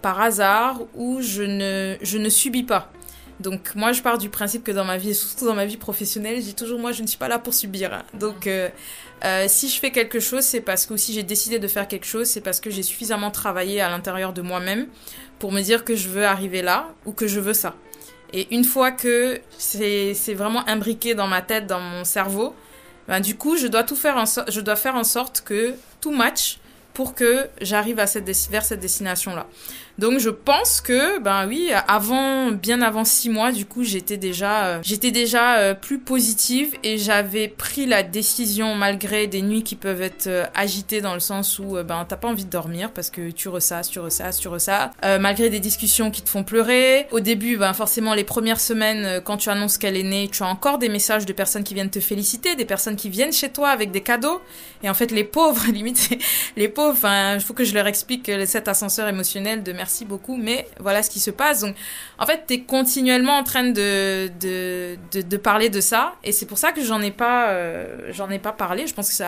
par 0.01 0.21
hasard 0.21 0.81
ou 0.95 1.21
je 1.21 1.43
ne 1.43 1.95
je 2.01 2.17
ne 2.17 2.29
subis 2.29 2.63
pas 2.63 2.91
donc 3.39 3.75
moi 3.75 3.91
je 3.91 4.01
pars 4.01 4.17
du 4.17 4.29
principe 4.29 4.63
que 4.63 4.71
dans 4.71 4.85
ma 4.85 4.97
vie 4.97 5.11
et 5.11 5.13
surtout 5.13 5.45
dans 5.45 5.53
ma 5.53 5.65
vie 5.65 5.77
professionnelle 5.77 6.37
je 6.37 6.41
dis 6.41 6.55
toujours 6.55 6.79
moi 6.79 6.91
je 6.91 7.03
ne 7.03 7.07
suis 7.07 7.17
pas 7.17 7.27
là 7.27 7.37
pour 7.37 7.53
subir 7.53 8.03
donc 8.15 8.49
si 9.47 9.69
je 9.69 9.79
fais 9.79 9.91
quelque 9.91 10.19
chose 10.19 10.43
c'est 10.43 10.61
parce 10.61 10.87
que 10.87 10.97
si 10.97 11.13
j'ai 11.13 11.21
décidé 11.21 11.59
de 11.59 11.67
faire 11.67 11.87
quelque 11.87 12.07
chose 12.07 12.25
c'est 12.27 12.41
parce 12.41 12.59
que 12.59 12.71
j'ai 12.71 12.81
suffisamment 12.81 13.29
travaillé 13.29 13.79
à 13.79 13.89
l'intérieur 13.89 14.33
de 14.33 14.41
moi-même 14.41 14.87
pour 15.39 15.51
me 15.51 15.61
dire 15.61 15.83
que 15.83 15.95
je 15.95 16.09
veux 16.09 16.25
arriver 16.25 16.61
là 16.61 16.89
ou 17.05 17.11
que 17.11 17.27
je 17.27 17.39
veux 17.39 17.53
ça. 17.53 17.75
Et 18.33 18.53
une 18.53 18.63
fois 18.63 18.91
que 18.91 19.39
c'est 19.57 20.33
vraiment 20.33 20.67
imbriqué 20.67 21.15
dans 21.15 21.27
ma 21.27 21.41
tête, 21.41 21.65
dans 21.67 21.79
mon 21.79 22.03
cerveau, 22.03 22.53
ben 23.07 23.21
du 23.21 23.35
coup, 23.37 23.55
je 23.55 23.67
dois 23.67 23.83
tout 23.83 23.95
faire 23.95 24.17
en 24.17 24.25
je 24.25 24.59
dois 24.59 24.75
faire 24.75 24.95
en 24.95 25.05
sorte 25.05 25.41
que 25.45 25.75
tout 26.01 26.11
match 26.11 26.59
pour 26.93 27.15
que 27.15 27.47
j'arrive 27.61 27.99
à 27.99 28.07
cette 28.07 28.29
vers 28.49 28.65
cette 28.65 28.81
destination 28.81 29.35
là. 29.35 29.47
Donc 29.97 30.19
je 30.19 30.29
pense 30.29 30.79
que, 30.79 31.19
ben 31.19 31.47
oui, 31.47 31.71
avant, 31.87 32.51
bien 32.51 32.83
avant 32.83 33.03
six 33.03 33.29
mois, 33.29 33.51
du 33.51 33.65
coup, 33.65 33.83
j'étais 33.83 34.17
déjà, 34.17 34.65
euh, 34.65 34.79
j'étais 34.83 35.09
déjà 35.09 35.57
euh, 35.57 35.73
plus 35.73 35.97
positive 35.97 36.75
et 36.83 36.99
j'avais 36.99 37.47
pris 37.47 37.87
la 37.87 38.03
décision 38.03 38.75
malgré 38.75 39.25
des 39.25 39.41
nuits 39.41 39.63
qui 39.63 39.75
peuvent 39.75 40.03
être 40.03 40.27
euh, 40.27 40.45
agitées 40.53 41.01
dans 41.01 41.15
le 41.15 41.19
sens 41.19 41.57
où 41.57 41.77
ben 41.83 42.05
t'as 42.07 42.15
pas 42.15 42.27
envie 42.27 42.45
de 42.45 42.49
dormir 42.49 42.91
parce 42.91 43.09
que 43.09 43.31
tu 43.31 43.49
ressasses, 43.49 43.89
tu 43.89 43.99
ressasses, 43.99 44.37
tu 44.37 44.47
ressasses. 44.47 44.91
malgré 45.19 45.49
des 45.49 45.59
discussions 45.59 46.11
qui 46.11 46.21
te 46.21 46.29
font 46.29 46.43
pleurer. 46.43 47.07
Au 47.11 47.19
début, 47.19 47.57
ben 47.57 47.73
forcément 47.73 48.13
les 48.13 48.23
premières 48.23 48.59
semaines, 48.59 49.21
quand 49.21 49.37
tu 49.37 49.49
annonces 49.49 49.79
qu'elle 49.79 49.97
est 49.97 50.03
née, 50.03 50.29
tu 50.31 50.43
as 50.43 50.47
encore 50.47 50.77
des 50.77 50.89
messages 50.89 51.25
de 51.25 51.33
personnes 51.33 51.63
qui 51.63 51.73
viennent 51.73 51.89
te 51.89 51.99
féliciter, 51.99 52.55
des 52.55 52.65
personnes 52.65 52.95
qui 52.95 53.09
viennent 53.09 53.33
chez 53.33 53.49
toi 53.49 53.69
avec 53.69 53.89
des 53.91 54.01
cadeaux. 54.01 54.41
Et 54.83 54.89
en 54.89 54.93
fait, 54.93 55.11
les 55.11 55.23
pauvres, 55.23 55.65
limite, 55.71 56.09
les 56.55 56.67
pauvres, 56.67 57.07
il 57.33 57.41
faut 57.41 57.53
que 57.53 57.63
je 57.63 57.73
leur 57.73 57.87
explique 57.87 58.31
cet 58.45 58.67
ascenseur 58.67 59.07
émotionnel 59.07 59.63
de 59.63 59.73
merci 59.73 59.86
beaucoup, 60.05 60.37
mais 60.37 60.67
voilà 60.79 61.03
ce 61.03 61.09
qui 61.09 61.19
se 61.19 61.31
passe. 61.31 61.61
Donc, 61.61 61.75
en 62.19 62.25
fait, 62.25 62.43
tu 62.47 62.55
es 62.55 62.61
continuellement 62.61 63.37
en 63.37 63.43
train 63.43 63.63
de, 63.63 64.29
de, 64.39 64.97
de, 65.11 65.37
parler 65.37 65.69
de 65.69 65.81
ça, 65.81 66.15
et 66.23 66.31
c'est 66.31 66.45
pour 66.45 66.57
ça 66.57 66.71
que 66.71 66.83
j'en 66.83 67.01
ai 67.01 67.11
pas, 67.11 67.49
euh, 67.49 68.11
j'en 68.11 68.29
ai 68.29 68.39
pas 68.39 68.51
parlé. 68.51 68.87
Je 68.87 68.93
pense 68.93 69.09
que 69.09 69.23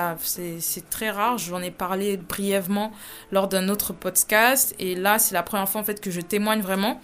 c'est 0.60 0.90
très 0.90 1.10
rare. 1.10 1.38
J'en 1.38 1.62
ai 1.62 1.72
parlé 1.72 2.18
brièvement 2.18 2.92
lors 3.32 3.48
d'un 3.48 3.70
autre 3.70 3.94
podcast, 3.94 4.76
et 4.80 4.96
là, 4.96 5.20
c'est 5.20 5.34
la 5.34 5.44
première 5.44 5.70
fois 5.70 5.82
en 5.82 5.84
fait 5.84 6.02
que 6.02 6.12
je 6.12 6.22
témoigne 6.22 6.62
vraiment. 6.62 7.02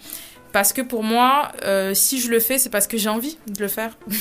Parce 0.52 0.72
que 0.72 0.80
pour 0.80 1.02
moi, 1.02 1.52
euh, 1.64 1.92
si 1.92 2.18
je 2.18 2.30
le 2.30 2.40
fais, 2.40 2.56
c'est 2.56 2.70
parce 2.70 2.86
que 2.86 2.96
j'ai 2.96 3.10
envie 3.10 3.38
de 3.46 3.60
le 3.60 3.68
faire. 3.68 3.96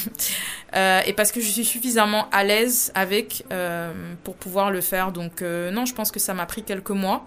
Euh, 0.75 0.99
et 1.05 1.13
parce 1.13 1.31
que 1.31 1.39
je 1.39 1.47
suis 1.47 1.63
suffisamment 1.63 2.27
à 2.33 2.43
l'aise 2.43 2.91
avec 2.95 3.45
pour 4.25 4.35
pouvoir 4.35 4.71
le 4.71 4.81
faire. 4.81 5.13
Donc 5.13 5.39
non, 5.39 5.85
je 5.85 5.93
pense 5.93 6.11
que 6.11 6.19
ça 6.19 6.33
m'a 6.33 6.45
pris 6.45 6.63
quelques 6.63 6.89
mois. 6.89 7.25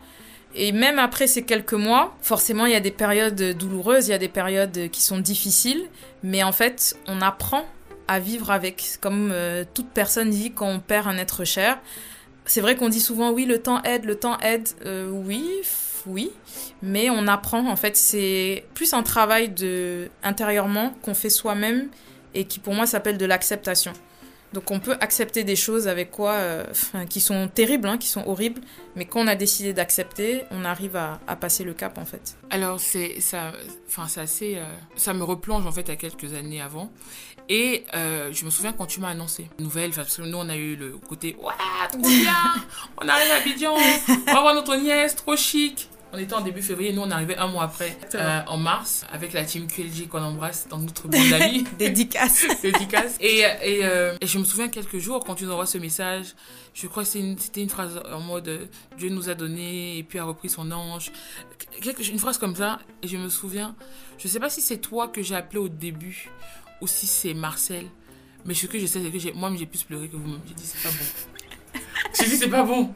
Et 0.61 0.73
même 0.73 0.99
après 0.99 1.29
ces 1.29 1.45
quelques 1.45 1.73
mois, 1.73 2.17
forcément, 2.21 2.67
il 2.67 2.73
y 2.73 2.77
a 2.77 2.81
des 2.81 2.91
périodes 2.91 3.57
douloureuses, 3.57 4.09
il 4.09 4.11
y 4.11 4.15
a 4.15 4.19
des 4.19 4.29
périodes 4.29 4.91
qui 4.91 5.03
sont 5.03 5.19
difficiles, 5.19 5.87
mais 6.25 6.43
en 6.43 6.51
fait, 6.51 6.97
on 7.07 7.21
apprend 7.21 7.65
à 8.09 8.19
vivre 8.19 8.51
avec. 8.51 8.99
Comme 9.01 9.31
euh, 9.33 9.65
toute 9.73 9.89
personne 9.91 10.31
dit 10.31 10.51
quand 10.51 10.69
on 10.69 10.81
perd 10.81 11.07
un 11.07 11.17
être 11.17 11.45
cher. 11.45 11.79
C'est 12.45 12.61
vrai 12.61 12.75
qu'on 12.75 12.89
dit 12.89 13.01
souvent 13.01 13.31
oui, 13.31 13.45
le 13.45 13.63
temps 13.63 13.81
aide, 13.85 14.05
le 14.05 14.17
temps 14.17 14.37
aide. 14.41 14.67
Euh, 14.85 15.09
oui, 15.09 15.49
oui, 16.07 16.33
mais 16.83 17.09
on 17.09 17.29
apprend. 17.29 17.69
En 17.69 17.77
fait, 17.77 17.97
c'est 17.97 18.65
plus 18.75 18.95
un 18.95 19.05
travail 19.05 19.51
de 19.51 20.09
intérieurement 20.25 20.93
qu'on 21.03 21.15
fait 21.15 21.31
soi-même 21.31 21.89
et 22.35 22.47
qui 22.47 22.59
pour 22.59 22.75
moi 22.75 22.87
s'appelle 22.87 23.17
de 23.17 23.27
l'acceptation. 23.27 23.93
Donc 24.53 24.71
on 24.71 24.81
peut 24.81 24.97
accepter 25.01 25.45
des 25.45 25.57
choses 25.57 25.89
avec 25.89 26.11
quoi, 26.11 26.33
euh, 26.33 26.65
qui 27.11 27.21
sont 27.21 27.49
terribles, 27.49 27.87
hein, 27.87 27.99
qui 27.99 28.09
sont 28.09 28.27
horribles, 28.27 28.63
mais 28.97 29.05
quand 29.05 29.21
on 29.21 29.27
a 29.27 29.35
décidé 29.35 29.75
d'accepter, 29.75 30.43
on 30.51 30.65
arrive 30.65 30.97
à, 30.97 31.19
passer 31.37 31.65
le 31.65 31.75
cap 31.75 31.99
en 31.99 32.07
fait. 32.07 32.37
Alors 32.51 32.81
c'est 32.81 33.21
ça, 33.21 33.53
enfin 33.87 34.09
c'est 34.09 34.21
assez, 34.21 34.57
euh, 34.57 34.65
ça 34.97 35.13
me 35.13 35.23
replonge 35.23 35.67
en 35.67 35.73
fait 35.73 35.91
à 35.91 35.97
quelques 35.97 36.33
années 36.33 36.61
avant. 36.61 36.91
Et 37.51 37.85
euh, 37.95 38.31
je 38.33 38.45
me 38.45 38.51
souviens 38.51 38.73
quand 38.73 38.87
tu 38.87 39.01
m'as 39.01 39.09
annoncé 39.09 39.49
nouvelle, 39.59 39.91
parce 39.91 40.17
que 40.17 40.23
nous 40.23 40.39
on 40.39 40.49
a 40.49 40.57
eu 40.57 40.77
le 40.77 40.97
côté 40.97 41.37
waouh 41.41 41.55
trop 41.91 42.01
bien, 42.01 42.33
on 43.03 43.09
arrive 43.09 43.31
à 43.31 43.37
Abidjan, 43.37 43.75
on 44.09 44.33
va 44.33 44.41
voir 44.41 44.55
notre 44.55 44.77
nièce, 44.77 45.15
trop 45.15 45.37
chic. 45.37 45.89
On 46.13 46.19
était 46.19 46.35
en 46.35 46.41
début 46.41 46.63
février, 46.63 46.93
nous 46.93 47.03
on 47.03 47.11
arrivait 47.11 47.37
un 47.37 47.49
mois 47.49 47.65
après, 47.65 47.99
euh, 48.15 48.41
en 48.47 48.57
mars, 48.57 49.05
avec 49.13 49.35
la 49.35 49.45
team 49.45 49.67
QLG 49.67 50.09
qu'on 50.09 50.23
embrasse 50.23 50.67
dans 50.69 50.79
notre 50.79 51.07
bande 51.09 51.29
d'amis. 51.29 51.65
Dédicace. 51.79 52.47
Dédicace. 52.63 53.17
Et, 53.21 53.41
et, 53.63 53.85
euh, 53.85 54.17
et, 54.21 54.27
je 54.27 54.39
me 54.39 54.45
souviens 54.45 54.69
quelques 54.69 54.99
jours 54.99 55.23
quand 55.25 55.35
tu 55.35 55.45
nous 55.45 55.53
envoies 55.53 55.67
ce 55.67 55.77
message, 55.77 56.35
je 56.73 56.87
crois 56.87 57.03
que 57.03 57.09
c'était 57.11 57.63
une, 57.63 57.69
phrase 57.69 58.01
en 58.11 58.21
mode 58.21 58.71
Dieu 58.97 59.11
nous 59.11 59.29
a 59.29 59.35
donné 59.35 59.99
et 59.99 60.03
puis 60.03 60.19
a 60.19 60.25
repris 60.25 60.49
son 60.49 60.71
ange. 60.71 61.13
Quelque, 61.83 62.03
une 62.09 62.19
phrase 62.19 62.39
comme 62.39 62.57
ça, 62.57 62.79
et 63.03 63.09
je 63.09 63.19
me 63.19 63.29
souviens, 63.29 63.75
je 64.17 64.29
sais 64.29 64.41
pas 64.41 64.49
si 64.49 64.63
c'est 64.63 64.79
toi 64.79 65.09
que 65.09 65.23
j'ai 65.23 65.35
appelé 65.35 65.59
au 65.59 65.69
début 65.69 66.31
ou 66.81 66.87
si 66.87 67.07
c'est 67.07 67.35
Marcel, 67.35 67.85
mais 68.47 68.55
ce 68.55 68.67
que 68.67 68.79
je 68.79 68.87
sais, 68.87 69.01
c'est 69.03 69.11
que 69.11 69.37
moi 69.37 69.53
j'ai 69.59 69.67
plus 69.67 69.83
pleuré 69.83 70.09
que 70.09 70.17
vous-même. 70.17 70.41
J'ai 70.49 70.55
dit 70.55 70.65
c'est 70.65 70.83
pas 70.83 70.95
bon. 70.95 71.81
j'ai 72.19 72.25
dit 72.31 72.37
c'est 72.37 72.49
pas 72.49 72.63
bon. 72.63 72.95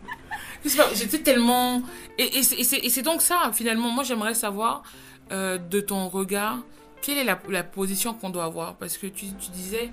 J'étais 0.65 1.19
tellement. 1.19 1.83
Et, 2.19 2.39
et 2.39 2.43
c'est 2.43 3.03
donc 3.03 3.23
ça, 3.23 3.51
finalement. 3.53 3.91
Moi, 3.91 4.05
j'aimerais 4.05 4.35
savoir 4.35 4.83
euh, 5.31 5.59
de 5.59 5.81
ton 5.81 6.09
regard, 6.09 6.59
quelle 7.01 7.19
est 7.19 7.25
la, 7.25 7.39
la 7.49 7.63
position 7.63 8.15
qu'on 8.15 8.31
doit 8.31 8.45
avoir? 8.45 8.75
Parce 8.75 8.97
que 8.97 9.07
tu, 9.07 9.27
tu 9.27 9.51
disais. 9.53 9.91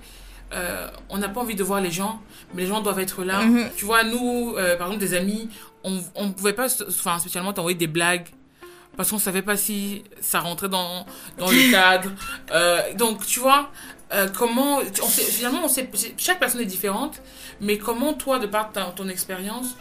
Euh, 0.52 0.88
on 1.08 1.18
n'a 1.18 1.28
pas 1.28 1.40
envie 1.40 1.54
de 1.54 1.62
voir 1.62 1.80
les 1.80 1.92
gens, 1.92 2.20
mais 2.54 2.62
les 2.62 2.68
gens 2.68 2.80
doivent 2.80 2.98
être 2.98 3.22
là. 3.22 3.44
Mm-hmm. 3.44 3.68
Tu 3.76 3.84
vois, 3.84 4.02
nous, 4.02 4.54
euh, 4.56 4.76
par 4.76 4.88
exemple, 4.88 5.04
des 5.04 5.14
amis, 5.14 5.48
on 5.84 5.92
ne 5.92 6.32
pouvait 6.32 6.54
pas, 6.54 6.66
enfin, 6.88 7.20
spécialement 7.20 7.52
t'envoyer 7.52 7.78
des 7.78 7.86
blagues 7.86 8.26
parce 8.96 9.10
qu'on 9.10 9.20
savait 9.20 9.42
pas 9.42 9.56
si 9.56 10.02
ça 10.20 10.40
rentrait 10.40 10.68
dans, 10.68 11.06
dans 11.38 11.48
le 11.48 11.70
cadre. 11.70 12.10
donc, 12.96 13.24
tu 13.24 13.38
vois, 13.38 13.70
comment, 14.36 14.78
on 14.80 15.06
finalement, 15.06 15.60
on 15.66 15.68
sait, 15.68 15.88
chaque 16.16 16.40
personne 16.40 16.62
est 16.62 16.66
différente, 16.66 17.22
mais 17.60 17.78
comment 17.78 18.12
toi, 18.12 18.40
de 18.40 18.48
par 18.48 18.72
ton 18.72 19.08
expérience, 19.08 19.76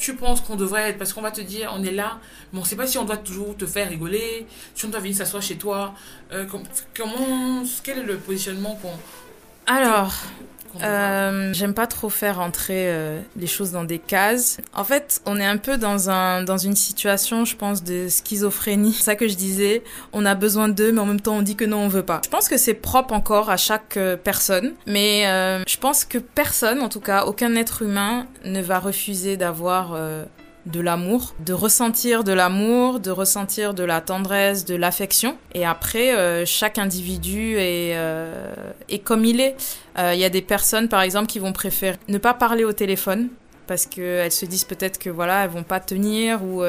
tu 0.00 0.14
penses 0.16 0.40
qu'on 0.40 0.56
devrait 0.56 0.90
être 0.90 0.98
Parce 0.98 1.12
qu'on 1.12 1.20
va 1.20 1.30
te 1.30 1.40
dire, 1.40 1.72
on 1.76 1.84
est 1.84 1.92
là, 1.92 2.18
mais 2.52 2.58
on 2.58 2.62
ne 2.62 2.66
sait 2.66 2.76
pas 2.76 2.86
si 2.86 2.98
on 2.98 3.04
doit 3.04 3.18
toujours 3.18 3.56
te 3.56 3.66
faire 3.66 3.88
rigoler, 3.88 4.46
si 4.74 4.86
on 4.86 4.88
doit 4.88 5.00
venir 5.00 5.14
s'asseoir 5.14 5.42
chez 5.42 5.56
toi. 5.56 5.94
Euh, 6.32 6.46
comment, 6.96 7.62
quel 7.84 7.98
est 7.98 8.02
le 8.02 8.16
positionnement 8.16 8.74
qu'on... 8.82 8.92
Alors, 9.66 10.12
euh, 10.82 11.52
J'aime 11.52 11.74
pas 11.74 11.86
trop 11.86 12.08
faire 12.08 12.40
entrer 12.40 12.90
euh, 12.90 13.20
les 13.36 13.46
choses 13.46 13.72
dans 13.72 13.84
des 13.84 13.98
cases. 13.98 14.58
En 14.74 14.84
fait, 14.84 15.20
on 15.26 15.38
est 15.38 15.44
un 15.46 15.56
peu 15.56 15.78
dans 15.78 16.10
un 16.10 16.42
dans 16.42 16.58
une 16.58 16.76
situation, 16.76 17.44
je 17.44 17.56
pense, 17.56 17.82
de 17.82 18.08
schizophrénie. 18.08 18.92
C'est 18.92 19.04
ça 19.04 19.16
que 19.16 19.28
je 19.28 19.34
disais. 19.34 19.82
On 20.12 20.24
a 20.24 20.34
besoin 20.34 20.68
d'eux, 20.68 20.92
mais 20.92 21.00
en 21.00 21.06
même 21.06 21.20
temps, 21.20 21.36
on 21.36 21.42
dit 21.42 21.56
que 21.56 21.64
non, 21.64 21.78
on 21.78 21.88
veut 21.88 22.04
pas. 22.04 22.20
Je 22.24 22.30
pense 22.30 22.48
que 22.48 22.56
c'est 22.56 22.74
propre 22.74 23.14
encore 23.14 23.50
à 23.50 23.56
chaque 23.56 23.96
euh, 23.96 24.16
personne, 24.16 24.72
mais 24.86 25.26
euh, 25.26 25.62
je 25.66 25.76
pense 25.76 26.04
que 26.04 26.18
personne, 26.18 26.80
en 26.80 26.88
tout 26.88 27.00
cas, 27.00 27.24
aucun 27.24 27.54
être 27.56 27.82
humain, 27.82 28.26
ne 28.44 28.60
va 28.60 28.78
refuser 28.78 29.36
d'avoir 29.36 29.96
de 30.66 30.80
l'amour, 30.80 31.34
de 31.40 31.52
ressentir 31.52 32.24
de 32.24 32.32
l'amour, 32.32 33.00
de 33.00 33.10
ressentir 33.10 33.74
de 33.74 33.82
la 33.82 34.00
tendresse, 34.00 34.64
de 34.64 34.74
l'affection. 34.74 35.36
Et 35.54 35.64
après, 35.64 36.14
euh, 36.16 36.44
chaque 36.44 36.78
individu 36.78 37.56
est, 37.56 37.96
euh, 37.96 38.52
est 38.88 38.98
comme 38.98 39.24
il 39.24 39.40
est. 39.40 39.56
Euh, 39.98 40.12
Il 40.14 40.20
y 40.20 40.24
a 40.24 40.30
des 40.30 40.42
personnes, 40.42 40.88
par 40.88 41.02
exemple, 41.02 41.26
qui 41.26 41.38
vont 41.38 41.52
préférer 41.52 41.96
ne 42.08 42.18
pas 42.18 42.34
parler 42.34 42.64
au 42.64 42.72
téléphone 42.72 43.28
parce 43.66 43.86
qu'elles 43.86 44.32
se 44.32 44.46
disent 44.46 44.64
peut-être 44.64 44.98
que 44.98 45.10
voilà, 45.10 45.44
elles 45.44 45.50
vont 45.50 45.62
pas 45.62 45.78
tenir 45.80 46.42
ou 46.42 46.62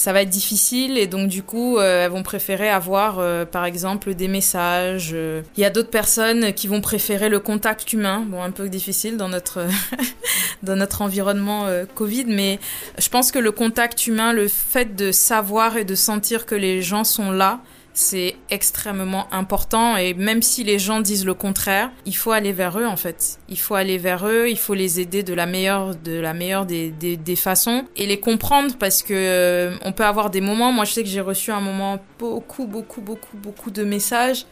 ça 0.00 0.14
va 0.14 0.22
être 0.22 0.30
difficile 0.30 0.96
et 0.96 1.06
donc 1.06 1.28
du 1.28 1.42
coup 1.42 1.76
euh, 1.76 2.06
elles 2.06 2.10
vont 2.10 2.22
préférer 2.22 2.70
avoir 2.70 3.18
euh, 3.18 3.44
par 3.44 3.66
exemple 3.66 4.14
des 4.14 4.28
messages. 4.28 5.10
euh. 5.12 5.42
Il 5.58 5.60
y 5.60 5.66
a 5.66 5.68
d'autres 5.68 5.90
personnes 5.90 6.54
qui 6.54 6.68
vont 6.68 6.80
préférer 6.80 7.28
le 7.28 7.38
contact 7.38 7.92
humain, 7.92 8.24
bon 8.26 8.42
un 8.42 8.50
peu 8.50 8.70
difficile 8.70 9.18
dans 9.18 9.28
notre 9.28 9.66
dans 10.62 10.74
notre 10.74 11.02
environnement 11.02 11.66
Covid, 11.94 12.24
mais 12.28 12.58
je 12.98 13.10
pense 13.10 13.30
que 13.30 13.38
le 13.38 13.52
contact 13.52 14.06
humain, 14.06 14.32
le 14.32 14.48
fait 14.48 14.96
de 14.96 15.12
savoir 15.12 15.76
et 15.76 15.84
de 15.84 15.94
sentir 15.94 16.46
que 16.46 16.54
les 16.54 16.80
gens 16.80 17.04
sont 17.04 17.30
là, 17.30 17.60
c'est 17.92 18.36
extrêmement 18.50 19.26
important 19.32 19.96
et 19.96 20.14
même 20.14 20.42
si 20.42 20.64
les 20.64 20.78
gens 20.78 21.00
disent 21.00 21.24
le 21.24 21.34
contraire, 21.34 21.90
il 22.06 22.16
faut 22.16 22.32
aller 22.32 22.52
vers 22.52 22.78
eux 22.78 22.86
en 22.86 22.96
fait. 22.96 23.38
Il 23.48 23.58
faut 23.58 23.74
aller 23.74 23.98
vers 23.98 24.26
eux, 24.26 24.48
il 24.48 24.58
faut 24.58 24.74
les 24.74 25.00
aider 25.00 25.22
de 25.22 25.34
la 25.34 25.46
meilleure, 25.46 25.94
de 25.94 26.18
la 26.18 26.32
meilleure 26.32 26.66
des, 26.66 26.90
des, 26.90 27.36
façons 27.36 27.84
et 27.96 28.06
les 28.06 28.20
comprendre 28.20 28.76
parce 28.78 29.02
que 29.02 29.14
euh, 29.14 29.76
on 29.82 29.92
peut 29.92 30.04
avoir 30.04 30.30
des 30.30 30.40
moments. 30.40 30.72
Moi, 30.72 30.84
je 30.84 30.92
sais 30.92 31.02
que 31.02 31.08
j'ai 31.08 31.20
reçu 31.20 31.50
un 31.50 31.60
moment 31.60 31.98
beaucoup, 32.18 32.66
beaucoup, 32.66 33.00
beaucoup, 33.00 33.36
beaucoup 33.36 33.70
de 33.70 33.84
messages. 33.84 34.46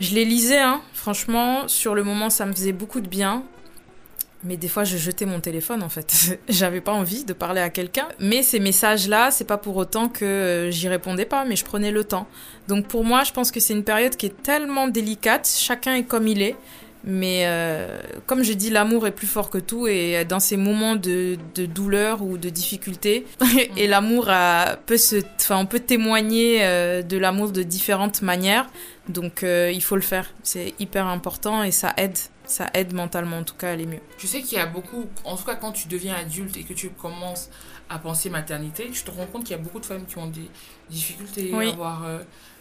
Je 0.00 0.14
les 0.14 0.24
lisais, 0.24 0.60
hein. 0.60 0.80
franchement, 0.94 1.68
sur 1.68 1.94
le 1.94 2.02
moment, 2.02 2.30
ça 2.30 2.46
me 2.46 2.52
faisait 2.52 2.72
beaucoup 2.72 3.00
de 3.00 3.08
bien. 3.08 3.44
Mais 4.42 4.56
des 4.56 4.68
fois, 4.68 4.84
je 4.84 4.96
jetais 4.96 5.26
mon 5.26 5.40
téléphone 5.40 5.82
en 5.82 5.88
fait. 5.88 6.40
J'avais 6.48 6.80
pas 6.80 6.92
envie 6.92 7.24
de 7.24 7.32
parler 7.32 7.60
à 7.60 7.68
quelqu'un. 7.68 8.08
Mais 8.18 8.42
ces 8.42 8.58
messages-là, 8.58 9.30
c'est 9.30 9.44
pas 9.44 9.58
pour 9.58 9.76
autant 9.76 10.08
que 10.08 10.24
euh, 10.24 10.70
j'y 10.70 10.88
répondais 10.88 11.26
pas, 11.26 11.44
mais 11.44 11.56
je 11.56 11.64
prenais 11.64 11.90
le 11.90 12.04
temps. 12.04 12.26
Donc 12.68 12.86
pour 12.86 13.04
moi, 13.04 13.24
je 13.24 13.32
pense 13.32 13.50
que 13.50 13.60
c'est 13.60 13.74
une 13.74 13.84
période 13.84 14.16
qui 14.16 14.26
est 14.26 14.42
tellement 14.42 14.88
délicate. 14.88 15.46
Chacun 15.46 15.94
est 15.94 16.04
comme 16.04 16.26
il 16.26 16.40
est. 16.40 16.56
Mais 17.02 17.44
euh, 17.46 17.98
comme 18.26 18.42
je 18.42 18.52
dis, 18.52 18.68
l'amour 18.68 19.06
est 19.06 19.12
plus 19.12 19.26
fort 19.26 19.48
que 19.48 19.56
tout 19.56 19.86
et 19.86 20.22
dans 20.26 20.40
ces 20.40 20.58
moments 20.58 20.96
de, 20.96 21.38
de 21.54 21.64
douleur 21.64 22.20
ou 22.20 22.36
de 22.36 22.50
difficulté, 22.50 23.24
et 23.78 23.86
l'amour 23.86 24.30
peut 24.84 24.98
se, 24.98 25.16
enfin, 25.36 25.56
on 25.56 25.64
peut 25.64 25.80
témoigner 25.80 26.58
euh, 26.60 27.00
de 27.00 27.16
l'amour 27.16 27.52
de 27.52 27.62
différentes 27.62 28.20
manières. 28.20 28.68
Donc 29.08 29.42
il 29.42 29.82
faut 29.82 29.96
le 29.96 30.02
faire. 30.02 30.30
C'est 30.42 30.74
hyper 30.78 31.06
important 31.06 31.62
et 31.62 31.70
ça 31.70 31.94
aide. 31.96 32.18
Ça 32.50 32.68
aide 32.74 32.92
mentalement 32.94 33.38
en 33.38 33.44
tout 33.44 33.54
cas 33.54 33.68
à 33.68 33.72
aller 33.72 33.86
mieux. 33.86 34.00
Je 34.18 34.26
sais 34.26 34.42
qu'il 34.42 34.58
y 34.58 34.60
a 34.60 34.66
beaucoup, 34.66 35.06
en 35.24 35.36
tout 35.36 35.44
cas 35.44 35.54
quand 35.54 35.72
tu 35.72 35.86
deviens 35.88 36.14
adulte 36.16 36.56
et 36.56 36.64
que 36.64 36.72
tu 36.74 36.90
commences 36.90 37.48
à 37.88 37.98
penser 37.98 38.28
maternité, 38.28 38.90
tu 38.92 39.02
te 39.02 39.10
rends 39.10 39.26
compte 39.26 39.44
qu'il 39.44 39.52
y 39.56 39.58
a 39.60 39.62
beaucoup 39.62 39.78
de 39.80 39.86
femmes 39.86 40.04
qui 40.04 40.18
ont 40.18 40.26
des 40.26 40.48
difficultés 40.90 41.50
Oui. 41.54 41.68
à 41.68 41.72
avoir 41.72 42.04
euh, 42.04 42.18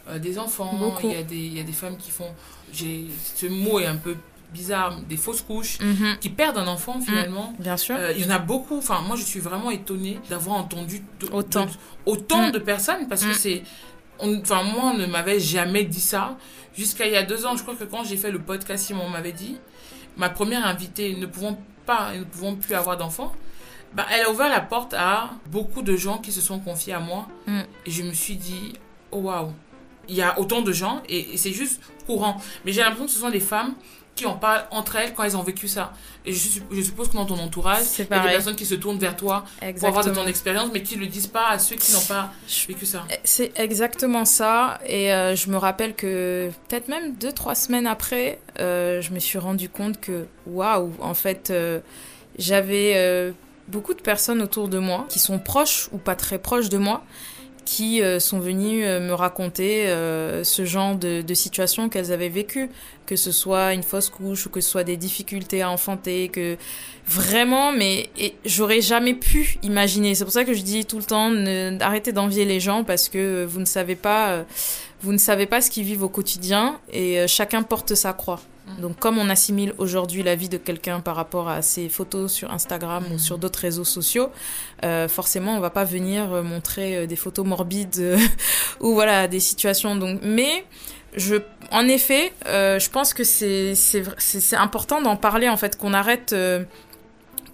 euh, 0.09 0.19
des 0.19 0.37
enfants. 0.39 0.73
Beaucoup. 0.75 1.07
Il 1.09 1.13
y, 1.13 1.15
a 1.15 1.23
des, 1.23 1.35
il 1.35 1.57
y 1.57 1.59
a 1.59 1.63
des 1.63 1.71
femmes 1.73 1.97
qui 1.97 2.11
font, 2.11 2.31
ce 2.71 3.45
mot 3.47 3.79
est 3.79 3.85
un 3.87 3.95
peu 3.97 4.15
bizarre, 4.53 4.99
des 5.01 5.17
fausses 5.17 5.41
couches, 5.41 5.77
qui 6.21 6.29
perdent 6.29 6.57
un 6.57 6.67
enfant 6.67 6.99
finalement. 7.01 7.53
Bien 7.59 7.77
sûr. 7.77 7.95
Euh, 7.97 8.13
il 8.15 8.23
y 8.23 8.27
en 8.27 8.31
a 8.31 8.39
beaucoup. 8.39 8.77
Enfin, 8.77 9.01
moi, 9.01 9.15
je 9.15 9.23
suis 9.23 9.39
vraiment 9.39 9.69
étonnée 9.71 10.19
d'avoir 10.29 10.57
entendu 10.57 11.03
Autant. 11.31 11.65
de- 11.65 11.71
autant 12.05 12.47
Mm. 12.47 12.51
de 12.51 12.59
personnes 12.59 13.07
parce 13.07 13.23
que 13.25 13.33
c'est. 13.33 13.63
Enfin, 14.19 14.63
moi, 14.63 14.91
on 14.93 14.97
ne 14.97 15.05
m'avait 15.05 15.39
jamais 15.39 15.83
dit 15.85 16.01
ça. 16.01 16.37
Jusqu'à 16.75 17.05
il 17.07 17.13
y 17.13 17.15
a 17.15 17.23
deux 17.23 17.45
ans, 17.45 17.55
je 17.55 17.61
crois 17.63 17.75
que 17.75 17.83
quand 17.83 18.03
j'ai 18.03 18.17
fait 18.17 18.31
le 18.31 18.39
podcast, 18.39 18.85
Simon 18.87 19.07
m'avait 19.09 19.31
dit, 19.33 19.57
ma 20.19 20.29
première 20.29 20.67
invitée, 20.67 21.15
ne 21.15 21.25
pouvant 21.25 21.59
pas, 21.85 22.13
ne 22.13 22.23
pouvant 22.23 22.55
plus 22.55 22.75
avoir 22.75 22.97
d'enfants, 22.97 23.33
bah, 23.93 24.05
elle 24.11 24.25
a 24.25 24.29
ouvert 24.29 24.49
la 24.49 24.61
porte 24.61 24.93
à 24.93 25.31
beaucoup 25.47 25.81
de 25.81 25.95
gens 25.95 26.19
qui 26.19 26.31
se 26.31 26.41
sont 26.41 26.59
confiés 26.59 26.93
à 26.93 26.99
moi. 26.99 27.27
Mm. 27.47 27.61
Et 27.85 27.91
je 27.91 28.03
me 28.03 28.13
suis 28.13 28.35
dit, 28.35 28.73
oh 29.11 29.21
waouh, 29.21 29.51
il 30.07 30.15
y 30.15 30.21
a 30.21 30.39
autant 30.39 30.61
de 30.61 30.71
gens 30.71 31.01
et, 31.07 31.33
et 31.33 31.37
c'est 31.37 31.53
juste 31.53 31.81
courant. 32.05 32.39
Mais 32.65 32.71
j'ai 32.71 32.81
l'impression 32.81 33.05
que 33.05 33.11
ce 33.11 33.19
sont 33.19 33.31
des 33.31 33.39
femmes 33.39 33.73
qui 34.15 34.25
en 34.25 34.33
parlent 34.33 34.65
entre 34.71 34.97
elles 34.97 35.13
quand 35.13 35.23
elles 35.23 35.37
ont 35.37 35.43
vécu 35.43 35.67
ça. 35.69 35.93
Et 36.25 36.33
je, 36.33 36.37
supp- 36.37 36.63
je 36.71 36.81
suppose 36.81 37.07
que 37.07 37.13
dans 37.13 37.25
ton 37.25 37.39
entourage, 37.39 37.83
il 37.97 37.99
y 37.99 38.19
a 38.19 38.19
des 38.23 38.27
personnes 38.33 38.55
qui 38.55 38.65
se 38.65 38.75
tournent 38.75 38.99
vers 38.99 39.15
toi 39.15 39.45
pour 39.79 39.87
avoir 39.87 40.03
de 40.03 40.09
ton 40.23 40.27
expérience, 40.27 40.69
mais 40.73 40.83
qui 40.83 40.95
ne 40.97 41.01
le 41.01 41.07
disent 41.07 41.27
pas 41.27 41.47
à 41.49 41.57
ceux 41.59 41.77
qui 41.77 41.93
n'ont 41.93 42.01
pas 42.01 42.31
vécu 42.67 42.85
ça. 42.85 43.05
C'est 43.23 43.57
exactement 43.57 44.25
ça. 44.25 44.79
Et 44.85 45.13
euh, 45.13 45.35
je 45.37 45.49
me 45.49 45.55
rappelle 45.57 45.95
que 45.95 46.51
peut-être 46.67 46.89
même 46.89 47.13
deux, 47.15 47.31
trois 47.31 47.55
semaines 47.55 47.87
après, 47.87 48.39
euh, 48.59 49.01
je 49.01 49.11
me 49.13 49.19
suis 49.19 49.37
rendu 49.39 49.69
compte 49.69 50.01
que, 50.01 50.25
waouh, 50.45 50.91
en 50.99 51.13
fait, 51.13 51.49
euh, 51.49 51.79
j'avais 52.37 53.33
beaucoup 53.69 53.93
de 53.93 54.01
personnes 54.01 54.41
autour 54.41 54.67
de 54.67 54.79
moi 54.79 55.05
qui 55.09 55.19
sont 55.19 55.39
proches 55.39 55.87
ou 55.93 55.97
pas 55.97 56.15
très 56.15 56.39
proches 56.39 56.69
de 56.69 56.77
moi 56.77 57.03
qui 57.65 58.01
sont 58.19 58.39
venues 58.39 58.81
me 58.83 59.11
raconter 59.13 59.85
ce 60.43 60.65
genre 60.65 60.95
de, 60.95 61.21
de 61.21 61.33
situation 61.35 61.87
qu'elles 61.87 62.11
avaient 62.11 62.29
vécu, 62.29 62.69
que 63.09 63.15
ce 63.15 63.31
soit 63.31 63.73
une 63.73 63.81
fausse 63.81 64.09
couche 64.09 64.45
ou 64.45 64.51
que 64.51 64.61
ce 64.61 64.69
soit 64.69 64.83
des 64.83 64.95
difficultés 64.95 65.63
à 65.63 65.71
enfanter, 65.71 66.29
que 66.29 66.57
vraiment, 67.07 67.71
mais 67.71 68.11
j'aurais 68.45 68.81
jamais 68.81 69.15
pu 69.15 69.57
imaginer. 69.63 70.13
C'est 70.13 70.25
pour 70.25 70.31
ça 70.31 70.45
que 70.45 70.53
je 70.53 70.61
dis 70.61 70.85
tout 70.85 70.97
le 70.97 71.03
temps, 71.03 71.33
arrêtez 71.81 72.11
d'envier 72.11 72.45
les 72.45 72.59
gens 72.59 72.83
parce 72.83 73.09
que 73.09 73.45
vous 73.45 73.59
ne 73.59 73.65
savez 73.65 73.95
pas, 73.95 74.29
euh, 74.29 74.43
vous 75.01 75.11
ne 75.11 75.17
savez 75.17 75.47
pas 75.47 75.59
ce 75.59 75.71
qu'ils 75.71 75.85
vivent 75.85 76.03
au 76.03 76.09
quotidien 76.09 76.79
et 76.93 77.19
euh, 77.19 77.25
chacun 77.27 77.63
porte 77.63 77.95
sa 77.95 78.13
croix. 78.13 78.41
Mm. 78.77 78.81
Donc 78.81 78.99
comme 78.99 79.17
on 79.17 79.29
assimile 79.29 79.73
aujourd'hui 79.77 80.23
la 80.23 80.35
vie 80.35 80.49
de 80.49 80.57
quelqu'un 80.57 80.99
par 80.99 81.15
rapport 81.15 81.49
à 81.49 81.61
ses 81.61 81.89
photos 81.89 82.31
sur 82.31 82.51
Instagram 82.51 83.03
ou 83.11 83.15
Mm. 83.15 83.19
sur 83.19 83.37
d'autres 83.37 83.59
réseaux 83.59 83.83
sociaux, 83.83 84.29
euh, 84.83 85.07
forcément 85.07 85.55
on 85.57 85.59
va 85.59 85.69
pas 85.69 85.83
venir 85.85 86.31
euh, 86.33 86.43
montrer 86.43 86.95
euh, 86.97 87.05
des 87.07 87.15
photos 87.15 87.45
morbides 87.45 87.97
euh, 87.99 88.17
ou 88.79 88.93
voilà 88.93 89.27
des 89.27 89.39
situations. 89.39 89.95
Donc 89.95 90.19
mais 90.23 90.65
je, 91.15 91.35
en 91.71 91.87
effet, 91.87 92.31
euh, 92.45 92.77
je 92.79 92.89
pense 92.89 93.13
que 93.15 93.23
c'est 93.23 93.73
c'est 93.75 94.01
vr- 94.01 94.13
c'est 94.19 94.39
c'est 94.39 94.55
important 94.55 95.01
d'en 95.01 95.15
parler 95.15 95.49
en 95.49 95.57
fait, 95.57 95.75
qu'on 95.77 95.93
arrête 95.93 96.33
euh, 96.33 96.63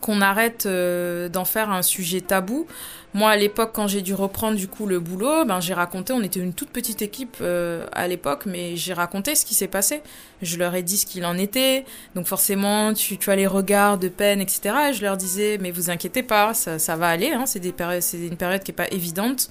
qu'on 0.02 0.22
arrête 0.22 0.68
d'en 0.68 1.46
faire 1.46 1.72
un 1.72 1.82
sujet 1.82 2.22
tabou. 2.22 2.68
Moi, 3.16 3.30
à 3.30 3.38
l'époque, 3.38 3.72
quand 3.74 3.88
j'ai 3.88 4.02
dû 4.02 4.14
reprendre 4.14 4.58
du 4.58 4.68
coup 4.68 4.86
le 4.86 5.00
boulot, 5.00 5.46
ben 5.46 5.62
j'ai 5.62 5.74
raconté. 5.74 6.12
On 6.12 6.22
était 6.22 6.42
une 6.42 6.54
toute 6.54 6.70
petite 6.70 7.02
équipe 7.02 7.38
euh, 7.40 7.88
à 7.94 8.10
l'époque, 8.10 8.46
mais 8.46 8.76
j'ai 8.76 8.92
raconté 8.92 9.36
ce 9.36 9.46
qui 9.46 9.54
s'est 9.54 9.70
passé. 9.70 10.02
Je 10.42 10.58
leur 10.58 10.76
ai 10.76 10.84
dit 10.84 10.98
ce 10.98 11.06
qu'il 11.06 11.26
en 11.26 11.38
était. 11.38 11.86
Donc 12.14 12.28
forcément, 12.28 12.94
tu, 12.94 13.18
as 13.28 13.36
les 13.38 13.48
regards 13.48 13.98
de 13.98 14.10
peine, 14.10 14.42
etc. 14.42 14.76
Et 14.90 14.94
je 14.94 15.02
leur 15.02 15.16
disais, 15.16 15.58
mais 15.62 15.72
vous 15.72 15.90
inquiétez 15.90 16.24
pas, 16.24 16.54
ça, 16.54 16.96
va 16.98 17.08
aller. 17.08 17.32
Hein, 17.32 17.46
c'est 17.46 17.64
une 17.64 18.36
période 18.36 18.64
qui 18.64 18.72
est 18.72 18.76
pas 18.76 18.90
évidente. 18.92 19.48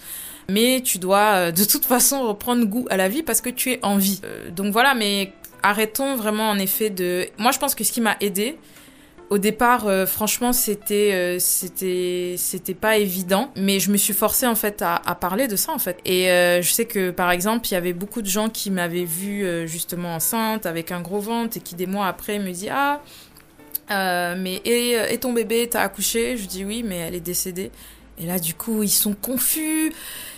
Mais 0.50 0.82
tu 0.84 0.98
dois 0.98 1.32
euh, 1.36 1.50
de 1.50 1.64
toute 1.64 1.86
façon 1.86 2.20
reprendre 2.28 2.66
goût 2.66 2.86
à 2.90 2.98
la 2.98 3.08
vie 3.08 3.22
parce 3.22 3.40
que 3.40 3.48
tu 3.48 3.70
es 3.70 3.80
en 3.82 3.96
vie. 3.96 4.20
Euh, 4.24 4.50
donc 4.50 4.74
voilà, 4.74 4.94
mais 4.94 5.32
arrêtons 5.62 6.16
vraiment 6.16 6.50
en 6.50 6.58
effet 6.58 6.90
de. 6.90 7.28
Moi, 7.38 7.50
je 7.50 7.58
pense 7.58 7.74
que 7.74 7.82
ce 7.82 7.92
qui 7.92 8.02
m'a 8.02 8.18
aidé, 8.20 8.58
au 9.30 9.38
départ, 9.38 9.86
euh, 9.86 10.06
franchement, 10.06 10.52
c'était 10.52 11.12
euh, 11.12 11.38
c'était 11.38 12.34
c'était 12.36 12.74
pas 12.74 12.98
évident, 12.98 13.50
mais 13.56 13.80
je 13.80 13.90
me 13.90 13.96
suis 13.96 14.12
forcée 14.12 14.46
en 14.46 14.54
fait 14.54 14.82
à, 14.82 14.98
parler 15.14 15.48
de 15.48 15.56
ça 15.56 15.72
en 15.72 15.78
fait. 15.78 15.98
Et 16.04 16.30
euh, 16.30 16.60
je 16.60 16.70
sais 16.70 16.84
que 16.84 17.10
par 17.10 17.30
exemple, 17.30 17.66
il 17.68 17.72
y 17.72 17.76
avait 17.76 17.94
beaucoup 17.94 18.22
de 18.22 18.28
gens 18.28 18.48
qui 18.50 18.70
m'avaient 18.70 19.04
vue 19.04 19.66
justement 19.66 20.14
enceinte 20.14 20.66
avec 20.66 20.92
un 20.92 21.00
gros 21.00 21.20
ventre 21.20 21.56
et 21.56 21.60
qui 21.60 21.74
des 21.74 21.86
mois 21.86 22.06
après 22.06 22.38
me 22.38 22.50
disent 22.52 22.70
ah 22.70 23.00
mais 24.36 24.60
et, 24.64 25.18
ton 25.18 25.32
bébé 25.32 25.68
t'as 25.70 25.82
accouché? 25.82 26.36
Je 26.36 26.46
dis 26.46 26.64
oui, 26.64 26.82
mais 26.84 26.98
elle 26.98 27.14
est 27.14 27.20
décédée. 27.20 27.70
Et 28.18 28.26
là, 28.26 28.38
du 28.38 28.54
coup, 28.54 28.82
ils 28.82 28.88
sont 28.88 29.14
confus, 29.14 29.92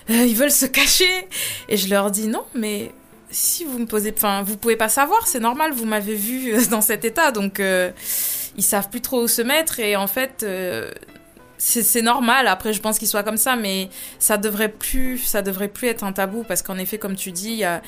ils 0.09 0.35
veulent 0.37 0.51
se 0.51 0.67
cacher. 0.67 1.29
Et 1.69 1.77
je 1.77 1.91
leur 1.91 2.11
dis 2.11 2.29
non, 2.29 2.45
mais 2.55 2.93
si 3.31 3.65
vous 3.65 3.79
me 3.79 3.87
posez, 3.87 4.15
enfin, 4.17 4.43
vous 4.43 4.57
pouvez 4.57 4.77
pas 4.77 4.89
savoir, 4.89 5.27
c'est 5.27 5.41
normal, 5.41 5.73
vous 5.73 5.85
m'avez 5.85 6.15
vu 6.15 6.55
dans 6.71 6.81
cet 6.81 7.05
état, 7.05 7.33
donc 7.33 7.61
ils 8.57 8.63
savent 8.63 8.89
plus 8.89 9.01
trop 9.01 9.23
où 9.23 9.29
se 9.29 9.43
mettre. 9.43 9.81
Et 9.81 9.97
en 9.97 10.07
fait, 10.07 10.43
euh, 10.43 10.91
c'est 11.59 12.03
normal. 12.03 12.47
Après, 12.49 12.73
je 12.73 12.81
pense 12.81 12.99
qu'ils 12.99 13.09
soient 13.09 13.23
comme 13.23 13.37
ça, 13.37 13.57
mais 13.57 13.89
ça 14.19 14.37
devrait 14.37 14.71
plus, 14.71 15.19
ça 15.19 15.43
devrait 15.43 15.69
plus 15.69 15.89
être 15.89 16.05
un 16.05 16.13
tabou 16.13 16.45
parce 16.47 16.63
qu'en 16.63 16.79
effet, 16.79 16.99
comme 16.99 17.17
tu 17.17 17.33
dis, 17.33 17.51
il 17.51 17.59
y 17.59 17.65
a 17.65 17.83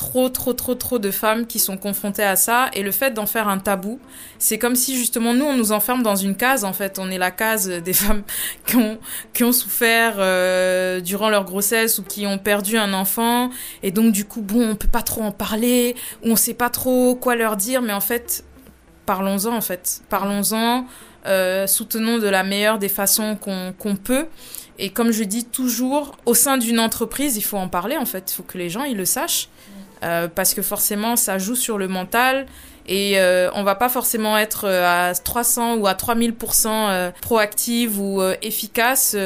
trop, 0.00 0.30
trop, 0.30 0.54
trop, 0.54 0.74
trop 0.74 0.98
de 0.98 1.10
femmes 1.10 1.46
qui 1.46 1.58
sont 1.58 1.76
confrontées 1.76 2.22
à 2.22 2.34
ça. 2.34 2.70
Et 2.72 2.82
le 2.82 2.90
fait 2.90 3.10
d'en 3.10 3.26
faire 3.26 3.48
un 3.48 3.58
tabou, 3.58 4.00
c'est 4.38 4.58
comme 4.58 4.74
si 4.74 4.96
justement 4.96 5.34
nous, 5.34 5.44
on 5.44 5.54
nous 5.54 5.72
enferme 5.72 6.02
dans 6.02 6.16
une 6.16 6.36
case. 6.36 6.64
En 6.64 6.72
fait, 6.72 6.98
on 6.98 7.10
est 7.10 7.18
la 7.18 7.30
case 7.30 7.68
des 7.68 7.92
femmes 7.92 8.22
qui 8.66 8.76
ont, 8.76 8.98
qui 9.34 9.44
ont 9.44 9.52
souffert 9.52 10.14
euh, 10.18 11.00
durant 11.00 11.28
leur 11.28 11.44
grossesse 11.44 11.98
ou 11.98 12.02
qui 12.02 12.26
ont 12.26 12.38
perdu 12.38 12.78
un 12.78 12.94
enfant. 12.94 13.50
Et 13.82 13.90
donc, 13.90 14.12
du 14.12 14.24
coup, 14.24 14.40
bon, 14.40 14.70
on 14.70 14.76
peut 14.76 14.88
pas 14.88 15.02
trop 15.02 15.20
en 15.22 15.32
parler 15.32 15.94
ou 16.24 16.30
on 16.30 16.36
sait 16.36 16.54
pas 16.54 16.70
trop 16.70 17.14
quoi 17.14 17.36
leur 17.36 17.56
dire. 17.56 17.82
Mais 17.82 17.92
en 17.92 18.00
fait, 18.00 18.44
parlons-en 19.10 19.56
en 19.56 19.60
fait. 19.60 20.02
Parlons-en, 20.08 20.86
euh, 21.26 21.66
soutenons 21.66 22.18
de 22.18 22.28
la 22.28 22.44
meilleure 22.44 22.78
des 22.78 22.88
façons 22.88 23.34
qu'on 23.34 23.96
peut. 23.96 24.26
Et 24.78 24.90
comme 24.90 25.10
je 25.10 25.24
dis 25.24 25.44
toujours, 25.44 26.12
au 26.26 26.34
sein 26.34 26.58
d'une 26.58 26.78
entreprise, 26.78 27.36
il 27.36 27.42
faut 27.42 27.56
en 27.56 27.68
parler 27.68 27.96
en 27.96 28.06
fait. 28.06 28.30
Il 28.30 28.34
faut 28.36 28.44
que 28.44 28.56
les 28.56 28.70
gens 28.70 28.84
ils 28.84 28.96
le 28.96 29.04
sachent. 29.04 29.48
Euh, 30.04 30.28
parce 30.32 30.54
que 30.54 30.62
forcément, 30.62 31.16
ça 31.16 31.38
joue 31.38 31.56
sur 31.56 31.76
le 31.76 31.88
mental. 31.88 32.46
Et 32.92 33.20
euh, 33.20 33.48
on 33.54 33.62
va 33.62 33.76
pas 33.76 33.88
forcément 33.88 34.36
être 34.36 34.64
euh, 34.66 35.10
à 35.10 35.14
300 35.14 35.76
ou 35.76 35.86
à 35.86 35.94
3000% 35.94 36.66
euh, 36.66 37.10
proactive 37.22 38.00
ou 38.00 38.20
euh, 38.20 38.34
efficace 38.42 39.16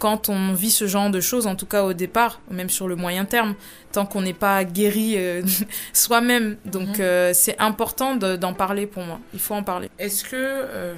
quand 0.00 0.28
on 0.28 0.52
vit 0.52 0.72
ce 0.72 0.88
genre 0.88 1.10
de 1.10 1.20
choses, 1.20 1.46
en 1.46 1.54
tout 1.54 1.66
cas 1.66 1.84
au 1.84 1.92
départ, 1.92 2.40
même 2.50 2.68
sur 2.68 2.88
le 2.88 2.96
moyen 2.96 3.24
terme, 3.24 3.54
tant 3.92 4.04
qu'on 4.04 4.22
n'est 4.22 4.32
pas 4.34 4.64
guéri 4.64 5.16
soi-même. 5.92 6.56
Donc 6.64 6.98
Mhm. 6.98 7.32
c'est 7.34 7.56
important 7.60 8.16
de- 8.16 8.34
d'en 8.34 8.52
parler 8.52 8.86
pour 8.88 9.04
moi. 9.04 9.20
Il 9.32 9.38
faut 9.38 9.54
en 9.54 9.62
parler. 9.62 9.90
Est-ce 10.00 10.24
que 10.24 10.94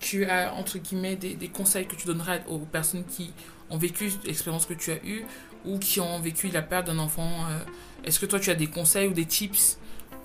tu 0.00 0.26
as, 0.26 0.52
entre 0.54 0.76
guillemets, 0.78 1.16
des, 1.16 1.34
des 1.34 1.48
conseils 1.48 1.86
que 1.86 1.96
tu 1.96 2.06
donnerais 2.06 2.42
aux 2.48 2.58
personnes 2.58 3.04
qui 3.04 3.32
ont 3.70 3.78
vécu 3.78 4.12
l'expérience 4.24 4.66
que 4.66 4.74
tu 4.74 4.92
as 4.92 5.02
eue 5.04 5.24
ou 5.64 5.78
qui 5.78 5.98
ont 6.00 6.20
vécu 6.20 6.48
la 6.48 6.62
perte 6.62 6.86
d'un 6.86 6.98
enfant 6.98 7.30
Est-ce 8.04 8.20
que 8.20 8.26
toi, 8.26 8.38
tu 8.38 8.50
as 8.50 8.54
des 8.54 8.66
conseils 8.68 9.08
ou 9.08 9.12
des 9.14 9.24
tips 9.24 9.78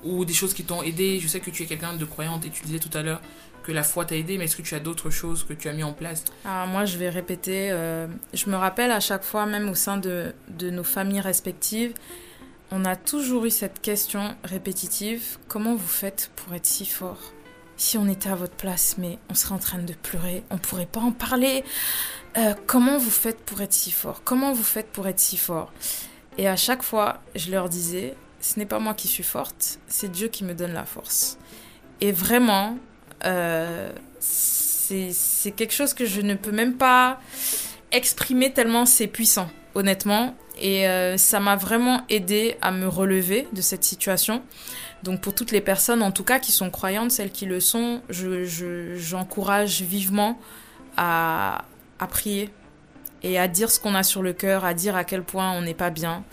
ou 0.03 0.25
des 0.25 0.33
choses 0.33 0.53
qui 0.53 0.63
t'ont 0.63 0.83
aidé 0.83 1.19
Je 1.19 1.27
sais 1.27 1.39
que 1.39 1.49
tu 1.51 1.63
es 1.63 1.65
quelqu'un 1.65 1.93
de 1.95 2.05
croyante 2.05 2.45
et 2.45 2.49
tu 2.49 2.63
disais 2.63 2.79
tout 2.79 2.95
à 2.97 3.01
l'heure 3.01 3.21
que 3.63 3.71
la 3.71 3.83
foi 3.83 4.05
t'a 4.05 4.15
aidé, 4.15 4.37
mais 4.39 4.45
est-ce 4.45 4.55
que 4.55 4.63
tu 4.63 4.73
as 4.73 4.79
d'autres 4.79 5.11
choses 5.11 5.43
que 5.43 5.53
tu 5.53 5.69
as 5.69 5.73
mis 5.73 5.83
en 5.83 5.93
place? 5.93 6.23
Alors 6.45 6.65
moi, 6.67 6.85
je 6.85 6.97
vais 6.97 7.09
répéter. 7.09 7.69
euh, 7.71 8.07
je 8.33 8.49
me 8.49 8.55
rappelle 8.55 8.89
à 8.91 8.99
chaque 8.99 9.23
fois, 9.23 9.45
même 9.45 9.69
au 9.69 9.75
sein 9.75 9.97
de, 9.97 10.33
de 10.49 10.71
nos 10.71 10.83
familles 10.83 11.19
respectives, 11.21 11.93
on 12.71 12.85
a 12.85 12.95
toujours 12.95 13.45
eu 13.45 13.51
cette 13.51 13.79
question 13.81 14.35
répétitive. 14.43 15.37
Comment 15.47 15.75
vous 15.75 15.87
faites 15.87 16.31
pour 16.35 16.55
être 16.55 16.65
si 16.65 16.85
fort? 16.85 17.19
Si 17.77 17.97
on 17.97 18.07
était 18.07 18.29
à 18.29 18.35
votre 18.35 18.55
place, 18.55 18.95
mais 18.97 19.19
on 19.29 19.35
serait 19.35 19.53
en 19.53 19.59
train 19.59 19.79
de 19.79 19.93
pleurer, 19.93 20.43
on 20.49 20.57
pourrait 20.57 20.85
pas 20.87 21.01
en 21.01 21.11
parler. 21.11 21.63
Euh, 22.37 22.53
comment 22.65 22.97
vous 22.97 23.09
faites 23.11 23.41
pour 23.45 23.61
être 23.61 23.73
si 23.73 23.91
fort? 23.91 24.21
Comment 24.23 24.53
vous 24.53 24.63
faites 24.63 24.87
pour 24.91 25.07
être 25.07 25.19
si 25.19 25.37
fort? 25.37 25.71
Et 26.37 26.47
à 26.47 26.55
chaque 26.55 26.81
fois, 26.81 27.21
je 27.35 27.51
leur 27.51 27.69
disais, 27.69 28.15
ce 28.41 28.59
n'est 28.59 28.65
pas 28.65 28.79
moi 28.79 28.93
qui 28.93 29.07
suis 29.07 29.23
forte, 29.23 29.79
c'est 29.87 30.11
Dieu 30.11 30.27
qui 30.27 30.43
me 30.43 30.53
donne 30.53 30.73
la 30.73 30.85
force. 30.85 31.37
Et 32.01 32.11
vraiment, 32.11 32.77
euh, 33.25 33.91
c'est 34.19 35.51
quelque 35.55 35.73
chose 35.73 35.93
que 35.93 36.05
je 36.05 36.21
ne 36.21 36.35
peux 36.35 36.51
même 36.51 36.75
pas 36.75 37.19
exprimer 37.91 38.51
tellement 38.51 38.85
c'est 38.85 39.07
puissant, 39.07 39.49
honnêtement. 39.75 40.35
Et 40.59 40.87
euh, 40.87 41.17
ça 41.17 41.39
m'a 41.39 41.55
vraiment 41.55 42.01
aidé 42.09 42.57
à 42.61 42.71
me 42.71 42.87
relever 42.87 43.47
de 43.53 43.61
cette 43.61 43.83
situation. 43.83 44.41
Donc 45.03 45.21
pour 45.21 45.33
toutes 45.33 45.51
les 45.51 45.61
personnes, 45.61 46.03
en 46.03 46.11
tout 46.11 46.23
cas, 46.23 46.39
qui 46.39 46.51
sont 46.51 46.69
croyantes, 46.69 47.11
celles 47.11 47.31
qui 47.31 47.45
le 47.45 47.59
sont, 47.59 48.01
je, 48.09 48.45
je- 48.45 48.95
j'encourage 48.95 49.81
vivement 49.81 50.39
à, 50.97 51.65
à 51.99 52.07
prier 52.07 52.49
et 53.23 53.37
à 53.37 53.47
dire 53.47 53.69
ce 53.69 53.79
qu'on 53.79 53.95
a 53.95 54.03
sur 54.03 54.21
le 54.21 54.33
cœur, 54.33 54.65
à 54.65 54.73
dire 54.73 54.95
à 54.95 55.03
quel 55.03 55.23
point 55.23 55.51
on 55.51 55.61
n'est 55.61 55.73
pas 55.73 55.89
bien 55.89 56.23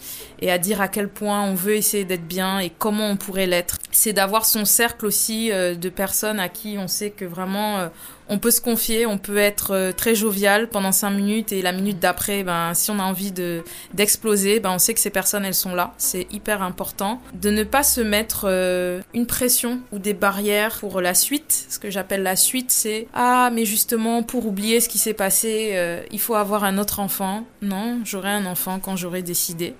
et 0.41 0.51
à 0.51 0.59
dire 0.59 0.80
à 0.80 0.89
quel 0.89 1.09
point 1.09 1.43
on 1.43 1.55
veut 1.55 1.76
essayer 1.76 2.05
d'être 2.05 2.26
bien 2.26 2.59
et 2.59 2.70
comment 2.70 3.09
on 3.09 3.16
pourrait 3.16 3.47
l'être. 3.47 3.78
C'est 3.91 4.12
d'avoir 4.12 4.45
son 4.45 4.64
cercle 4.64 5.07
aussi 5.07 5.53
euh, 5.53 5.74
de 5.74 5.89
personnes 5.89 6.41
à 6.41 6.49
qui 6.49 6.76
on 6.78 6.89
sait 6.89 7.11
que 7.11 7.24
vraiment 7.24 7.78
euh, 7.78 7.89
on 8.29 8.39
peut 8.39 8.51
se 8.51 8.61
confier, 8.61 9.07
on 9.07 9.18
peut 9.18 9.39
être 9.39 9.72
euh, 9.72 9.93
très 9.93 10.14
jovial 10.14 10.68
pendant 10.68 10.93
cinq 10.93 11.11
minutes 11.11 11.53
et 11.53 11.62
la 11.62 11.72
minute 11.72 11.99
d'après, 11.99 12.43
ben, 12.43 12.74
si 12.74 12.91
on 12.91 12.99
a 12.99 13.03
envie 13.03 13.33
de 13.33 13.62
d'exploser, 13.95 14.61
ben, 14.61 14.70
on 14.70 14.79
sait 14.79 14.95
que 14.95 15.01
ces 15.01 15.11
personnes, 15.11 15.45
elles 15.45 15.55
sont 15.55 15.74
là. 15.74 15.95
C'est 15.99 16.26
hyper 16.31 16.62
important 16.62 17.20
de 17.35 17.51
ne 17.51 17.64
pas 17.64 17.83
se 17.83 18.01
mettre 18.01 18.47
euh, 18.49 19.01
une 19.14 19.26
pression 19.26 19.81
ou 19.93 19.99
des 19.99 20.14
barrières 20.14 20.79
pour 20.79 21.01
la 21.01 21.14
suite. 21.14 21.66
Ce 21.68 21.79
que 21.79 21.91
j'appelle 21.91 22.22
la 22.22 22.37
suite, 22.37 22.70
c'est 22.70 23.09
ah 23.14 23.51
mais 23.53 23.64
justement 23.64 24.22
pour 24.22 24.47
oublier 24.47 24.81
ce 24.81 24.89
qui 24.89 24.99
s'est 24.99 25.14
passé, 25.14 25.70
euh, 25.72 26.03
il 26.11 26.20
faut 26.20 26.35
avoir 26.35 26.64
un 26.64 26.79
autre 26.79 27.01
enfant. 27.01 27.47
Non, 27.62 28.01
j'aurai 28.05 28.31
un 28.31 28.47
enfant 28.47 28.79
quand 28.81 28.97
j'aurai 28.97 29.22
décidé 29.22 29.74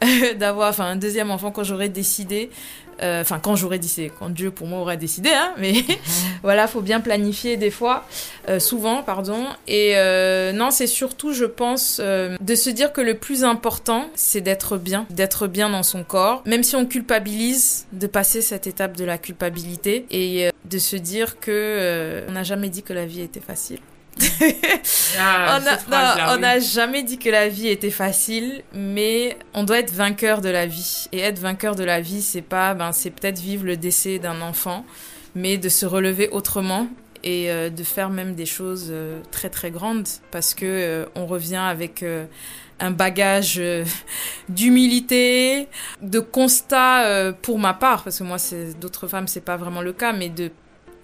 d'avoir, 0.38 0.70
enfin 0.70 0.86
un 0.86 0.96
deuxième 0.96 1.30
enfant 1.30 1.50
quand 1.50 1.64
j'aurai 1.64 1.88
décidé. 1.88 2.50
Euh, 3.02 3.22
Enfin, 3.22 3.38
quand 3.38 3.56
j'aurai 3.56 3.78
décidé, 3.78 4.10
quand 4.16 4.30
Dieu 4.30 4.50
pour 4.50 4.66
moi 4.66 4.80
aura 4.80 4.96
décidé, 4.96 5.30
hein, 5.30 5.52
mais 5.58 5.74
voilà, 6.42 6.66
faut 6.66 6.80
bien 6.80 7.00
planifier 7.00 7.56
des 7.56 7.70
fois, 7.70 8.06
euh, 8.48 8.58
souvent, 8.58 9.02
pardon. 9.02 9.44
Et 9.66 9.92
euh, 9.96 10.52
non, 10.52 10.70
c'est 10.70 10.86
surtout, 10.86 11.32
je 11.32 11.44
pense, 11.44 12.00
de 12.00 12.54
se 12.54 12.70
dire 12.70 12.92
que 12.92 13.00
le 13.00 13.14
plus 13.14 13.44
important, 13.44 14.08
c'est 14.14 14.40
d'être 14.40 14.78
bien, 14.78 15.06
d'être 15.10 15.46
bien 15.46 15.68
dans 15.70 15.82
son 15.82 16.04
corps, 16.04 16.42
même 16.46 16.62
si 16.62 16.76
on 16.76 16.86
culpabilise, 16.86 17.86
de 17.92 18.06
passer 18.06 18.40
cette 18.40 18.66
étape 18.66 18.96
de 18.96 19.04
la 19.04 19.18
culpabilité 19.18 20.06
et 20.10 20.50
de 20.64 20.78
se 20.78 20.96
dire 20.96 21.40
que 21.40 22.24
on 22.28 22.32
n'a 22.32 22.44
jamais 22.44 22.68
dit 22.68 22.82
que 22.82 22.92
la 22.92 23.06
vie 23.06 23.20
était 23.20 23.40
facile. 23.40 23.80
Ah, 25.18 25.60
on 26.28 26.34
oui. 26.34 26.40
n'a 26.40 26.58
jamais 26.58 27.02
dit 27.02 27.18
que 27.18 27.28
la 27.30 27.48
vie 27.48 27.68
était 27.68 27.90
facile, 27.90 28.62
mais 28.74 29.36
on 29.54 29.64
doit 29.64 29.78
être 29.78 29.92
vainqueur 29.92 30.40
de 30.40 30.48
la 30.48 30.66
vie. 30.66 31.06
Et 31.12 31.20
être 31.20 31.38
vainqueur 31.38 31.74
de 31.74 31.84
la 31.84 32.00
vie, 32.00 32.22
c'est 32.22 32.42
pas, 32.42 32.74
ben, 32.74 32.92
c'est 32.92 33.10
peut-être 33.10 33.38
vivre 33.38 33.64
le 33.64 33.76
décès 33.76 34.18
d'un 34.18 34.40
enfant, 34.40 34.84
mais 35.34 35.58
de 35.58 35.68
se 35.68 35.86
relever 35.86 36.28
autrement 36.30 36.88
et 37.24 37.50
euh, 37.50 37.70
de 37.70 37.82
faire 37.82 38.10
même 38.10 38.34
des 38.34 38.46
choses 38.46 38.88
euh, 38.90 39.20
très 39.30 39.50
très 39.50 39.70
grandes, 39.70 40.06
parce 40.30 40.54
que 40.54 40.66
euh, 40.66 41.06
on 41.14 41.26
revient 41.26 41.56
avec 41.56 42.04
un 42.80 42.90
bagage 42.90 43.60
d'humilité, 44.48 45.68
de 46.00 46.20
constat 46.20 47.32
pour 47.42 47.58
ma 47.58 47.74
part, 47.74 48.04
parce 48.04 48.18
que 48.18 48.24
moi, 48.24 48.38
c'est 48.38 48.78
d'autres 48.78 49.08
femmes, 49.08 49.26
c'est 49.26 49.44
pas 49.44 49.56
vraiment 49.56 49.82
le 49.82 49.92
cas, 49.92 50.12
mais 50.12 50.28
de 50.28 50.50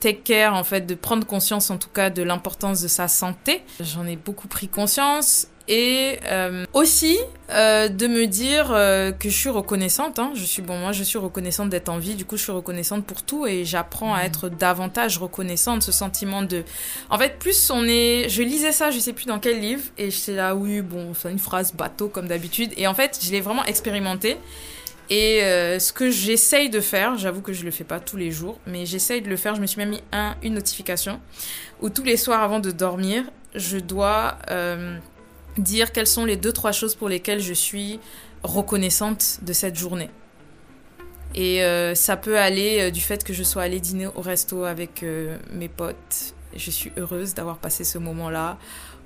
take 0.00 0.22
care, 0.22 0.54
en 0.54 0.64
fait, 0.64 0.82
de 0.82 0.94
prendre 0.94 1.26
conscience 1.26 1.70
en 1.70 1.78
tout 1.78 1.88
cas 1.88 2.10
de 2.10 2.22
l'importance 2.22 2.80
de 2.80 2.88
sa 2.88 3.08
santé. 3.08 3.62
J'en 3.80 4.06
ai 4.06 4.16
beaucoup 4.16 4.48
pris 4.48 4.68
conscience. 4.68 5.48
Et 5.66 6.18
euh, 6.26 6.66
aussi 6.74 7.18
euh, 7.50 7.88
de 7.88 8.06
me 8.06 8.26
dire 8.26 8.70
euh, 8.70 9.12
que 9.12 9.30
je 9.30 9.34
suis 9.34 9.48
reconnaissante. 9.48 10.18
Hein. 10.18 10.32
Je 10.34 10.44
suis 10.44 10.60
bon, 10.60 10.76
moi 10.76 10.92
je 10.92 11.02
suis 11.02 11.16
reconnaissante 11.16 11.70
d'être 11.70 11.88
en 11.88 11.98
vie. 11.98 12.16
Du 12.16 12.26
coup, 12.26 12.36
je 12.36 12.42
suis 12.42 12.52
reconnaissante 12.52 13.06
pour 13.06 13.22
tout 13.22 13.46
et 13.46 13.64
j'apprends 13.64 14.14
à 14.14 14.24
être 14.24 14.50
davantage 14.50 15.16
reconnaissante. 15.16 15.82
Ce 15.82 15.92
sentiment 15.92 16.42
de, 16.42 16.64
en 17.08 17.18
fait, 17.18 17.38
plus 17.38 17.70
on 17.70 17.84
est. 17.88 18.28
Je 18.28 18.42
lisais 18.42 18.72
ça, 18.72 18.90
je 18.90 18.98
sais 18.98 19.14
plus 19.14 19.24
dans 19.24 19.38
quel 19.38 19.60
livre, 19.60 19.84
et 19.96 20.10
j'étais 20.10 20.34
là, 20.34 20.54
oui, 20.54 20.82
bon, 20.82 21.14
c'est 21.14 21.30
une 21.30 21.38
phrase 21.38 21.72
bateau 21.72 22.08
comme 22.08 22.28
d'habitude. 22.28 22.72
Et 22.76 22.86
en 22.86 22.94
fait, 22.94 23.18
je 23.22 23.30
l'ai 23.30 23.40
vraiment 23.40 23.64
expérimenté. 23.64 24.36
Et 25.10 25.42
euh, 25.42 25.78
ce 25.78 25.92
que 25.92 26.10
j'essaye 26.10 26.70
de 26.70 26.80
faire, 26.80 27.18
j'avoue 27.18 27.42
que 27.42 27.52
je 27.52 27.64
le 27.64 27.70
fais 27.70 27.84
pas 27.84 28.00
tous 28.00 28.16
les 28.16 28.30
jours, 28.30 28.58
mais 28.66 28.86
j'essaye 28.86 29.20
de 29.20 29.28
le 29.28 29.36
faire. 29.36 29.54
Je 29.54 29.60
me 29.60 29.66
suis 29.66 29.78
même 29.78 29.90
mis 29.90 30.02
un, 30.12 30.34
une 30.42 30.54
notification 30.54 31.20
où 31.82 31.90
tous 31.90 32.04
les 32.04 32.16
soirs 32.16 32.42
avant 32.42 32.60
de 32.60 32.70
dormir, 32.70 33.24
je 33.54 33.76
dois 33.76 34.38
euh, 34.50 34.96
dire 35.58 35.92
quelles 35.92 36.06
sont 36.06 36.24
les 36.24 36.36
deux 36.36 36.52
trois 36.52 36.72
choses 36.72 36.94
pour 36.94 37.08
lesquelles 37.08 37.40
je 37.40 37.52
suis 37.52 38.00
reconnaissante 38.42 39.40
de 39.42 39.52
cette 39.52 39.76
journée. 39.76 40.10
Et 41.34 41.62
euh, 41.64 41.94
ça 41.94 42.16
peut 42.16 42.38
aller 42.38 42.90
du 42.90 43.00
fait 43.00 43.24
que 43.24 43.32
je 43.34 43.42
sois 43.42 43.62
allée 43.62 43.80
dîner 43.80 44.06
au 44.06 44.20
resto 44.20 44.64
avec 44.64 45.04
mes 45.52 45.68
potes. 45.68 46.34
Je 46.56 46.70
suis 46.70 46.92
heureuse 46.96 47.34
d'avoir 47.34 47.58
passé 47.58 47.84
ce 47.84 47.98
moment-là. 47.98 48.58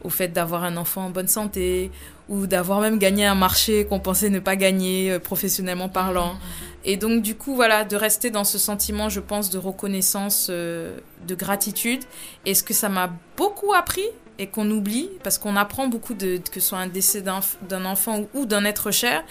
Au 0.05 0.11
fait 0.11 0.29
d'avoir 0.29 0.65
un 0.65 0.77
enfant 0.77 1.07
en 1.07 1.11
bonne 1.11 1.29
santé, 1.29 1.91
ou 2.29 2.47
d'avoir 2.47 2.81
même 2.81 2.99
gagné 2.99 3.25
un 3.25 3.35
marché 3.35 3.87
qu'on 3.87 4.01
pensait 4.01 4.31
ne 4.31 4.39
pas 4.39 4.57
gagner 4.57 5.13
euh, 5.13 5.19
professionnellement 5.19 5.89
parlant. 5.89 6.37
Et 6.85 6.97
donc 6.97 7.23
du 7.23 7.35
coup, 7.35 7.55
voilà, 7.55 7.85
de 7.85 7.97
rester 7.97 8.31
dans 8.31 8.45
ce 8.45 8.59
sentiment, 8.59 9.09
je 9.09 9.21
pense, 9.21 9.51
de 9.51 9.59
reconnaissance, 9.59 10.49
euh, 10.51 10.99
de 11.27 11.35
gratitude. 11.35 12.05
Et 12.47 12.55
ce 12.55 12.63
que 12.63 12.75
ça 12.75 12.89
m'a 12.89 13.13
beaucoup 13.37 13.73
appris 13.75 14.07
et 14.39 14.47
qu'on 14.47 14.71
oublie, 14.71 15.11
parce 15.23 15.39
qu'on 15.39 15.57
apprend 15.57 15.89
beaucoup 15.89 16.15
de 16.15 16.37
que 16.37 16.61
ce 16.61 16.69
soit 16.69 16.79
un 16.79 16.87
décès 16.87 17.23
d'un 17.23 17.85
enfant 17.85 18.21
ou, 18.21 18.29
ou 18.35 18.47
d'un 18.47 18.65
être 18.65 18.91
cher, 18.91 19.25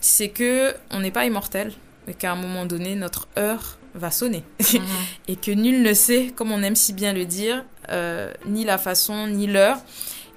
c'est 0.00 0.28
que 0.28 0.74
on 0.90 1.00
n'est 1.00 1.10
pas 1.10 1.24
immortel 1.24 1.72
et 2.06 2.14
qu'à 2.14 2.32
un 2.32 2.36
moment 2.36 2.66
donné, 2.66 2.94
notre 2.94 3.28
heure 3.38 3.78
va 3.94 4.10
sonner. 4.10 4.44
Mhm. 4.60 4.80
et 5.28 5.36
que 5.36 5.50
nul 5.50 5.82
ne 5.82 5.94
sait, 5.94 6.32
comme 6.34 6.52
on 6.52 6.62
aime 6.62 6.76
si 6.76 6.92
bien 6.92 7.12
le 7.12 7.24
dire, 7.24 7.64
euh, 7.90 8.32
ni 8.46 8.64
la 8.64 8.78
façon, 8.78 9.26
ni 9.26 9.46
l'heure. 9.46 9.78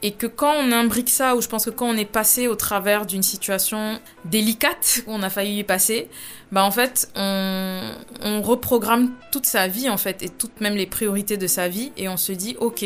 Et 0.02 0.12
que 0.12 0.28
quand 0.28 0.54
on 0.54 0.72
imbrique 0.72 1.10
ça, 1.10 1.36
ou 1.36 1.42
je 1.42 1.48
pense 1.48 1.66
que 1.66 1.72
quand 1.72 1.88
on 1.88 1.98
est 1.98 2.06
passé 2.06 2.48
au 2.48 2.56
travers 2.56 3.06
d'une 3.06 3.24
situation 3.24 4.00
délicate, 4.26 5.02
où 5.08 5.14
on 5.14 5.24
a 5.24 5.30
failli 5.30 5.60
y 5.60 5.64
passer, 5.64 6.10
bah 6.52 6.64
en 6.64 6.70
fait, 6.70 7.10
on, 7.16 7.82
on 8.22 8.42
reprogramme 8.42 9.14
toute 9.32 9.46
sa 9.48 9.68
vie, 9.68 9.90
en 9.90 9.98
fait, 9.98 10.22
et 10.22 10.30
toutes 10.30 10.62
même 10.62 10.76
les 10.76 10.86
priorités 10.86 11.38
de 11.38 11.48
sa 11.48 11.70
vie, 11.70 11.92
et 11.98 12.08
on 12.08 12.18
se 12.18 12.34
dit, 12.34 12.56
ok, 12.60 12.86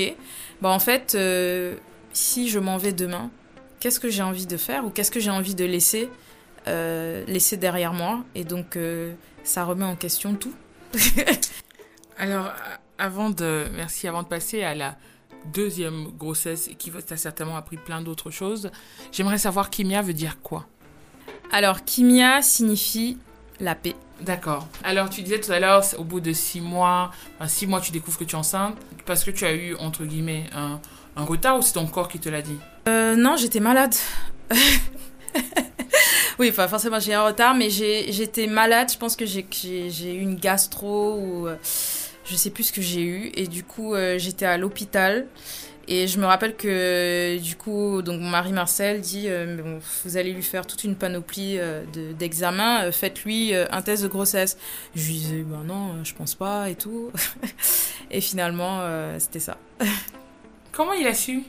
bah 0.61 0.69
en 0.69 0.79
fait, 0.79 1.13
euh, 1.15 1.75
si 2.13 2.49
je 2.49 2.59
m'en 2.59 2.77
vais 2.77 2.93
demain, 2.93 3.31
qu'est-ce 3.79 3.99
que 3.99 4.09
j'ai 4.09 4.23
envie 4.23 4.45
de 4.45 4.57
faire, 4.57 4.85
ou 4.85 4.89
qu'est-ce 4.89 5.11
que 5.11 5.19
j'ai 5.19 5.29
envie 5.29 5.55
de 5.55 5.65
laisser, 5.65 6.09
euh, 6.67 7.23
laisser 7.27 7.57
derrière 7.57 7.93
moi, 7.93 8.23
et 8.35 8.43
donc 8.43 8.75
euh, 8.75 9.13
ça 9.49 9.65
remet 9.65 9.85
en 9.85 9.95
question 9.95 10.35
tout. 10.35 10.53
Alors, 12.17 12.51
avant 12.97 13.29
de, 13.29 13.65
merci, 13.75 14.07
avant 14.07 14.23
de 14.23 14.27
passer 14.27 14.63
à 14.63 14.75
la 14.75 14.95
deuxième 15.53 16.07
grossesse 16.17 16.69
qui 16.77 16.91
t'a 16.91 17.17
certainement 17.17 17.57
appris 17.57 17.77
plein 17.77 18.01
d'autres 18.01 18.29
choses, 18.29 18.69
j'aimerais 19.11 19.37
savoir 19.37 19.69
Kimia 19.69 20.01
veut 20.01 20.13
dire 20.13 20.37
quoi? 20.41 20.67
Alors, 21.51 21.83
kimia 21.83 22.41
signifie 22.43 23.17
la 23.59 23.73
paix. 23.73 23.95
D'accord. 24.21 24.67
Alors, 24.83 25.09
tu 25.09 25.21
disais 25.23 25.39
tout 25.39 25.51
à 25.51 25.59
l'heure, 25.59 25.83
au 25.97 26.03
bout 26.03 26.19
de 26.19 26.31
six 26.33 26.61
mois, 26.61 27.11
enfin, 27.37 27.47
six 27.47 27.65
mois, 27.65 27.81
tu 27.81 27.91
découvres 27.91 28.19
que 28.19 28.25
tu 28.25 28.35
es 28.35 28.39
enceinte 28.39 28.75
parce 29.05 29.23
que 29.23 29.31
tu 29.31 29.45
as 29.45 29.53
eu, 29.53 29.75
entre 29.77 30.05
guillemets, 30.05 30.45
un, 30.53 30.79
un 31.15 31.23
retard 31.23 31.57
ou 31.57 31.61
c'est 31.63 31.73
ton 31.73 31.87
corps 31.87 32.07
qui 32.07 32.19
te 32.19 32.29
l'a 32.29 32.41
dit? 32.43 32.57
Euh, 32.87 33.15
Non, 33.15 33.35
j'étais 33.35 33.59
malade. 33.61 33.95
oui, 36.39 36.49
enfin, 36.49 36.67
forcément, 36.67 36.99
j'ai 36.99 37.13
un 37.13 37.25
retard, 37.25 37.55
mais 37.55 37.69
j'étais 37.69 38.47
malade. 38.47 38.91
Je 38.91 38.97
pense 38.97 39.15
que 39.15 39.25
j'ai 39.25 40.13
eu 40.13 40.19
une 40.19 40.35
gastro 40.35 41.15
ou 41.15 41.47
euh, 41.47 41.55
je 42.25 42.35
sais 42.35 42.49
plus 42.49 42.65
ce 42.65 42.73
que 42.73 42.81
j'ai 42.81 43.01
eu. 43.01 43.31
Et 43.35 43.47
du 43.47 43.63
coup, 43.63 43.93
euh, 43.93 44.17
j'étais 44.17 44.45
à 44.45 44.57
l'hôpital. 44.57 45.27
Et 45.91 46.07
je 46.07 46.19
me 46.19 46.25
rappelle 46.27 46.55
que 46.55 47.39
du 47.39 47.55
coup, 47.55 48.03
donc 48.03 48.21
mon 48.21 48.29
mari 48.29 48.53
Marcel 48.53 49.01
dit 49.01 49.23
euh, 49.25 49.79
vous 50.05 50.17
allez 50.17 50.33
lui 50.33 50.43
faire 50.43 50.67
toute 50.67 50.83
une 50.83 50.95
panoplie 50.95 51.55
euh, 51.57 51.83
d'examens, 52.13 52.83
euh, 52.83 52.91
faites-lui 52.91 53.55
un 53.55 53.81
test 53.81 54.03
de 54.03 54.07
grossesse. 54.07 54.59
Je 54.93 55.07
lui 55.07 55.13
disais 55.13 55.41
ben 55.41 55.63
non, 55.65 56.03
je 56.03 56.13
pense 56.13 56.35
pas 56.35 56.69
et 56.69 56.75
tout. 56.75 57.11
et 58.11 58.21
finalement, 58.21 58.81
c'était 59.17 59.39
ça. 59.39 59.57
Comment 60.71 60.93
il 60.93 61.07
a 61.07 61.15
su? 61.15 61.43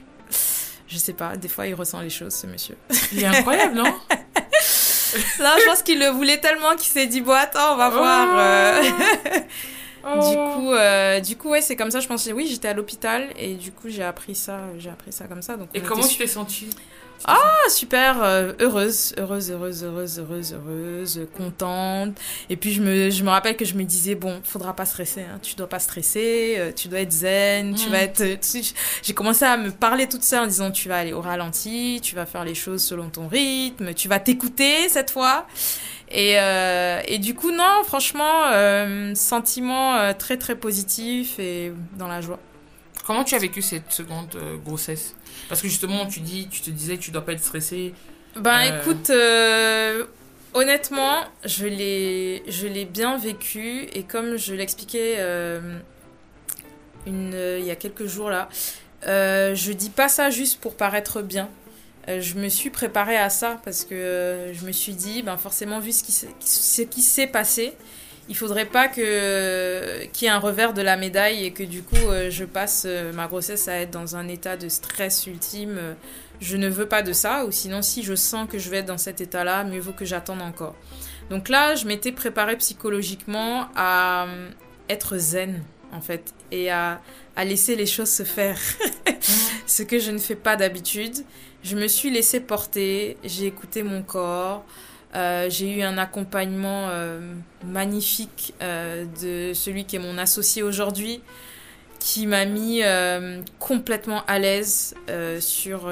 Je 0.91 0.97
sais 0.97 1.13
pas, 1.13 1.37
des 1.37 1.47
fois 1.47 1.67
il 1.67 1.73
ressent 1.73 2.01
les 2.01 2.09
choses, 2.09 2.33
ce 2.33 2.47
monsieur. 2.47 2.75
Il 3.13 3.23
est 3.23 3.25
incroyable, 3.25 3.75
non 3.75 3.83
Là, 5.39 5.55
je 5.59 5.65
pense 5.65 5.83
qu'il 5.83 5.99
le 5.99 6.07
voulait 6.07 6.39
tellement 6.39 6.75
qu'il 6.75 6.91
s'est 6.91 7.07
dit 7.07 7.21
bon 7.21 7.31
attends, 7.31 7.73
on 7.73 7.77
va 7.77 7.89
voir. 7.89 8.83
Oh. 10.03 10.31
Du 10.31 10.35
oh. 10.35 10.53
coup, 10.55 10.73
euh, 10.73 11.19
du 11.19 11.37
coup, 11.37 11.49
ouais, 11.49 11.61
c'est 11.61 11.75
comme 11.75 11.91
ça. 11.91 11.99
Je 11.99 12.07
pensais, 12.07 12.33
oui, 12.33 12.47
j'étais 12.49 12.69
à 12.69 12.73
l'hôpital 12.73 13.29
et 13.37 13.53
du 13.53 13.71
coup, 13.71 13.87
j'ai 13.87 14.03
appris 14.03 14.33
ça, 14.33 14.61
j'ai 14.79 14.89
appris 14.89 15.11
ça 15.11 15.25
comme 15.25 15.43
ça. 15.43 15.57
Donc, 15.57 15.69
et 15.75 15.81
comment 15.81 16.07
tu 16.07 16.17
t'es 16.17 16.25
sentie? 16.25 16.71
Ah, 17.25 17.69
super, 17.69 18.21
euh, 18.21 18.53
heureuse, 18.59 19.13
heureuse, 19.17 19.51
heureuse, 19.51 19.83
heureuse, 19.83 20.19
heureuse, 20.19 20.53
heureuse, 20.53 21.27
contente. 21.35 22.19
Et 22.49 22.57
puis, 22.57 22.73
je 22.73 22.81
me, 22.81 23.09
je 23.09 23.23
me 23.23 23.29
rappelle 23.29 23.55
que 23.55 23.65
je 23.65 23.75
me 23.75 23.83
disais, 23.83 24.15
bon, 24.15 24.41
faudra 24.43 24.75
pas 24.75 24.85
stresser, 24.85 25.21
hein. 25.21 25.39
tu 25.41 25.55
dois 25.55 25.69
pas 25.69 25.79
stresser, 25.79 26.55
euh, 26.57 26.71
tu 26.71 26.87
dois 26.87 26.99
être 27.01 27.11
zen, 27.11 27.75
tu 27.75 27.89
vas 27.89 27.99
mm. 27.99 28.21
être. 28.21 28.73
J'ai 29.03 29.13
commencé 29.13 29.45
à 29.45 29.57
me 29.57 29.71
parler 29.71 30.07
toute 30.07 30.23
seule 30.23 30.43
en 30.43 30.47
disant, 30.47 30.71
tu 30.71 30.89
vas 30.89 30.97
aller 30.97 31.13
au 31.13 31.21
ralenti, 31.21 31.99
tu 32.01 32.15
vas 32.15 32.25
faire 32.25 32.43
les 32.43 32.55
choses 32.55 32.83
selon 32.83 33.09
ton 33.09 33.27
rythme, 33.27 33.93
tu 33.93 34.07
vas 34.07 34.19
t'écouter 34.19 34.89
cette 34.89 35.11
fois. 35.11 35.45
Et, 36.11 36.37
euh, 36.37 37.01
et 37.07 37.19
du 37.19 37.35
coup, 37.35 37.51
non, 37.51 37.83
franchement, 37.85 38.47
euh, 38.47 39.15
sentiment 39.15 39.95
euh, 39.95 40.13
très 40.13 40.37
très 40.37 40.55
positif 40.55 41.39
et 41.39 41.71
dans 41.97 42.07
la 42.07 42.19
joie. 42.19 42.39
Comment 43.05 43.23
tu 43.23 43.33
as 43.35 43.39
vécu 43.39 43.61
cette 43.61 43.91
seconde 43.91 44.37
grossesse? 44.63 45.15
Parce 45.51 45.61
que 45.61 45.67
justement, 45.67 46.05
tu 46.05 46.21
dis, 46.21 46.47
tu 46.49 46.61
te 46.61 46.69
disais 46.69 46.95
que 46.95 47.01
tu 47.01 47.11
dois 47.11 47.25
pas 47.25 47.33
être 47.33 47.43
stressée. 47.43 47.93
Ben 48.37 48.61
écoute, 48.61 49.11
honnêtement, 50.53 51.25
je 51.43 51.65
l'ai, 51.65 52.43
je 52.47 52.67
l'ai 52.67 52.85
bien 52.85 53.17
vécu 53.17 53.87
et 53.93 54.03
comme 54.03 54.37
je 54.37 54.53
l'expliquais 54.53 55.19
une, 57.05 57.33
il 57.33 57.65
y 57.65 57.71
a 57.71 57.75
quelques 57.75 58.05
jours 58.05 58.29
là, 58.29 58.47
je 59.03 59.71
dis 59.73 59.89
pas 59.89 60.07
ça 60.07 60.29
juste 60.29 60.61
pour 60.61 60.77
paraître 60.77 61.21
bien. 61.21 61.49
Euh, 62.09 62.19
je 62.19 62.35
me 62.35 62.49
suis 62.49 62.69
préparée 62.69 63.17
à 63.17 63.29
ça 63.29 63.59
parce 63.63 63.83
que 63.83 63.93
euh, 63.93 64.53
je 64.53 64.65
me 64.65 64.71
suis 64.71 64.93
dit, 64.93 65.21
ben 65.21 65.37
forcément, 65.37 65.79
vu 65.79 65.91
ce 65.91 66.03
qui, 66.03 66.11
ce 66.11 66.81
qui 66.81 67.01
s'est 67.01 67.27
passé, 67.27 67.73
il 68.29 68.35
faudrait 68.35 68.65
pas 68.65 68.87
que 68.87 70.05
qu'il 70.07 70.25
y 70.25 70.29
ait 70.29 70.33
un 70.33 70.39
revers 70.39 70.73
de 70.73 70.81
la 70.81 70.97
médaille 70.97 71.45
et 71.45 71.51
que 71.51 71.63
du 71.63 71.83
coup 71.83 71.95
euh, 71.95 72.29
je 72.29 72.45
passe 72.45 72.87
ma 73.13 73.27
grossesse 73.27 73.67
à 73.67 73.75
être 73.75 73.91
dans 73.91 74.15
un 74.15 74.27
état 74.27 74.57
de 74.57 74.69
stress 74.69 75.27
ultime. 75.27 75.95
Je 76.39 76.57
ne 76.57 76.67
veux 76.67 76.87
pas 76.87 77.03
de 77.03 77.13
ça, 77.13 77.45
ou 77.45 77.51
sinon 77.51 77.83
si 77.83 78.01
je 78.01 78.15
sens 78.15 78.47
que 78.49 78.57
je 78.57 78.69
vais 78.71 78.77
être 78.77 78.87
dans 78.87 78.97
cet 78.97 79.21
état-là, 79.21 79.63
mieux 79.63 79.79
vaut 79.79 79.93
que 79.93 80.05
j'attende 80.05 80.41
encore. 80.41 80.75
Donc 81.29 81.49
là, 81.49 81.75
je 81.75 81.85
m'étais 81.85 82.11
préparée 82.11 82.57
psychologiquement 82.57 83.67
à 83.75 84.25
être 84.89 85.17
zen 85.17 85.63
en 85.93 86.01
fait 86.01 86.33
et 86.51 86.71
à, 86.71 87.01
à 87.35 87.45
laisser 87.45 87.75
les 87.75 87.85
choses 87.85 88.09
se 88.09 88.23
faire, 88.23 88.57
ce 89.65 89.83
que 89.83 89.99
je 89.99 90.11
ne 90.11 90.17
fais 90.17 90.35
pas 90.35 90.55
d'habitude. 90.55 91.15
Je 91.63 91.75
me 91.75 91.87
suis 91.87 92.09
laissée 92.09 92.39
porter, 92.39 93.17
j'ai 93.23 93.45
écouté 93.45 93.83
mon 93.83 94.01
corps, 94.01 94.65
euh, 95.15 95.49
j'ai 95.49 95.77
eu 95.77 95.81
un 95.81 95.97
accompagnement 95.97 96.87
euh, 96.89 97.19
magnifique 97.65 98.53
euh, 98.61 99.05
de 99.21 99.53
celui 99.53 99.85
qui 99.85 99.97
est 99.97 99.99
mon 99.99 100.17
associé 100.17 100.63
aujourd'hui, 100.63 101.21
qui 102.03 102.25
m'a 102.25 102.45
mis 102.45 102.81
complètement 103.59 104.23
à 104.25 104.39
l'aise 104.39 104.95
sur, 105.39 105.91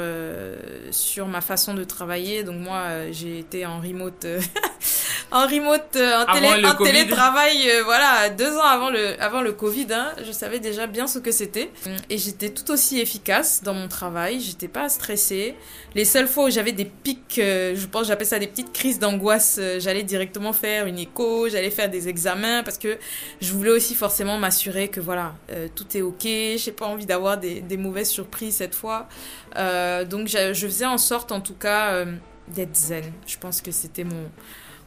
sur 0.89 1.28
ma 1.28 1.41
façon 1.41 1.76
de 1.76 1.84
travailler. 1.84 2.43
Donc 2.43 2.60
moi, 2.60 3.12
j'ai 3.12 3.38
été 3.38 3.66
en 3.66 3.80
remote 3.80 4.26
en 5.32 5.45
remote, 5.47 5.95
euh, 5.95 6.24
en, 6.24 6.34
télé, 6.34 6.66
en 6.66 6.76
télétravail, 6.76 7.70
euh, 7.70 7.84
voilà, 7.84 8.30
deux 8.30 8.57
ans 8.57 8.64
avant 8.64 8.89
le, 8.89 9.22
avant 9.22 9.41
le 9.41 9.51
Covid, 9.51 9.88
hein, 9.91 10.07
je 10.26 10.32
savais 10.32 10.60
déjà 10.60 10.88
bien 10.88 11.07
ce 11.07 11.20
que 11.20 11.32
c'était. 11.32 11.70
Et 12.10 12.18
j'étais 12.18 12.49
tout 12.49 12.72
aussi 12.72 12.99
efficace 12.99 13.62
dans 13.64 13.74
mon 13.74 13.88
travail, 13.88 14.39
j'étais 14.39 14.68
pas 14.68 14.89
stressée. 14.89 15.55
Les 15.95 16.05
seules 16.05 16.28
fois 16.28 16.45
où 16.45 16.49
j'avais 16.49 16.72
des 16.72 16.86
pics, 16.86 17.39
euh, 17.39 17.76
je 17.76 17.86
pense 17.86 18.07
j'appelle 18.07 18.28
ça 18.28 18.39
des 18.39 18.47
petites 18.47 18.74
crises 18.74 18.99
d'angoisse, 18.99 19.60
j'allais 19.80 20.03
directement 20.03 20.53
faire 20.53 20.88
une 20.88 20.97
écho, 20.97 21.47
j'allais 21.47 21.72
faire 21.72 21.89
des 21.89 22.07
examens 22.07 22.64
parce 22.64 22.78
que 22.78 22.97
je 23.41 23.53
voulais 23.53 23.72
aussi 23.72 23.95
forcément 23.95 24.38
m'assurer 24.38 24.88
que 24.88 24.99
voilà, 24.99 25.36
tout 25.76 25.86
est 25.95 25.99
ok, 26.02 26.24
j'ai 26.24 26.72
pas 26.76 26.86
envie 26.86 27.06
d'avoir 27.06 27.38
des, 27.38 27.62
des, 27.62 27.78
mauvaises 27.78 28.10
surprises 28.10 28.56
cette 28.56 28.76
fois. 28.76 29.08
donc 29.56 30.28
je, 30.28 30.54
je, 30.54 30.68
faisais 30.68 30.86
en 30.86 30.97
sorte 30.97 31.32
en 31.32 31.41
tout 31.41 31.56
cas 31.56 32.06
d'être 32.47 32.76
zen. 32.76 33.06
Je 33.28 33.38
pense 33.38 33.62
que 33.62 33.72
c'était 33.72 34.04
mon 34.04 34.30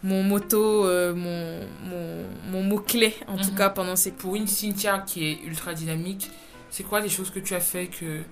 mon 0.02 0.22
moto, 0.22 0.86
euh, 0.86 1.14
mon, 1.14 1.60
mon, 1.88 2.26
mon 2.50 2.62
mot-clé, 2.62 3.14
en 3.28 3.36
tout 3.36 3.50
mhm. 3.50 3.56
cas, 3.56 3.70
pendant 3.70 3.96
ces... 3.96 4.10
Pour 4.10 4.34
une 4.34 4.48
Cynthia 4.48 4.98
qui 4.98 5.26
est 5.26 5.44
ultra 5.44 5.74
dynamique, 5.74 6.30
c'est 6.70 6.82
quoi 6.82 7.00
les 7.00 7.08
choses 7.08 7.30
que 7.30 7.38
tu 7.38 7.54
as 7.54 7.60
fait 7.60 7.86
que, 7.86 8.22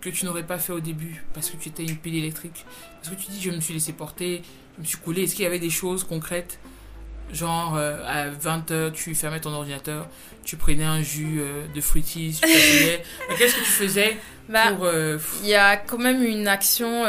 que 0.00 0.08
tu 0.08 0.24
n'aurais 0.24 0.46
pas 0.46 0.58
fait 0.58 0.72
au 0.72 0.80
début 0.80 1.24
parce 1.34 1.50
que 1.50 1.56
tu 1.56 1.68
étais 1.68 1.82
une 1.82 1.96
pile 1.96 2.16
électrique? 2.16 2.64
Parce 3.02 3.14
que 3.14 3.20
tu 3.20 3.30
dis, 3.30 3.40
je 3.40 3.50
me 3.50 3.60
suis 3.60 3.74
laissé 3.74 3.92
porter, 3.92 4.42
je 4.76 4.82
me 4.82 4.86
suis 4.86 4.98
coulé. 4.98 5.24
Est-ce 5.24 5.34
qu'il 5.34 5.42
y 5.42 5.46
avait 5.46 5.58
des 5.58 5.70
choses 5.70 6.04
concrètes 6.04 6.60
Genre, 7.32 7.74
euh, 7.76 7.98
à 8.06 8.28
20h, 8.28 8.92
tu 8.92 9.14
fermais 9.14 9.40
ton 9.40 9.52
ordinateur, 9.52 10.06
tu 10.44 10.56
prenais 10.56 10.84
un 10.84 11.02
jus 11.02 11.40
euh, 11.40 11.66
de 11.74 11.80
fruitis, 11.80 12.40
Qu'est-ce 13.38 13.54
que 13.54 13.60
tu 13.60 13.64
faisais 13.64 14.16
bah, 14.48 14.76
euh, 14.80 15.18
Il 15.42 15.48
y 15.48 15.56
a 15.56 15.76
quand 15.76 15.98
même 15.98 16.22
une 16.22 16.46
action 16.46 17.02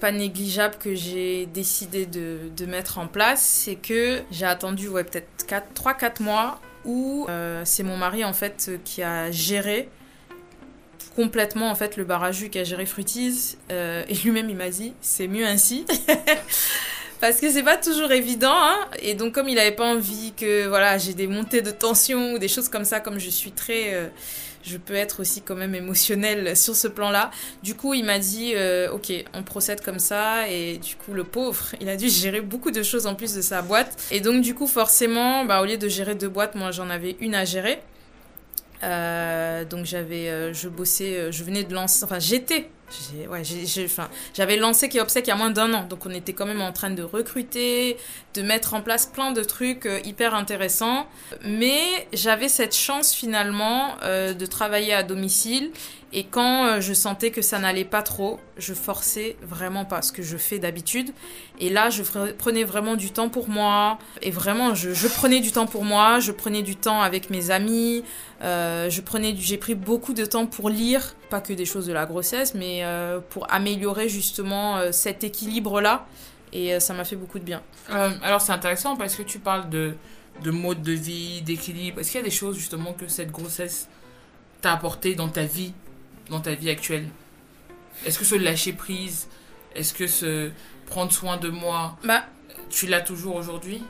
pas 0.00 0.12
négligeable 0.12 0.76
que 0.78 0.94
j'ai 0.94 1.46
décidé 1.46 2.06
de, 2.06 2.38
de, 2.56 2.66
mettre 2.66 2.98
en 2.98 3.08
place. 3.08 3.42
C'est 3.42 3.74
que 3.74 4.22
j'ai 4.30 4.46
attendu 4.46 4.88
ouais, 4.88 5.02
peut-être 5.02 5.28
3-4 5.74 6.22
mois 6.22 6.60
où 6.84 7.26
c'est 7.64 7.82
mon 7.82 7.96
mari 7.96 8.24
en 8.24 8.32
fait 8.32 8.70
qui 8.84 9.02
a 9.02 9.32
géré 9.32 9.88
complètement 11.16 11.70
en 11.70 11.74
fait 11.74 11.96
le 11.96 12.04
bar 12.04 12.22
à 12.22 12.30
jus 12.30 12.50
qui 12.50 12.58
a 12.58 12.64
géré 12.64 12.86
Fruities 12.86 13.56
et 13.70 14.14
lui-même 14.22 14.48
il 14.48 14.56
m'a 14.56 14.68
dit 14.68 14.92
c'est 15.00 15.26
mieux 15.26 15.46
ainsi 15.46 15.84
parce 17.20 17.40
que 17.40 17.50
c'est 17.50 17.62
pas 17.62 17.76
toujours 17.76 18.12
évident 18.12 18.54
hein. 18.54 18.76
et 19.00 19.14
donc 19.14 19.34
comme 19.34 19.48
il 19.48 19.58
avait 19.58 19.74
pas 19.74 19.86
envie 19.86 20.32
que 20.36 20.66
voilà 20.66 20.98
j'ai 20.98 21.14
des 21.14 21.26
montées 21.26 21.62
de 21.62 21.70
tension 21.70 22.34
ou 22.34 22.38
des 22.38 22.48
choses 22.48 22.68
comme 22.68 22.84
ça 22.84 23.00
comme 23.00 23.18
je 23.18 23.30
suis 23.30 23.52
très 23.52 23.94
euh, 23.94 24.08
je 24.62 24.76
peux 24.78 24.94
être 24.94 25.20
aussi 25.20 25.42
quand 25.42 25.54
même 25.54 25.76
émotionnelle 25.76 26.56
sur 26.56 26.74
ce 26.74 26.88
plan-là. 26.88 27.30
Du 27.62 27.76
coup, 27.76 27.94
il 27.94 28.04
m'a 28.04 28.18
dit, 28.18 28.52
euh, 28.56 28.90
ok, 28.90 29.12
on 29.32 29.44
procède 29.44 29.80
comme 29.80 30.00
ça. 30.00 30.48
Et 30.48 30.78
du 30.78 30.96
coup, 30.96 31.12
le 31.12 31.22
pauvre, 31.22 31.66
il 31.80 31.88
a 31.88 31.96
dû 31.96 32.08
gérer 32.10 32.40
beaucoup 32.40 32.72
de 32.72 32.82
choses 32.82 33.06
en 33.06 33.14
plus 33.14 33.32
de 33.32 33.42
sa 33.42 33.62
boîte. 33.62 33.96
Et 34.10 34.18
donc, 34.18 34.42
du 34.42 34.56
coup, 34.56 34.66
forcément, 34.66 35.44
bah, 35.44 35.62
au 35.62 35.66
lieu 35.66 35.76
de 35.76 35.86
gérer 35.86 36.16
deux 36.16 36.28
boîtes, 36.28 36.56
moi, 36.56 36.72
j'en 36.72 36.90
avais 36.90 37.16
une 37.20 37.36
à 37.36 37.44
gérer. 37.44 37.80
Euh, 38.82 39.64
donc 39.64 39.86
j'avais, 39.86 40.52
je 40.52 40.68
bossais, 40.68 41.30
je 41.30 41.44
venais 41.44 41.62
de 41.62 41.72
lancer, 41.72 42.04
enfin 42.04 42.18
j'étais 42.18 42.68
j'avais 44.34 44.56
lancé 44.56 44.88
Kiopsec 44.88 45.26
il 45.26 45.30
y 45.30 45.32
a 45.32 45.36
moins 45.36 45.50
d'un 45.50 45.72
an, 45.74 45.84
donc 45.84 46.06
on 46.06 46.10
était 46.10 46.32
quand 46.32 46.46
même 46.46 46.60
en 46.60 46.72
train 46.72 46.90
de 46.90 47.02
recruter, 47.02 47.96
de 48.34 48.42
mettre 48.42 48.74
en 48.74 48.82
place 48.82 49.06
plein 49.06 49.32
de 49.32 49.42
trucs 49.42 49.86
euh, 49.86 50.00
hyper 50.04 50.34
intéressants. 50.34 51.06
Mais 51.44 52.06
j'avais 52.12 52.48
cette 52.48 52.74
chance 52.74 53.12
finalement 53.12 53.96
euh, 54.02 54.34
de 54.34 54.46
travailler 54.46 54.92
à 54.92 55.02
domicile 55.02 55.70
et 56.12 56.24
quand 56.24 56.66
euh, 56.66 56.80
je 56.80 56.92
sentais 56.92 57.30
que 57.30 57.42
ça 57.42 57.58
n'allait 57.58 57.84
pas 57.84 58.02
trop, 58.02 58.38
je 58.56 58.74
forçais 58.74 59.36
vraiment 59.42 59.84
pas 59.84 60.02
ce 60.02 60.12
que 60.12 60.22
je 60.22 60.36
fais 60.36 60.58
d'habitude. 60.58 61.10
Et 61.58 61.68
là, 61.68 61.90
je 61.90 62.02
prenais 62.32 62.64
vraiment 62.64 62.94
du 62.94 63.10
temps 63.10 63.28
pour 63.28 63.48
moi. 63.48 63.98
Et 64.22 64.30
vraiment, 64.30 64.74
je, 64.74 65.08
prenais 65.08 65.40
du 65.40 65.50
temps 65.50 65.66
pour 65.66 65.84
moi. 65.84 66.20
Je 66.20 66.30
prenais 66.30 66.62
du 66.62 66.76
temps 66.76 67.02
avec 67.02 67.28
mes 67.28 67.50
amis. 67.50 68.04
Euh, 68.42 68.88
je 68.88 69.00
prenais, 69.00 69.34
j'ai 69.36 69.58
pris 69.58 69.74
beaucoup 69.74 70.14
de 70.14 70.24
temps 70.24 70.46
pour 70.46 70.70
lire, 70.70 71.16
pas 71.28 71.40
que 71.40 71.52
des 71.52 71.64
choses 71.64 71.86
de 71.86 71.92
la 71.92 72.06
grossesse, 72.06 72.54
mais 72.54 72.84
euh, 72.84 73.18
pour 73.30 73.52
améliorer 73.52 74.08
justement 74.08 74.92
cet 74.92 75.24
équilibre-là. 75.24 76.06
Et 76.52 76.78
ça 76.78 76.94
m'a 76.94 77.04
fait 77.04 77.16
beaucoup 77.16 77.40
de 77.40 77.44
bien. 77.44 77.62
alors 77.88 78.40
c'est 78.40 78.52
intéressant 78.52 78.96
parce 78.96 79.16
que 79.16 79.22
tu 79.22 79.40
parles 79.40 79.68
de, 79.68 79.94
de 80.42 80.50
mode 80.52 80.82
de 80.82 80.92
vie, 80.92 81.42
d'équilibre. 81.42 82.00
Est-ce 82.00 82.12
qu'il 82.12 82.20
y 82.20 82.22
a 82.22 82.24
des 82.24 82.30
choses 82.30 82.56
justement 82.56 82.92
que 82.92 83.08
cette 83.08 83.32
grossesse 83.32 83.88
t'a 84.62 84.72
apporté 84.72 85.16
dans 85.16 85.28
ta 85.28 85.42
vie? 85.42 85.74
Dans 86.30 86.40
ta 86.40 86.54
vie 86.54 86.70
actuelle? 86.70 87.08
Est-ce 88.04 88.18
que 88.18 88.24
ce 88.24 88.34
lâcher 88.34 88.72
prise, 88.72 89.28
est-ce 89.74 89.94
que 89.94 90.06
ce 90.06 90.50
prendre 90.86 91.12
soin 91.12 91.36
de 91.36 91.48
moi, 91.48 91.96
bah, 92.04 92.24
tu 92.70 92.86
l'as 92.86 93.00
toujours 93.00 93.36
aujourd'hui? 93.36 93.82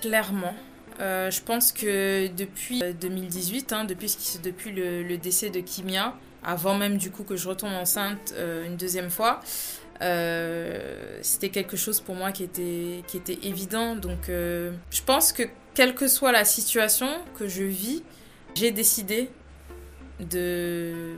Clairement. 0.00 0.54
Euh, 1.00 1.30
je 1.30 1.40
pense 1.40 1.72
que 1.72 2.28
depuis 2.28 2.82
2018, 3.00 3.72
hein, 3.72 3.84
depuis, 3.84 4.16
depuis 4.42 4.72
le, 4.72 5.02
le, 5.02 5.16
décès 5.16 5.50
de 5.50 5.60
Kimia, 5.60 6.14
avant 6.44 6.74
même 6.74 6.98
du 6.98 7.10
coup 7.10 7.22
que 7.22 7.36
je 7.36 7.48
retombe 7.48 7.72
enceinte 7.72 8.34
euh, 8.36 8.66
une 8.66 8.76
deuxième 8.76 9.10
fois, 9.10 9.40
euh, 10.02 11.18
c'était 11.22 11.50
quelque 11.50 11.76
chose 11.76 12.00
pour 12.00 12.14
moi 12.14 12.32
qui 12.32 12.42
était, 12.42 13.02
qui 13.06 13.16
était 13.16 13.38
évident. 13.44 13.94
Donc 13.94 14.28
euh, 14.28 14.72
je 14.90 15.02
pense 15.02 15.32
que 15.32 15.44
quelle 15.74 15.94
que 15.94 16.08
soit 16.08 16.32
la 16.32 16.44
situation 16.44 17.08
que 17.38 17.48
je 17.48 17.62
vis, 17.62 18.02
j'ai 18.54 18.72
décidé 18.72 19.30
de, 20.20 21.16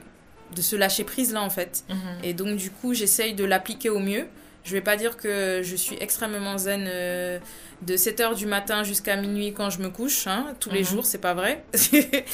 de 0.54 0.62
se 0.62 0.76
lâcher 0.76 1.04
prise 1.04 1.32
là 1.32 1.42
en 1.42 1.50
fait. 1.50 1.84
Mhm. 1.88 1.96
Et 2.24 2.32
donc 2.34 2.56
du 2.56 2.70
coup 2.70 2.94
j'essaye 2.94 3.34
de 3.34 3.44
l'appliquer 3.44 3.90
au 3.90 3.98
mieux. 3.98 4.26
Je 4.64 4.72
vais 4.72 4.80
pas 4.80 4.96
dire 4.96 5.16
que 5.18 5.60
je 5.62 5.76
suis 5.76 5.96
extrêmement 6.00 6.56
zen 6.56 6.84
euh, 6.88 7.38
de 7.82 7.96
7h 7.96 8.34
du 8.34 8.46
matin 8.46 8.82
jusqu'à 8.82 9.14
minuit 9.16 9.52
quand 9.52 9.68
je 9.68 9.78
me 9.80 9.90
couche, 9.90 10.26
hein, 10.26 10.54
tous 10.58 10.70
les 10.70 10.80
Mhm. 10.80 10.86
jours, 10.86 11.04
c'est 11.04 11.18
pas 11.18 11.34
vrai. 11.34 11.62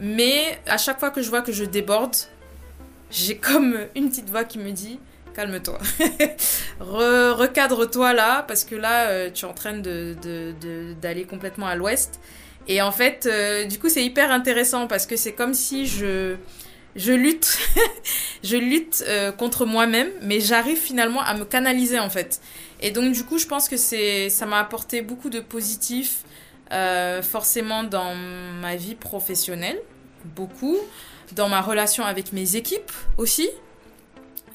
Mais 0.00 0.58
à 0.66 0.78
chaque 0.78 0.98
fois 1.00 1.10
que 1.10 1.22
je 1.22 1.28
vois 1.30 1.42
que 1.42 1.52
je 1.52 1.64
déborde, 1.64 2.14
j'ai 3.10 3.36
comme 3.36 3.78
une 3.96 4.10
petite 4.10 4.28
voix 4.28 4.44
qui 4.44 4.58
me 4.58 4.70
dit 4.72 4.98
calme-toi. 5.34 5.78
Re- 6.80 7.30
Recadre-toi 7.32 8.12
là, 8.14 8.42
parce 8.46 8.64
que 8.64 8.74
là, 8.74 9.08
euh, 9.08 9.30
tu 9.32 9.44
es 9.44 9.48
en 9.48 9.54
train 9.54 9.74
de- 9.78 10.16
de- 10.22 10.52
de- 10.60 10.92
d'aller 11.00 11.24
complètement 11.24 11.66
à 11.66 11.74
l'ouest. 11.76 12.20
Et 12.68 12.82
en 12.82 12.92
fait, 12.92 13.26
euh, 13.26 13.64
du 13.64 13.78
coup, 13.78 13.88
c'est 13.88 14.04
hyper 14.04 14.30
intéressant 14.30 14.86
parce 14.86 15.06
que 15.06 15.16
c'est 15.16 15.32
comme 15.32 15.54
si 15.54 15.86
je, 15.86 16.36
je 16.96 17.12
lutte, 17.12 17.58
je 18.44 18.56
lutte 18.56 19.04
euh, 19.06 19.32
contre 19.32 19.64
moi-même, 19.66 20.10
mais 20.22 20.40
j'arrive 20.40 20.78
finalement 20.78 21.20
à 21.20 21.34
me 21.34 21.44
canaliser 21.44 21.98
en 21.98 22.10
fait. 22.10 22.40
Et 22.80 22.90
donc, 22.90 23.12
du 23.12 23.24
coup, 23.24 23.38
je 23.38 23.46
pense 23.46 23.68
que 23.68 23.76
c'est, 23.76 24.28
ça 24.28 24.46
m'a 24.46 24.58
apporté 24.58 25.02
beaucoup 25.02 25.30
de 25.30 25.40
positif, 25.40 26.24
euh, 26.72 27.22
forcément 27.22 27.84
dans 27.84 28.14
ma 28.14 28.76
vie 28.76 28.94
professionnelle, 28.94 29.80
beaucoup, 30.24 30.78
dans 31.32 31.48
ma 31.48 31.60
relation 31.60 32.04
avec 32.04 32.32
mes 32.32 32.56
équipes 32.56 32.92
aussi. 33.18 33.48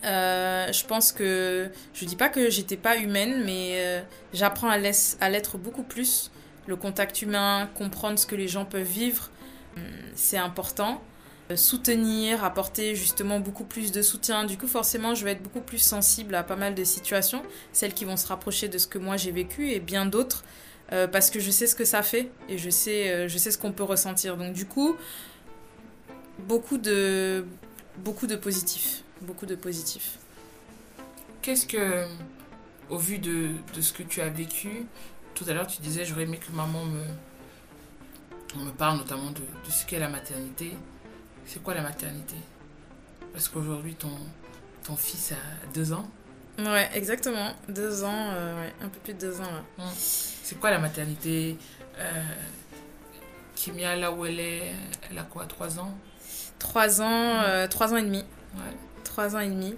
Euh, 0.03 0.71
je 0.71 0.85
pense 0.85 1.11
que 1.11 1.69
je 1.93 2.05
dis 2.05 2.15
pas 2.15 2.29
que 2.29 2.49
j'étais 2.49 2.77
pas 2.77 2.97
humaine, 2.97 3.43
mais 3.45 4.03
j'apprends 4.33 4.69
à 4.69 4.77
l'être 4.77 5.57
beaucoup 5.57 5.83
plus. 5.83 6.31
Le 6.67 6.75
contact 6.75 7.21
humain, 7.21 7.69
comprendre 7.75 8.17
ce 8.17 8.25
que 8.25 8.35
les 8.35 8.47
gens 8.47 8.65
peuvent 8.65 8.81
vivre, 8.81 9.29
hum, 9.77 9.83
c'est 10.15 10.37
important. 10.37 11.01
Euh, 11.51 11.55
Soutenir, 11.55 12.43
apporter 12.43 12.95
justement 12.95 13.39
beaucoup 13.39 13.65
plus 13.65 13.91
de 13.91 14.01
soutien. 14.01 14.45
Du 14.45 14.57
coup, 14.57 14.67
forcément, 14.67 15.13
je 15.13 15.23
vais 15.23 15.33
être 15.33 15.43
beaucoup 15.43 15.61
plus 15.61 15.77
sensible 15.77 16.33
à 16.33 16.43
pas 16.43 16.55
mal 16.55 16.73
de 16.73 16.83
situations, 16.83 17.43
celles 17.71 17.93
qui 17.93 18.03
vont 18.03 18.17
se 18.17 18.27
rapprocher 18.27 18.67
de 18.67 18.79
ce 18.79 18.87
que 18.87 18.97
moi 18.97 19.15
j'ai 19.15 19.31
vécu 19.31 19.69
et 19.69 19.79
bien 19.79 20.07
d'autres, 20.07 20.43
euh, 20.91 21.07
parce 21.07 21.29
que 21.29 21.39
je 21.39 21.51
sais 21.51 21.67
ce 21.67 21.75
que 21.75 21.85
ça 21.85 22.01
fait 22.01 22.31
et 22.49 22.57
je 22.57 22.69
sais, 22.71 23.11
euh, 23.11 23.27
je 23.27 23.37
sais 23.37 23.51
ce 23.51 23.59
qu'on 23.59 23.71
peut 23.71 23.83
ressentir. 23.83 24.37
Donc, 24.37 24.53
du 24.53 24.65
coup, 24.65 24.95
beaucoup 26.39 26.79
de, 26.79 27.45
beaucoup 27.99 28.25
de 28.25 28.35
positifs. 28.35 29.03
Beaucoup 29.21 29.45
de 29.45 29.55
positifs. 29.55 30.17
Qu'est-ce 31.43 31.67
que, 31.67 32.05
au 32.89 32.97
vu 32.97 33.19
de, 33.19 33.51
de 33.75 33.81
ce 33.81 33.93
que 33.93 34.01
tu 34.01 34.19
as 34.19 34.29
vécu, 34.29 34.87
tout 35.35 35.45
à 35.47 35.53
l'heure 35.53 35.67
tu 35.67 35.79
disais 35.81 36.05
j'aurais 36.05 36.23
aimé 36.23 36.39
que 36.39 36.51
maman 36.55 36.85
me, 36.85 38.63
me 38.65 38.71
parle 38.71 38.97
notamment 38.97 39.29
de, 39.29 39.41
de 39.41 39.71
ce 39.71 39.85
qu'est 39.85 39.99
la 39.99 40.09
maternité. 40.09 40.71
C'est 41.45 41.61
quoi 41.61 41.73
la 41.73 41.81
maternité? 41.81 42.35
Parce 43.33 43.49
qu'aujourd'hui 43.49 43.95
ton, 43.95 44.11
ton 44.83 44.95
fils 44.95 45.31
a 45.31 45.73
deux 45.73 45.93
ans. 45.93 46.09
Ouais, 46.57 46.89
exactement. 46.93 47.53
Deux 47.67 48.03
ans, 48.03 48.29
euh, 48.31 48.61
ouais, 48.61 48.73
un 48.81 48.87
peu 48.87 48.99
plus 48.99 49.13
de 49.13 49.19
deux 49.19 49.41
ans 49.41 49.51
là. 49.51 49.85
C'est 49.97 50.59
quoi 50.59 50.71
la 50.71 50.79
maternité 50.79 51.57
euh, 51.99 52.23
Kimia, 53.55 53.95
là 53.95 54.11
où 54.11 54.25
elle 54.25 54.39
est, 54.39 54.73
elle 55.09 55.17
a 55.17 55.23
quoi 55.23 55.45
Trois 55.45 55.79
ans? 55.79 55.93
Trois 56.59 57.01
ans, 57.01 57.41
euh, 57.43 57.67
trois 57.67 57.93
ans 57.93 57.97
et 57.97 58.03
demi. 58.03 58.23
Ouais. 58.55 58.77
Trois 59.03 59.35
ans 59.35 59.39
et 59.39 59.49
demi. 59.49 59.75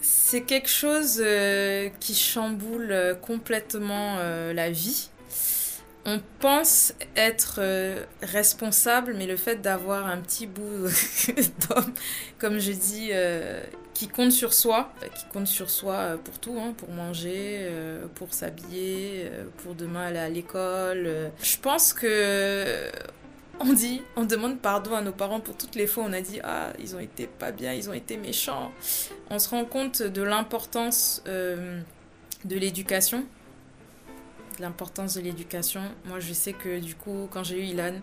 C'est 0.00 0.42
quelque 0.42 0.68
chose 0.68 1.22
qui 2.00 2.14
chamboule 2.14 3.16
complètement 3.22 4.16
la 4.16 4.70
vie. 4.70 5.08
On 6.04 6.20
pense 6.40 6.94
être 7.14 7.56
euh, 7.58 8.04
responsable, 8.22 9.14
mais 9.16 9.26
le 9.26 9.36
fait 9.36 9.56
d'avoir 9.56 10.06
un 10.06 10.18
petit 10.18 10.48
bout 10.48 10.88
d'homme, 11.68 11.92
comme 12.38 12.58
je 12.58 12.72
dis, 12.72 13.10
euh, 13.12 13.62
qui 13.94 14.08
compte 14.08 14.32
sur 14.32 14.52
soi, 14.52 14.92
qui 15.14 15.24
compte 15.32 15.46
sur 15.46 15.70
soi 15.70 15.94
euh, 15.94 16.16
pour 16.16 16.40
tout, 16.40 16.58
hein, 16.58 16.74
pour 16.76 16.90
manger, 16.90 17.70
pour 18.16 18.34
s'habiller, 18.34 19.30
pour 19.58 19.76
demain 19.76 20.06
aller 20.06 20.18
à 20.18 20.28
l'école. 20.28 21.30
Je 21.40 21.56
pense 21.58 21.92
que 21.92 22.90
on 23.60 23.72
dit, 23.72 24.02
on 24.16 24.24
demande 24.24 24.58
pardon 24.58 24.96
à 24.96 25.02
nos 25.02 25.12
parents 25.12 25.38
pour 25.38 25.56
toutes 25.56 25.76
les 25.76 25.86
fois 25.86 26.02
où 26.02 26.06
on 26.08 26.12
a 26.12 26.20
dit 26.20 26.40
ah 26.42 26.72
ils 26.80 26.96
ont 26.96 27.00
été 27.00 27.28
pas 27.28 27.52
bien, 27.52 27.72
ils 27.74 27.88
ont 27.88 27.92
été 27.92 28.16
méchants. 28.16 28.72
On 29.30 29.38
se 29.38 29.48
rend 29.50 29.64
compte 29.64 30.02
de 30.02 30.22
l'importance 30.22 31.22
de 31.26 32.56
l'éducation, 32.56 33.24
l'importance 34.60 35.14
de 35.14 35.20
l'éducation. 35.20 35.82
Moi 36.06 36.20
je 36.20 36.32
sais 36.32 36.52
que 36.52 36.78
du 36.78 36.94
coup 36.94 37.28
quand 37.30 37.44
j'ai 37.44 37.60
eu 37.60 37.64
Ilan, 37.64 37.94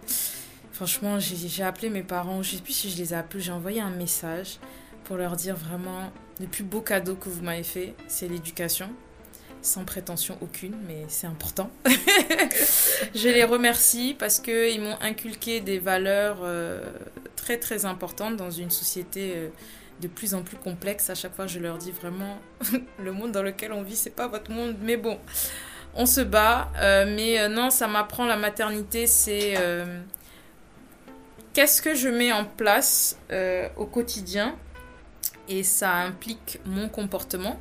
franchement 0.71 1.19
j'ai 1.19 1.63
appelé 1.63 1.89
mes 1.89 2.03
parents, 2.03 2.41
je 2.43 2.55
sais 2.55 2.61
plus 2.61 2.73
si 2.73 2.89
je 2.89 2.97
les 2.97 3.13
ai 3.13 3.17
appelés, 3.17 3.41
j'ai 3.41 3.51
envoyé 3.51 3.81
un 3.81 3.91
message 3.91 4.59
pour 5.03 5.17
leur 5.17 5.35
dire 5.35 5.55
vraiment 5.55 6.11
le 6.39 6.47
plus 6.47 6.63
beau 6.63 6.81
cadeau 6.81 7.15
que 7.15 7.29
vous 7.29 7.41
m'avez 7.41 7.63
fait, 7.63 7.95
c'est 8.07 8.27
l'éducation. 8.27 8.89
Sans 9.61 9.83
prétention 9.83 10.37
aucune, 10.39 10.77
mais 10.87 11.03
c'est 11.09 11.27
important. 11.27 11.69
je 13.13 13.27
les 13.27 13.43
remercie 13.43 14.15
parce 14.17 14.39
qu'ils 14.39 14.79
m'ont 14.79 14.97
inculqué 15.01 15.59
des 15.59 15.79
valeurs 15.79 16.37
euh, 16.43 16.81
très 17.35 17.57
très 17.57 17.83
importantes 17.83 18.37
dans 18.37 18.51
une 18.51 18.69
société 18.69 19.33
euh, 19.35 19.49
de 20.01 20.07
plus 20.07 20.33
en 20.33 20.43
plus 20.43 20.55
complexe. 20.55 21.09
À 21.09 21.15
chaque 21.15 21.35
fois, 21.35 21.45
je 21.45 21.59
leur 21.59 21.77
dis 21.77 21.91
vraiment 21.91 22.39
le 23.03 23.11
monde 23.11 23.33
dans 23.33 23.43
lequel 23.43 23.73
on 23.73 23.81
vit, 23.81 23.97
c'est 23.97 24.11
pas 24.11 24.27
votre 24.27 24.49
monde, 24.49 24.75
mais 24.81 24.95
bon, 24.95 25.19
on 25.95 26.05
se 26.05 26.21
bat. 26.21 26.71
Euh, 26.77 27.05
mais 27.15 27.39
euh, 27.39 27.47
non, 27.47 27.69
ça 27.69 27.87
m'apprend 27.87 28.25
la 28.25 28.37
maternité, 28.37 29.07
c'est 29.07 29.55
euh, 29.57 30.01
qu'est-ce 31.53 31.81
que 31.81 31.95
je 31.95 32.09
mets 32.09 32.31
en 32.31 32.45
place 32.45 33.17
au 33.77 33.85
quotidien? 33.85 34.55
Et 35.47 35.63
ça 35.63 35.93
implique 35.95 36.59
mon 36.65 36.89
comportement, 36.89 37.59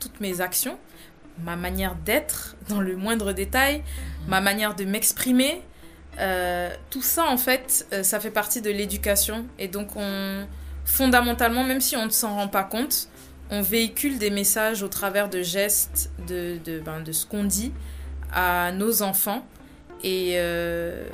toutes 0.00 0.20
mes 0.20 0.40
actions, 0.40 0.76
ma 1.44 1.54
manière 1.54 1.94
d'être 1.94 2.56
dans 2.68 2.80
le 2.80 2.96
moindre 2.96 3.32
détail, 3.32 3.84
ma 4.26 4.40
manière 4.40 4.74
de 4.74 4.84
m'exprimer. 4.84 5.62
Euh, 6.18 6.70
tout 6.90 7.02
ça, 7.02 7.26
en 7.26 7.36
fait, 7.36 7.86
euh, 7.92 8.02
ça 8.02 8.18
fait 8.18 8.30
partie 8.30 8.60
de 8.60 8.70
l'éducation. 8.70 9.46
Et 9.58 9.68
donc, 9.68 9.90
on, 9.96 10.46
fondamentalement, 10.84 11.64
même 11.64 11.80
si 11.80 11.96
on 11.96 12.06
ne 12.06 12.10
s'en 12.10 12.34
rend 12.34 12.48
pas 12.48 12.64
compte, 12.64 13.08
on 13.50 13.62
véhicule 13.62 14.18
des 14.18 14.30
messages 14.30 14.82
au 14.82 14.88
travers 14.88 15.28
de 15.28 15.42
gestes, 15.42 16.10
de, 16.26 16.58
de, 16.64 16.80
ben, 16.80 17.00
de 17.00 17.12
ce 17.12 17.26
qu'on 17.26 17.44
dit 17.44 17.72
à 18.32 18.72
nos 18.72 19.02
enfants. 19.02 19.46
Et 20.04 20.34
euh, 20.36 21.06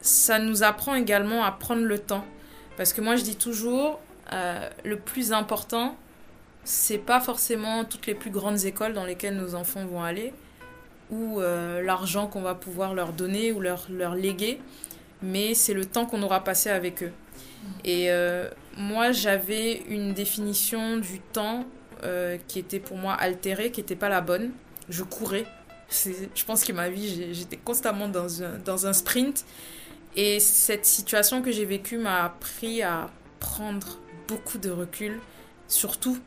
ça 0.00 0.38
nous 0.38 0.62
apprend 0.62 0.94
également 0.94 1.44
à 1.44 1.52
prendre 1.52 1.82
le 1.82 1.98
temps. 1.98 2.24
Parce 2.76 2.92
que 2.92 3.00
moi, 3.00 3.16
je 3.16 3.22
dis 3.22 3.36
toujours, 3.36 4.00
euh, 4.32 4.68
le 4.84 4.98
plus 4.98 5.32
important, 5.32 5.96
c'est 6.64 6.98
pas 6.98 7.20
forcément 7.20 7.84
toutes 7.84 8.06
les 8.06 8.14
plus 8.14 8.30
grandes 8.30 8.64
écoles 8.64 8.92
dans 8.92 9.04
lesquelles 9.04 9.36
nos 9.36 9.54
enfants 9.54 9.84
vont 9.86 10.02
aller 10.02 10.32
ou 11.10 11.40
euh, 11.40 11.82
l'argent 11.82 12.26
qu'on 12.26 12.42
va 12.42 12.54
pouvoir 12.54 12.94
leur 12.94 13.12
donner 13.12 13.52
ou 13.52 13.60
leur, 13.60 13.86
leur 13.90 14.14
léguer, 14.14 14.60
mais 15.22 15.54
c'est 15.54 15.74
le 15.74 15.84
temps 15.84 16.06
qu'on 16.06 16.22
aura 16.22 16.44
passé 16.44 16.70
avec 16.70 17.02
eux. 17.02 17.12
Et 17.84 18.10
euh, 18.10 18.48
moi, 18.76 19.12
j'avais 19.12 19.82
une 19.88 20.14
définition 20.14 20.96
du 20.98 21.20
temps 21.20 21.64
euh, 22.04 22.38
qui 22.48 22.58
était 22.58 22.80
pour 22.80 22.96
moi 22.96 23.14
altérée, 23.14 23.70
qui 23.70 23.80
n'était 23.80 23.96
pas 23.96 24.08
la 24.08 24.20
bonne. 24.20 24.50
Je 24.88 25.02
courais. 25.02 25.44
Je 25.90 26.44
pense 26.44 26.64
que 26.64 26.72
ma 26.72 26.88
vie, 26.88 27.32
j'étais 27.34 27.56
constamment 27.56 28.08
dans 28.08 28.42
un, 28.42 28.58
dans 28.64 28.86
un 28.86 28.92
sprint. 28.92 29.44
Et 30.16 30.40
cette 30.40 30.86
situation 30.86 31.42
que 31.42 31.50
j'ai 31.52 31.64
vécue 31.64 31.98
m'a 31.98 32.24
appris 32.24 32.82
à 32.82 33.10
prendre 33.40 33.98
beaucoup 34.28 34.58
de 34.58 34.70
recul, 34.70 35.20
surtout, 35.68 36.18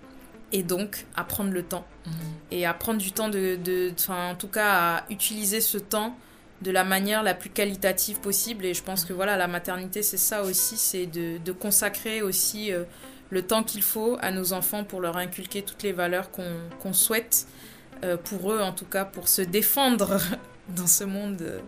et 0.52 0.64
donc 0.64 1.06
à 1.16 1.24
prendre 1.24 1.52
le 1.52 1.64
temps 1.64 1.86
Mhm. 2.06 2.14
et 2.52 2.66
à 2.66 2.74
prendre 2.74 3.00
du 3.00 3.14
temps 3.14 3.30
de, 3.30 3.58
en 4.10 4.36
tout 4.36 4.50
cas 4.50 4.98
à 4.98 5.06
utiliser 5.10 5.62
ce 5.62 5.78
temps 5.78 6.18
de 6.64 6.72
la 6.72 6.84
manière 6.84 7.22
la 7.24 7.34
plus 7.34 7.49
qualitative 7.49 8.20
possible 8.20 8.66
et 8.66 8.74
je 8.74 8.82
pense 8.82 9.05
que 9.05 9.14
voilà 9.14 9.36
la 9.38 9.47
maternité 9.47 10.01
c'est 10.01 10.18
ça 10.18 10.43
aussi 10.43 10.78
c'est 10.78 11.05
de, 11.05 11.51
consacrer 11.51 12.22
aussi 12.22 12.72
euh, 12.72 12.86
le 13.30 13.41
temps 13.41 13.64
qu'il 13.64 13.84
faut 13.84 14.18
à 14.22 14.32
nos 14.32 14.53
enfants 14.53 14.84
pour 14.84 15.01
leur 15.01 15.18
inculquer 15.18 15.61
toutes 15.61 15.84
les 15.84 15.91
valeurs 15.91 16.30
qu'on 16.32 16.93
souhaite 16.93 17.47
euh, 18.03 18.18
pour 18.18 18.53
eux 18.53 18.61
en 18.61 18.72
tout 18.72 18.86
cas 18.86 19.05
pour 19.05 19.28
se 19.28 19.41
défendre 19.41 20.18
dans 20.70 20.88
ce 20.88 21.03
monde 21.03 21.41
euh, 21.41 21.59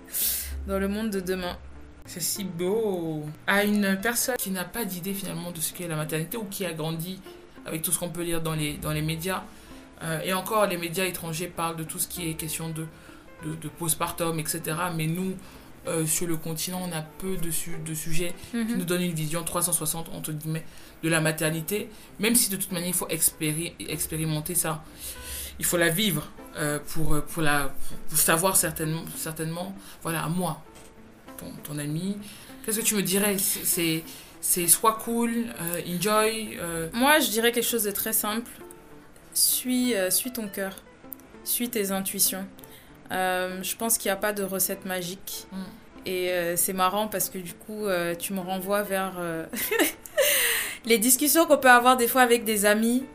dans 0.68 0.80
le 0.80 0.88
monde 0.88 1.10
de 1.12 1.20
demain 1.20 1.58
C'est 2.08 2.22
si 2.22 2.44
beau. 2.44 3.24
À 3.46 3.64
une 3.64 4.00
personne 4.02 4.38
qui 4.38 4.50
n'a 4.50 4.64
pas 4.64 4.86
d'idée 4.86 5.14
finalement 5.14 5.52
de 5.52 5.60
ce 5.60 5.74
qu'est 5.74 5.88
la 5.88 5.96
maternité 5.96 6.38
ou 6.38 6.46
qui 6.46 6.66
a 6.66 6.74
grandi 6.74 7.20
avec 7.68 7.82
tout 7.82 7.92
ce 7.92 8.00
qu'on 8.00 8.10
peut 8.10 8.24
lire 8.24 8.42
dans 8.42 8.54
les, 8.56 8.74
dans 8.78 8.92
les 8.92 9.02
médias, 9.02 9.44
et 10.24 10.34
encore 10.34 10.68
les 10.68 10.78
médias 10.78 11.06
étrangers 11.06 11.48
parlent 11.48 11.78
de 11.78 11.84
tout 11.84 11.98
ce 11.98 12.08
qui 12.08 12.30
est 12.30 12.36
question 12.36 12.70
de 12.70 12.86
de, 13.44 13.56
de 13.56 13.68
postpartum, 13.68 14.40
etc. 14.40 14.62
Mais 14.96 15.08
nous, 15.08 15.36
euh, 15.88 16.06
sur 16.06 16.26
le 16.28 16.38
continent, 16.38 16.82
on 16.84 16.92
a 16.96 17.02
peu 17.02 17.38
de, 17.38 17.52
su 17.52 17.72
de 17.86 17.94
sujets 17.94 18.34
qui 18.52 18.58
Mhm. 18.58 18.78
nous 18.78 18.86
donnent 18.86 19.02
une 19.04 19.14
vision 19.14 19.44
360, 19.44 20.10
entre 20.14 20.32
guillemets, 20.32 20.66
de 21.04 21.10
la 21.10 21.22
maternité. 21.22 21.90
Même 22.20 22.36
si 22.36 22.50
de 22.50 22.56
toute 22.56 22.72
manière, 22.72 22.88
il 22.90 22.94
faut 22.94 23.08
expéri- 23.08 23.74
expérimenter 23.80 24.56
ça. 24.56 24.84
Il 25.60 25.66
faut 25.66 25.78
la 25.78 25.90
vivre 25.90 26.28
euh, 26.58 26.80
pour, 26.94 27.22
pour, 27.24 27.42
la, 27.44 27.74
pour 28.10 28.18
savoir 28.18 28.56
certainement, 28.56 29.04
certainement, 29.16 29.76
voilà, 30.02 30.24
à 30.24 30.30
moi, 30.30 30.64
ton, 31.38 31.52
ton 31.64 31.78
ami. 31.78 32.18
Qu'est-ce 32.66 32.80
que 32.80 32.86
tu 32.86 32.96
me 32.96 33.04
dirais? 33.04 33.38
C'est- 33.38 34.04
C'est 34.42 34.68
soit 34.68 34.94
cool, 35.04 35.32
euh, 35.60 35.82
enjoy. 35.98 36.58
euh, 36.60 36.88
Moi, 36.94 37.20
je 37.20 37.32
dirais 37.32 37.52
quelque 37.52 37.66
chose 37.68 37.84
de 37.84 37.90
très 37.92 38.14
simple. 38.14 38.52
Suis, 39.34 39.96
euh, 39.96 40.10
suis 40.12 40.32
ton 40.32 40.48
cœur. 40.48 40.76
Suis 41.44 41.68
tes 41.70 41.92
intuitions. 41.92 42.46
Euh, 43.12 43.62
je 43.62 43.76
pense 43.76 43.98
qu'il 43.98 44.10
n'y 44.10 44.14
a 44.14 44.18
pas 44.18 44.34
de 44.34 44.44
recette 44.44 44.86
magique. 44.86 45.48
Mm. 45.52 45.58
Et 46.08 46.32
euh, 46.32 46.56
c'est 46.56 46.74
marrant 46.74 47.08
parce 47.08 47.30
que 47.30 47.38
du 47.38 47.54
coup, 47.54 47.86
euh, 47.86 48.14
tu 48.16 48.34
me 48.34 48.40
renvoies 48.40 48.84
vers 48.84 49.14
les 50.86 50.98
discussions 50.98 51.46
qu'on 51.46 51.58
peut 51.58 51.70
avoir 51.70 51.98
des 51.98 52.08
fois 52.08 52.22
avec 52.22 52.44
des 52.44 52.66
amis. 52.66 53.06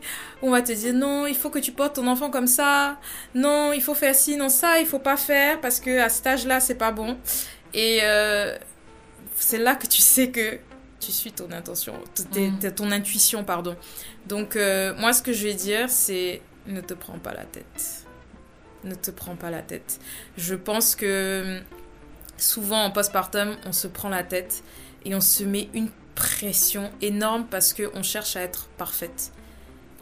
Où 0.41 0.47
on 0.47 0.51
va 0.51 0.61
te 0.63 0.71
dire 0.71 0.93
non, 0.93 1.27
il 1.27 1.35
faut 1.35 1.51
que 1.51 1.59
tu 1.59 1.71
portes 1.71 1.95
ton 1.95 2.07
enfant 2.07 2.29
comme 2.31 2.47
ça. 2.47 2.99
Non, 3.35 3.73
il 3.73 3.81
faut 3.81 3.93
faire 3.93 4.15
ci, 4.15 4.35
non 4.37 4.49
ça, 4.49 4.79
il 4.79 4.87
faut 4.87 4.99
pas 4.99 5.15
faire 5.17 5.61
parce 5.61 5.79
que 5.79 5.99
à 5.99 6.09
cet 6.09 6.25
âge-là, 6.25 6.59
c'est 6.59 6.75
pas 6.75 6.91
bon. 6.91 7.17
Et 7.73 7.99
c'est 9.35 9.59
là 9.59 9.75
que 9.75 9.87
tu 9.87 10.01
sais 10.01 10.29
que 10.29 10.57
tu 10.99 11.11
suis 11.11 11.31
ton 11.31 11.51
intention, 11.51 11.93
Mm. 12.35 12.71
ton 12.71 12.91
intuition, 12.91 13.43
pardon. 13.43 13.75
Donc 14.25 14.57
moi, 14.97 15.13
ce 15.13 15.21
que 15.21 15.31
je 15.31 15.43
vais 15.47 15.53
dire, 15.53 15.89
c'est 15.89 16.41
ne 16.65 16.81
te 16.81 16.93
prends 16.95 17.19
pas 17.19 17.33
la 17.33 17.45
tête. 17.45 18.05
Ne 18.83 18.95
te 18.95 19.11
prends 19.11 19.35
pas 19.35 19.49
la 19.51 19.61
tête. 19.61 19.99
Je 20.37 20.55
pense 20.55 20.95
que 20.95 21.59
hum, 21.59 21.63
souvent 22.37 22.83
en 22.83 22.91
postpartum, 22.91 23.55
on 23.65 23.71
se 23.73 23.87
prend 23.87 24.09
la 24.09 24.23
tête 24.23 24.63
et 25.05 25.13
on 25.15 25.21
se 25.21 25.43
met 25.43 25.69
une 25.73 25.89
pression 26.15 26.89
énorme 27.01 27.45
parce 27.49 27.73
qu'on 27.73 28.03
cherche 28.03 28.35
à 28.35 28.41
être 28.41 28.67
parfaite. 28.77 29.31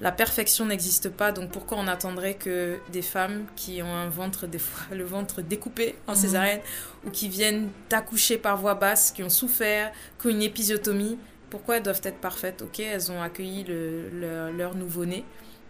La 0.02 0.14
perfection 0.14 0.66
n'existe 0.66 1.10
pas, 1.10 1.34
donc 1.34 1.52
pourquoi 1.52 1.78
on 1.78 1.88
attendrait 1.88 2.36
que 2.36 2.78
des 2.94 3.02
femmes 3.02 3.46
qui 3.58 3.82
ont 3.82 3.94
un 3.94 4.08
ventre, 4.08 4.48
des 4.48 4.60
fois 4.60 4.96
le 4.96 5.04
ventre 5.04 5.42
découpé 5.42 5.96
en 6.08 6.14
Mhm. 6.14 6.18
césarienne, 6.18 6.62
ou 7.06 7.10
qui 7.10 7.28
viennent 7.28 7.70
d'accoucher 7.90 8.38
par 8.38 8.56
voie 8.56 8.76
basse, 8.76 9.12
qui 9.12 9.24
ont 9.24 9.30
souffert, 9.30 9.92
qui 10.22 10.28
ont 10.28 10.30
une 10.30 10.42
épisiotomie, 10.42 11.18
pourquoi 11.50 11.78
elles 11.78 11.84
doivent 11.84 12.00
être 12.04 12.20
parfaites? 12.22 12.62
Ok, 12.62 12.80
elles 12.80 13.12
ont 13.12 13.22
accueilli 13.22 13.66
le- 13.66 14.10
leur, 14.14 14.52
leur 14.54 14.76
nouveau-né, 14.76 15.26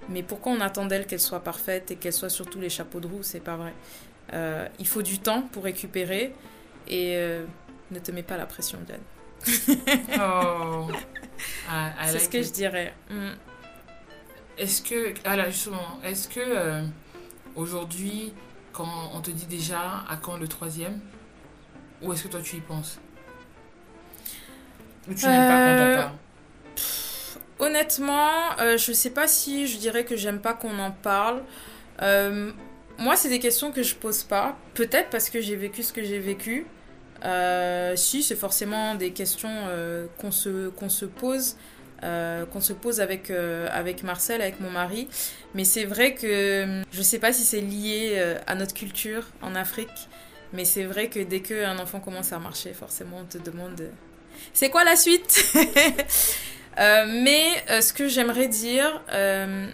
mais 0.09 0.23
pourquoi 0.23 0.51
on 0.51 0.61
attend 0.61 0.85
d'elles 0.85 1.05
qu'elles 1.05 1.19
soient 1.19 1.43
parfaites 1.43 1.91
et 1.91 1.95
qu'elles 1.95 2.13
soient 2.13 2.29
sur 2.29 2.49
tous 2.49 2.59
les 2.59 2.69
chapeaux 2.69 2.99
de 2.99 3.07
roue? 3.07 3.23
C'est 3.23 3.39
pas 3.39 3.55
vrai. 3.55 3.73
Euh, 4.33 4.67
il 4.79 4.87
faut 4.87 5.01
du 5.01 5.19
temps 5.19 5.43
pour 5.43 5.63
récupérer 5.63 6.35
et 6.87 7.15
euh, 7.15 7.45
ne 7.91 7.99
te 7.99 8.11
mets 8.11 8.23
pas 8.23 8.37
la 8.37 8.45
pression, 8.45 8.79
Diane. 8.85 9.01
Oh. 10.21 10.87
C'est 12.05 12.13
like 12.13 12.21
ce 12.21 12.29
que 12.29 12.37
it. 12.37 12.47
je 12.47 12.51
dirais. 12.51 12.93
Mm. 13.09 13.29
Est-ce 14.57 14.81
que, 14.81 15.13
ah 15.23 15.37
là 15.37 15.49
justement, 15.49 15.99
est-ce 16.03 16.27
que 16.27 16.41
euh, 16.41 16.83
aujourd'hui, 17.55 18.33
quand 18.73 19.11
on 19.13 19.21
te 19.21 19.31
dit 19.31 19.45
déjà 19.45 20.03
à 20.09 20.17
quand 20.17 20.37
le 20.37 20.47
troisième, 20.47 20.99
ou 22.01 22.11
est-ce 22.11 22.23
que 22.23 22.27
toi 22.27 22.41
tu 22.41 22.57
y 22.57 22.61
penses? 22.61 22.99
Ou 25.07 25.13
tu 25.13 25.25
n'aimes 25.25 25.47
pas 25.47 25.65
quand 25.65 25.91
on 25.91 25.95
parle? 25.95 26.17
Honnêtement, 27.59 28.57
euh, 28.59 28.77
je 28.77 28.93
sais 28.93 29.09
pas 29.09 29.27
si 29.27 29.67
je 29.67 29.77
dirais 29.77 30.05
que 30.05 30.15
j'aime 30.15 30.39
pas 30.39 30.53
qu'on 30.53 30.79
en 30.79 30.91
parle. 30.91 31.43
Euh, 32.01 32.51
moi, 32.97 33.15
c'est 33.15 33.29
des 33.29 33.39
questions 33.39 33.71
que 33.71 33.83
je 33.83 33.95
pose 33.95 34.23
pas. 34.23 34.57
Peut-être 34.73 35.09
parce 35.09 35.29
que 35.29 35.41
j'ai 35.41 35.55
vécu 35.55 35.83
ce 35.83 35.91
que 35.91 36.03
j'ai 36.03 36.19
vécu. 36.19 36.65
Euh, 37.25 37.97
si, 37.97 38.23
c'est 38.23 38.37
forcément 38.37 38.95
des 38.95 39.11
questions 39.11 39.49
euh, 39.51 40.07
qu'on 40.19 40.31
se, 40.31 40.71
se 40.87 41.05
pose. 41.05 41.57
qu'on 42.01 42.61
se 42.61 42.71
pose 42.71 43.01
avec, 43.01 43.29
avec 43.29 44.03
Marcel, 44.03 44.41
avec 44.41 44.61
mon 44.61 44.71
mari. 44.71 45.09
Mais 45.53 45.65
c'est 45.65 45.85
vrai 45.85 46.15
que 46.15 46.63
hum, 46.63 46.83
je 46.91 47.01
sais 47.01 47.19
pas 47.19 47.33
si 47.33 47.43
c'est 47.43 47.61
lié 47.61 48.35
à 48.47 48.55
notre 48.55 48.73
culture 48.73 49.27
en 49.41 49.53
Afrique. 49.55 50.07
Mais 50.53 50.65
c'est 50.65 50.85
vrai 50.85 51.09
que 51.09 51.19
dès 51.19 51.41
qu'un 51.41 51.77
enfant 51.77 51.99
commence 51.99 52.31
à 52.31 52.39
marcher, 52.39 52.73
forcément, 52.73 53.17
on 53.21 53.25
te 53.25 53.37
demande 53.37 53.83
c'est 54.53 54.69
quoi 54.69 54.83
la 54.83 54.95
suite? 54.95 55.43
mais 57.07 57.45
euh, 57.69 57.81
ce 57.81 57.93
que 57.93 58.07
j'aimerais 58.07 58.47
dire, 58.47 59.01
euh, 59.13 59.67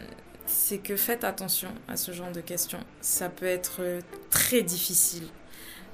c'est 0.48 0.80
que 0.80 0.96
faites 0.96 1.24
attention 1.24 1.70
à 1.88 1.98
ce 1.98 2.12
genre 2.12 2.32
de 2.32 2.42
questions. 2.42 2.80
Ça 3.02 3.30
peut 3.30 3.46
être 3.46 3.78
euh, 3.82 4.02
très 4.30 4.62
difficile. 4.62 5.28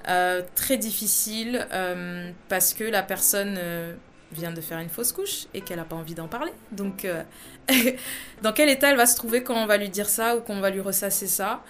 Euh, 0.10 0.42
très 0.56 0.78
difficile 0.78 1.68
euh, 1.74 2.32
parce 2.50 2.74
que 2.74 2.84
la 2.84 3.04
personne 3.04 3.56
euh, 3.60 3.94
vient 4.32 4.52
de 4.52 4.62
faire 4.62 4.80
une 4.80 4.90
fausse 4.90 5.12
couche 5.12 5.46
et 5.54 5.62
qu'elle 5.62 5.78
n'a 5.78 5.84
pas 5.86 5.96
envie 5.96 6.16
d'en 6.16 6.28
parler. 6.28 6.52
Donc, 6.72 7.06
euh, 7.06 7.24
dans 8.42 8.52
quel 8.54 8.70
état 8.70 8.90
elle 8.90 8.98
va 8.98 9.06
se 9.06 9.16
trouver 9.16 9.44
quand 9.44 9.56
on 9.56 9.68
va 9.68 9.78
lui 9.78 9.90
dire 9.90 10.10
ça 10.10 10.36
ou 10.36 10.42
qu'on 10.42 10.60
va 10.60 10.70
lui 10.72 10.82
ressasser 10.82 11.28
ça? 11.28 11.64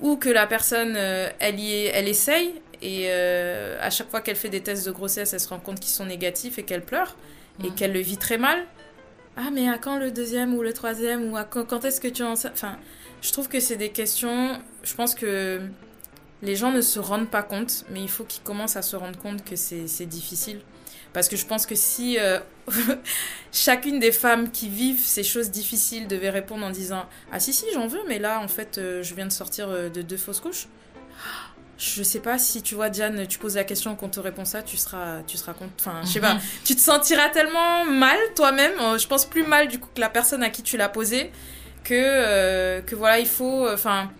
Ou 0.00 0.16
que 0.16 0.28
la 0.28 0.46
personne, 0.46 0.94
euh, 0.96 1.28
elle, 1.38 1.58
y 1.58 1.72
est, 1.72 1.86
elle 1.94 2.08
essaye 2.08 2.54
et 2.82 3.06
euh, 3.08 3.76
à 3.80 3.90
chaque 3.90 4.10
fois 4.10 4.20
qu'elle 4.20 4.36
fait 4.36 4.48
des 4.50 4.60
tests 4.62 4.86
de 4.86 4.92
grossesse, 4.92 5.32
elle 5.32 5.40
se 5.40 5.48
rend 5.48 5.58
compte 5.58 5.80
qu'ils 5.80 5.90
sont 5.92 6.06
négatifs 6.06 6.58
et 6.58 6.64
qu'elle 6.64 6.84
pleure 6.84 7.16
et 7.64 7.70
Mhm. 7.70 7.74
qu'elle 7.74 7.92
le 7.92 8.00
vit 8.00 8.18
très 8.18 8.38
mal? 8.38 8.64
Ah, 9.40 9.50
mais 9.52 9.68
à 9.68 9.78
quand 9.78 9.98
le 9.98 10.10
deuxième 10.10 10.52
ou 10.56 10.62
le 10.62 10.72
troisième 10.72 11.30
Ou 11.30 11.36
à 11.36 11.44
quand, 11.44 11.84
est-ce 11.84 12.00
que 12.00 12.08
tu 12.08 12.24
en 12.24 12.32
Enfin, 12.32 12.76
je 13.22 13.30
trouve 13.30 13.48
que 13.48 13.60
c'est 13.60 13.76
des 13.76 13.90
questions. 13.90 14.58
Je 14.82 14.94
pense 14.94 15.14
que 15.14 15.60
les 16.42 16.56
gens 16.56 16.72
ne 16.72 16.80
se 16.80 16.98
rendent 16.98 17.30
pas 17.30 17.44
compte, 17.44 17.84
mais 17.90 18.02
il 18.02 18.08
faut 18.08 18.24
qu'ils 18.24 18.42
commencent 18.42 18.76
à 18.76 18.82
se 18.82 18.96
rendre 18.96 19.16
compte 19.16 19.44
que 19.44 19.54
c'est 19.54 19.86
c'est 19.86 20.06
difficile. 20.06 20.60
Parce 21.12 21.28
que 21.28 21.36
je 21.36 21.46
pense 21.46 21.66
que 21.66 21.76
si 21.76 22.18
euh, 22.18 22.40
chacune 23.52 24.00
des 24.00 24.10
femmes 24.10 24.50
qui 24.50 24.68
vivent 24.68 25.04
ces 25.04 25.22
choses 25.22 25.52
difficiles 25.52 26.08
devait 26.08 26.30
répondre 26.30 26.66
en 26.66 26.70
disant 26.70 27.06
Ah, 27.30 27.38
si, 27.38 27.52
si, 27.52 27.66
j'en 27.72 27.86
veux, 27.86 28.02
mais 28.08 28.18
là, 28.18 28.40
en 28.40 28.48
fait, 28.48 28.78
euh, 28.78 29.04
je 29.04 29.14
viens 29.14 29.26
de 29.26 29.32
sortir 29.32 29.68
euh, 29.68 29.88
de 29.88 30.02
deux 30.02 30.16
fausses 30.16 30.40
couches. 30.40 30.66
Je 31.80 32.02
sais 32.02 32.18
pas 32.18 32.38
si 32.38 32.60
tu 32.62 32.74
vois, 32.74 32.90
Diane, 32.90 33.26
tu 33.28 33.38
poses 33.38 33.54
la 33.54 33.62
question 33.62 33.94
qu'on 33.94 34.08
te 34.08 34.18
répond 34.18 34.44
ça, 34.44 34.62
tu 34.62 34.76
seras, 34.76 35.22
tu 35.28 35.36
seras. 35.36 35.54
Enfin, 35.78 36.00
je 36.02 36.08
sais 36.08 36.20
pas 36.20 36.34
tu 36.64 36.74
te 36.74 36.80
sentiras 36.80 37.28
tellement 37.28 37.84
mal 37.84 38.18
toi-même, 38.34 38.72
euh, 38.80 38.98
je 38.98 39.06
pense 39.06 39.24
plus 39.24 39.44
mal 39.44 39.68
du 39.68 39.78
coup 39.78 39.88
que 39.94 40.00
la 40.00 40.08
personne 40.08 40.42
à 40.42 40.50
qui 40.50 40.62
tu 40.64 40.76
l'as 40.76 40.88
posé, 40.88 41.30
que, 41.84 41.94
euh, 41.94 42.80
que 42.82 42.96
voilà, 42.96 43.20
il 43.20 43.28
faut. 43.28 43.64
euh, 43.64 43.74
Enfin, 43.74 44.10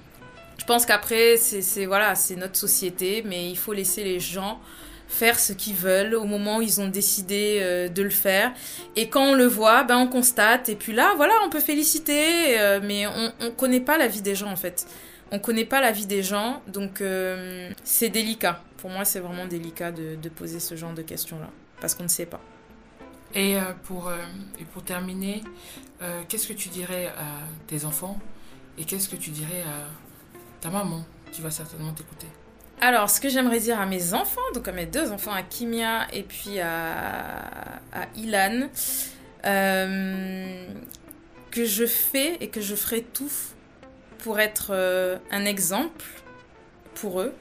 je 0.56 0.64
pense 0.66 0.86
qu'après, 0.86 1.36
c'est 1.36 1.60
c'est- 1.62 1.86
voilà, 1.86 2.14
c'est 2.14 2.36
notre 2.36 2.56
société, 2.56 3.22
mais 3.26 3.50
il 3.50 3.56
faut 3.56 3.72
laisser 3.72 4.04
les 4.04 4.20
gens 4.20 4.60
faire 5.08 5.38
ce 5.38 5.52
qu'ils 5.52 5.74
veulent 5.74 6.14
au 6.14 6.24
moment 6.24 6.58
où 6.58 6.62
ils 6.62 6.80
ont 6.80 6.86
décidé 6.88 7.58
euh, 7.62 7.88
de 7.88 8.02
le 8.02 8.10
faire. 8.10 8.52
Et 8.94 9.08
quand 9.08 9.22
on 9.30 9.34
le 9.34 9.46
voit, 9.46 9.82
ben 9.82 9.96
on 9.96 10.06
constate. 10.06 10.68
Et 10.68 10.76
puis 10.76 10.92
là, 10.92 11.14
voilà, 11.16 11.32
on 11.44 11.50
peut 11.50 11.60
féliciter, 11.60 12.56
mais 12.84 13.06
on 13.08 13.32
ne 13.46 13.48
connaît 13.50 13.80
pas 13.80 13.98
la 13.98 14.06
vie 14.06 14.22
des 14.22 14.34
gens 14.36 14.50
en 14.52 14.56
fait. 14.56 14.86
On 15.30 15.38
connaît 15.38 15.64
pas 15.64 15.80
la 15.80 15.92
vie 15.92 16.06
des 16.06 16.22
gens, 16.22 16.62
donc 16.66 17.00
euh, 17.00 17.70
c'est 17.84 18.08
délicat. 18.08 18.62
Pour 18.78 18.90
moi, 18.90 19.04
c'est 19.04 19.20
vraiment 19.20 19.46
délicat 19.46 19.92
de, 19.92 20.16
de 20.16 20.28
poser 20.28 20.60
ce 20.60 20.74
genre 20.74 20.94
de 20.94 21.02
questions-là, 21.02 21.50
parce 21.80 21.94
qu'on 21.94 22.04
ne 22.04 22.08
sait 22.08 22.26
pas. 22.26 22.40
Et, 23.34 23.56
euh, 23.56 23.60
pour, 23.84 24.08
euh, 24.08 24.16
et 24.58 24.64
pour 24.64 24.82
terminer, 24.82 25.42
qu'est-ce 26.28 26.46
que 26.46 26.54
tu 26.54 26.68
dirais 26.68 27.08
à 27.08 27.44
tes 27.66 27.84
enfants 27.84 28.18
et 28.78 28.84
qu'est-ce 28.84 29.08
que 29.08 29.16
tu 29.16 29.30
dirais 29.30 29.62
à 29.62 29.88
ta 30.60 30.70
maman 30.70 31.04
qui 31.32 31.42
va 31.42 31.50
certainement 31.50 31.92
t'écouter? 31.92 32.28
Alors, 32.80 33.10
ce 33.10 33.20
que 33.20 33.28
j'aimerais 33.28 33.58
dire 33.58 33.80
à 33.80 33.86
mes 33.86 34.14
enfants, 34.14 34.40
donc 34.54 34.68
à 34.68 34.72
mes 34.72 34.86
deux 34.86 35.10
enfants, 35.10 35.32
à 35.32 35.42
Kimia 35.42 36.06
et 36.12 36.22
puis 36.22 36.60
à, 36.60 37.40
à 37.92 38.06
Ilan, 38.16 38.68
euh, 39.44 40.66
que 41.50 41.64
je 41.64 41.86
fais 41.86 42.36
et 42.40 42.48
que 42.48 42.60
je 42.60 42.76
ferai 42.76 43.02
tout 43.02 43.30
pour 44.18 44.40
être 44.40 44.68
euh, 44.70 45.18
un 45.30 45.44
exemple 45.44 46.04
pour 46.94 47.20
eux. 47.20 47.34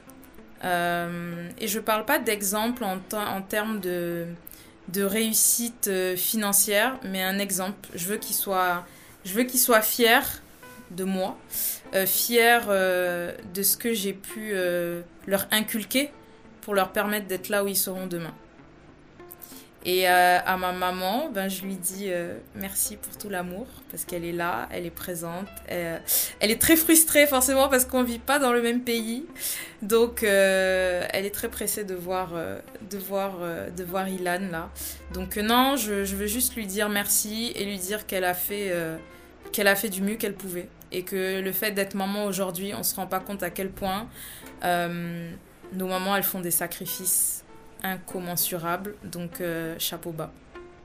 Euh, 0.64 1.48
et 1.58 1.68
je 1.68 1.78
parle 1.78 2.04
pas 2.04 2.18
d'exemple 2.18 2.82
en, 2.84 2.98
te- 2.98 3.16
en 3.16 3.42
termes 3.42 3.80
de, 3.80 4.26
réussite 5.02 5.88
euh, 5.88 6.16
financière, 6.16 6.98
mais 7.04 7.22
un 7.22 7.38
exemple. 7.38 7.88
Je 7.94 8.06
veux 8.06 8.16
qu'ils 8.16 8.36
soient, 8.36 8.84
soient 9.60 9.82
fiers 9.82 10.40
de 10.90 11.04
moi, 11.04 11.36
fiers 12.06 12.60
de 12.66 13.62
ce 13.62 13.76
que 13.76 13.92
j'ai 13.92 14.14
pu 14.14 14.54
leur 15.26 15.46
inculquer 15.50 16.10
pour 16.62 16.74
leur 16.74 16.92
permettre 16.92 17.26
d'être 17.26 17.50
là 17.50 17.62
où 17.62 17.68
ils 17.68 17.76
seront 17.76 18.06
demain. 18.06 18.32
Et 19.84 20.08
euh, 20.08 20.38
à 20.44 20.56
ma 20.56 20.72
maman, 20.72 21.30
ben, 21.30 21.48
je 21.48 21.62
lui 21.62 21.76
dis 21.76 22.06
euh, 22.08 22.36
merci 22.56 22.96
pour 22.96 23.16
tout 23.16 23.28
l'amour, 23.28 23.66
parce 23.90 24.04
qu'elle 24.04 24.24
est 24.24 24.32
là, 24.32 24.68
elle 24.72 24.86
est 24.86 24.90
présente. 24.90 25.46
Elle, 25.68 26.02
elle 26.40 26.50
est 26.50 26.60
très 26.60 26.76
frustrée 26.76 27.26
forcément 27.26 27.68
parce 27.68 27.84
qu'on 27.84 28.02
ne 28.02 28.06
vit 28.06 28.18
pas 28.18 28.38
dans 28.38 28.52
le 28.52 28.60
même 28.60 28.82
pays. 28.82 29.24
Donc 29.82 30.22
euh, 30.22 31.06
elle 31.10 31.24
est 31.24 31.34
très 31.34 31.48
pressée 31.48 31.84
de 31.84 31.94
voir, 31.94 32.30
euh, 32.34 32.58
de 32.90 32.98
voir, 32.98 33.36
euh, 33.40 33.70
de 33.70 33.84
voir 33.84 34.08
Ilan 34.08 34.48
là. 34.50 34.70
Donc 35.12 35.36
euh, 35.36 35.42
non, 35.42 35.76
je, 35.76 35.92
veux 35.92 36.26
juste 36.26 36.56
lui 36.56 36.66
dire 36.66 36.88
merci 36.88 37.52
et 37.54 37.64
lui 37.64 37.78
dire 37.78 38.06
qu'elle 38.06 38.24
a 38.24 38.34
fait, 38.34 38.70
euh, 38.70 38.96
qu'elle 39.52 39.68
a 39.68 39.76
fait 39.76 39.88
du 39.88 40.02
mieux 40.02 40.16
qu'elle 40.16 40.34
pouvait. 40.34 40.68
Et 40.90 41.04
que 41.04 41.40
le 41.40 41.52
fait 41.52 41.72
d'être 41.72 41.94
maman 41.94 42.24
aujourd'hui, 42.24 42.72
on 42.74 42.78
ne 42.78 42.82
se 42.82 42.96
rend 42.96 43.06
pas 43.06 43.20
compte 43.20 43.42
à 43.42 43.50
quel 43.50 43.70
point 43.70 44.08
euh, 44.64 45.30
nos 45.72 45.86
mamans, 45.86 46.16
elles 46.16 46.22
font 46.22 46.40
des 46.40 46.50
sacrifices 46.50 47.44
incommensurables. 47.82 48.94
Donc, 49.04 49.40
euh, 49.40 49.74
chapeau 49.78 50.12
bas. 50.12 50.32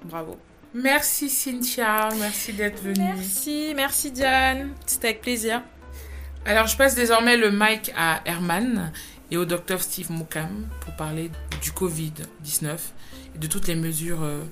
Bravo. 0.04 0.38
Merci 0.74 1.30
Cynthia, 1.30 2.10
merci 2.18 2.52
d'être 2.54 2.82
venue. 2.82 3.14
Merci, 3.16 3.74
merci 3.76 4.12
Diane. 4.12 4.72
C'était 4.86 5.10
avec 5.10 5.22
plaisir. 5.22 5.62
Alors, 6.46 6.68
je 6.68 6.76
passe 6.76 6.96
désormais 6.96 7.38
le 7.38 7.52
mic 7.52 7.94
à 7.96 8.22
Herman 8.26 8.92
et 9.30 9.38
au 9.38 9.46
docteur 9.46 9.82
Steve 9.82 10.12
Moukam 10.12 10.68
pour 10.82 10.96
parler 10.96 11.30
du 11.62 11.72
Covid-19 11.72 12.78
et 13.36 13.38
de 13.38 13.48
toutes 13.48 13.68
les 13.68 13.76
mesures 13.76 14.24
euh, 14.24 14.44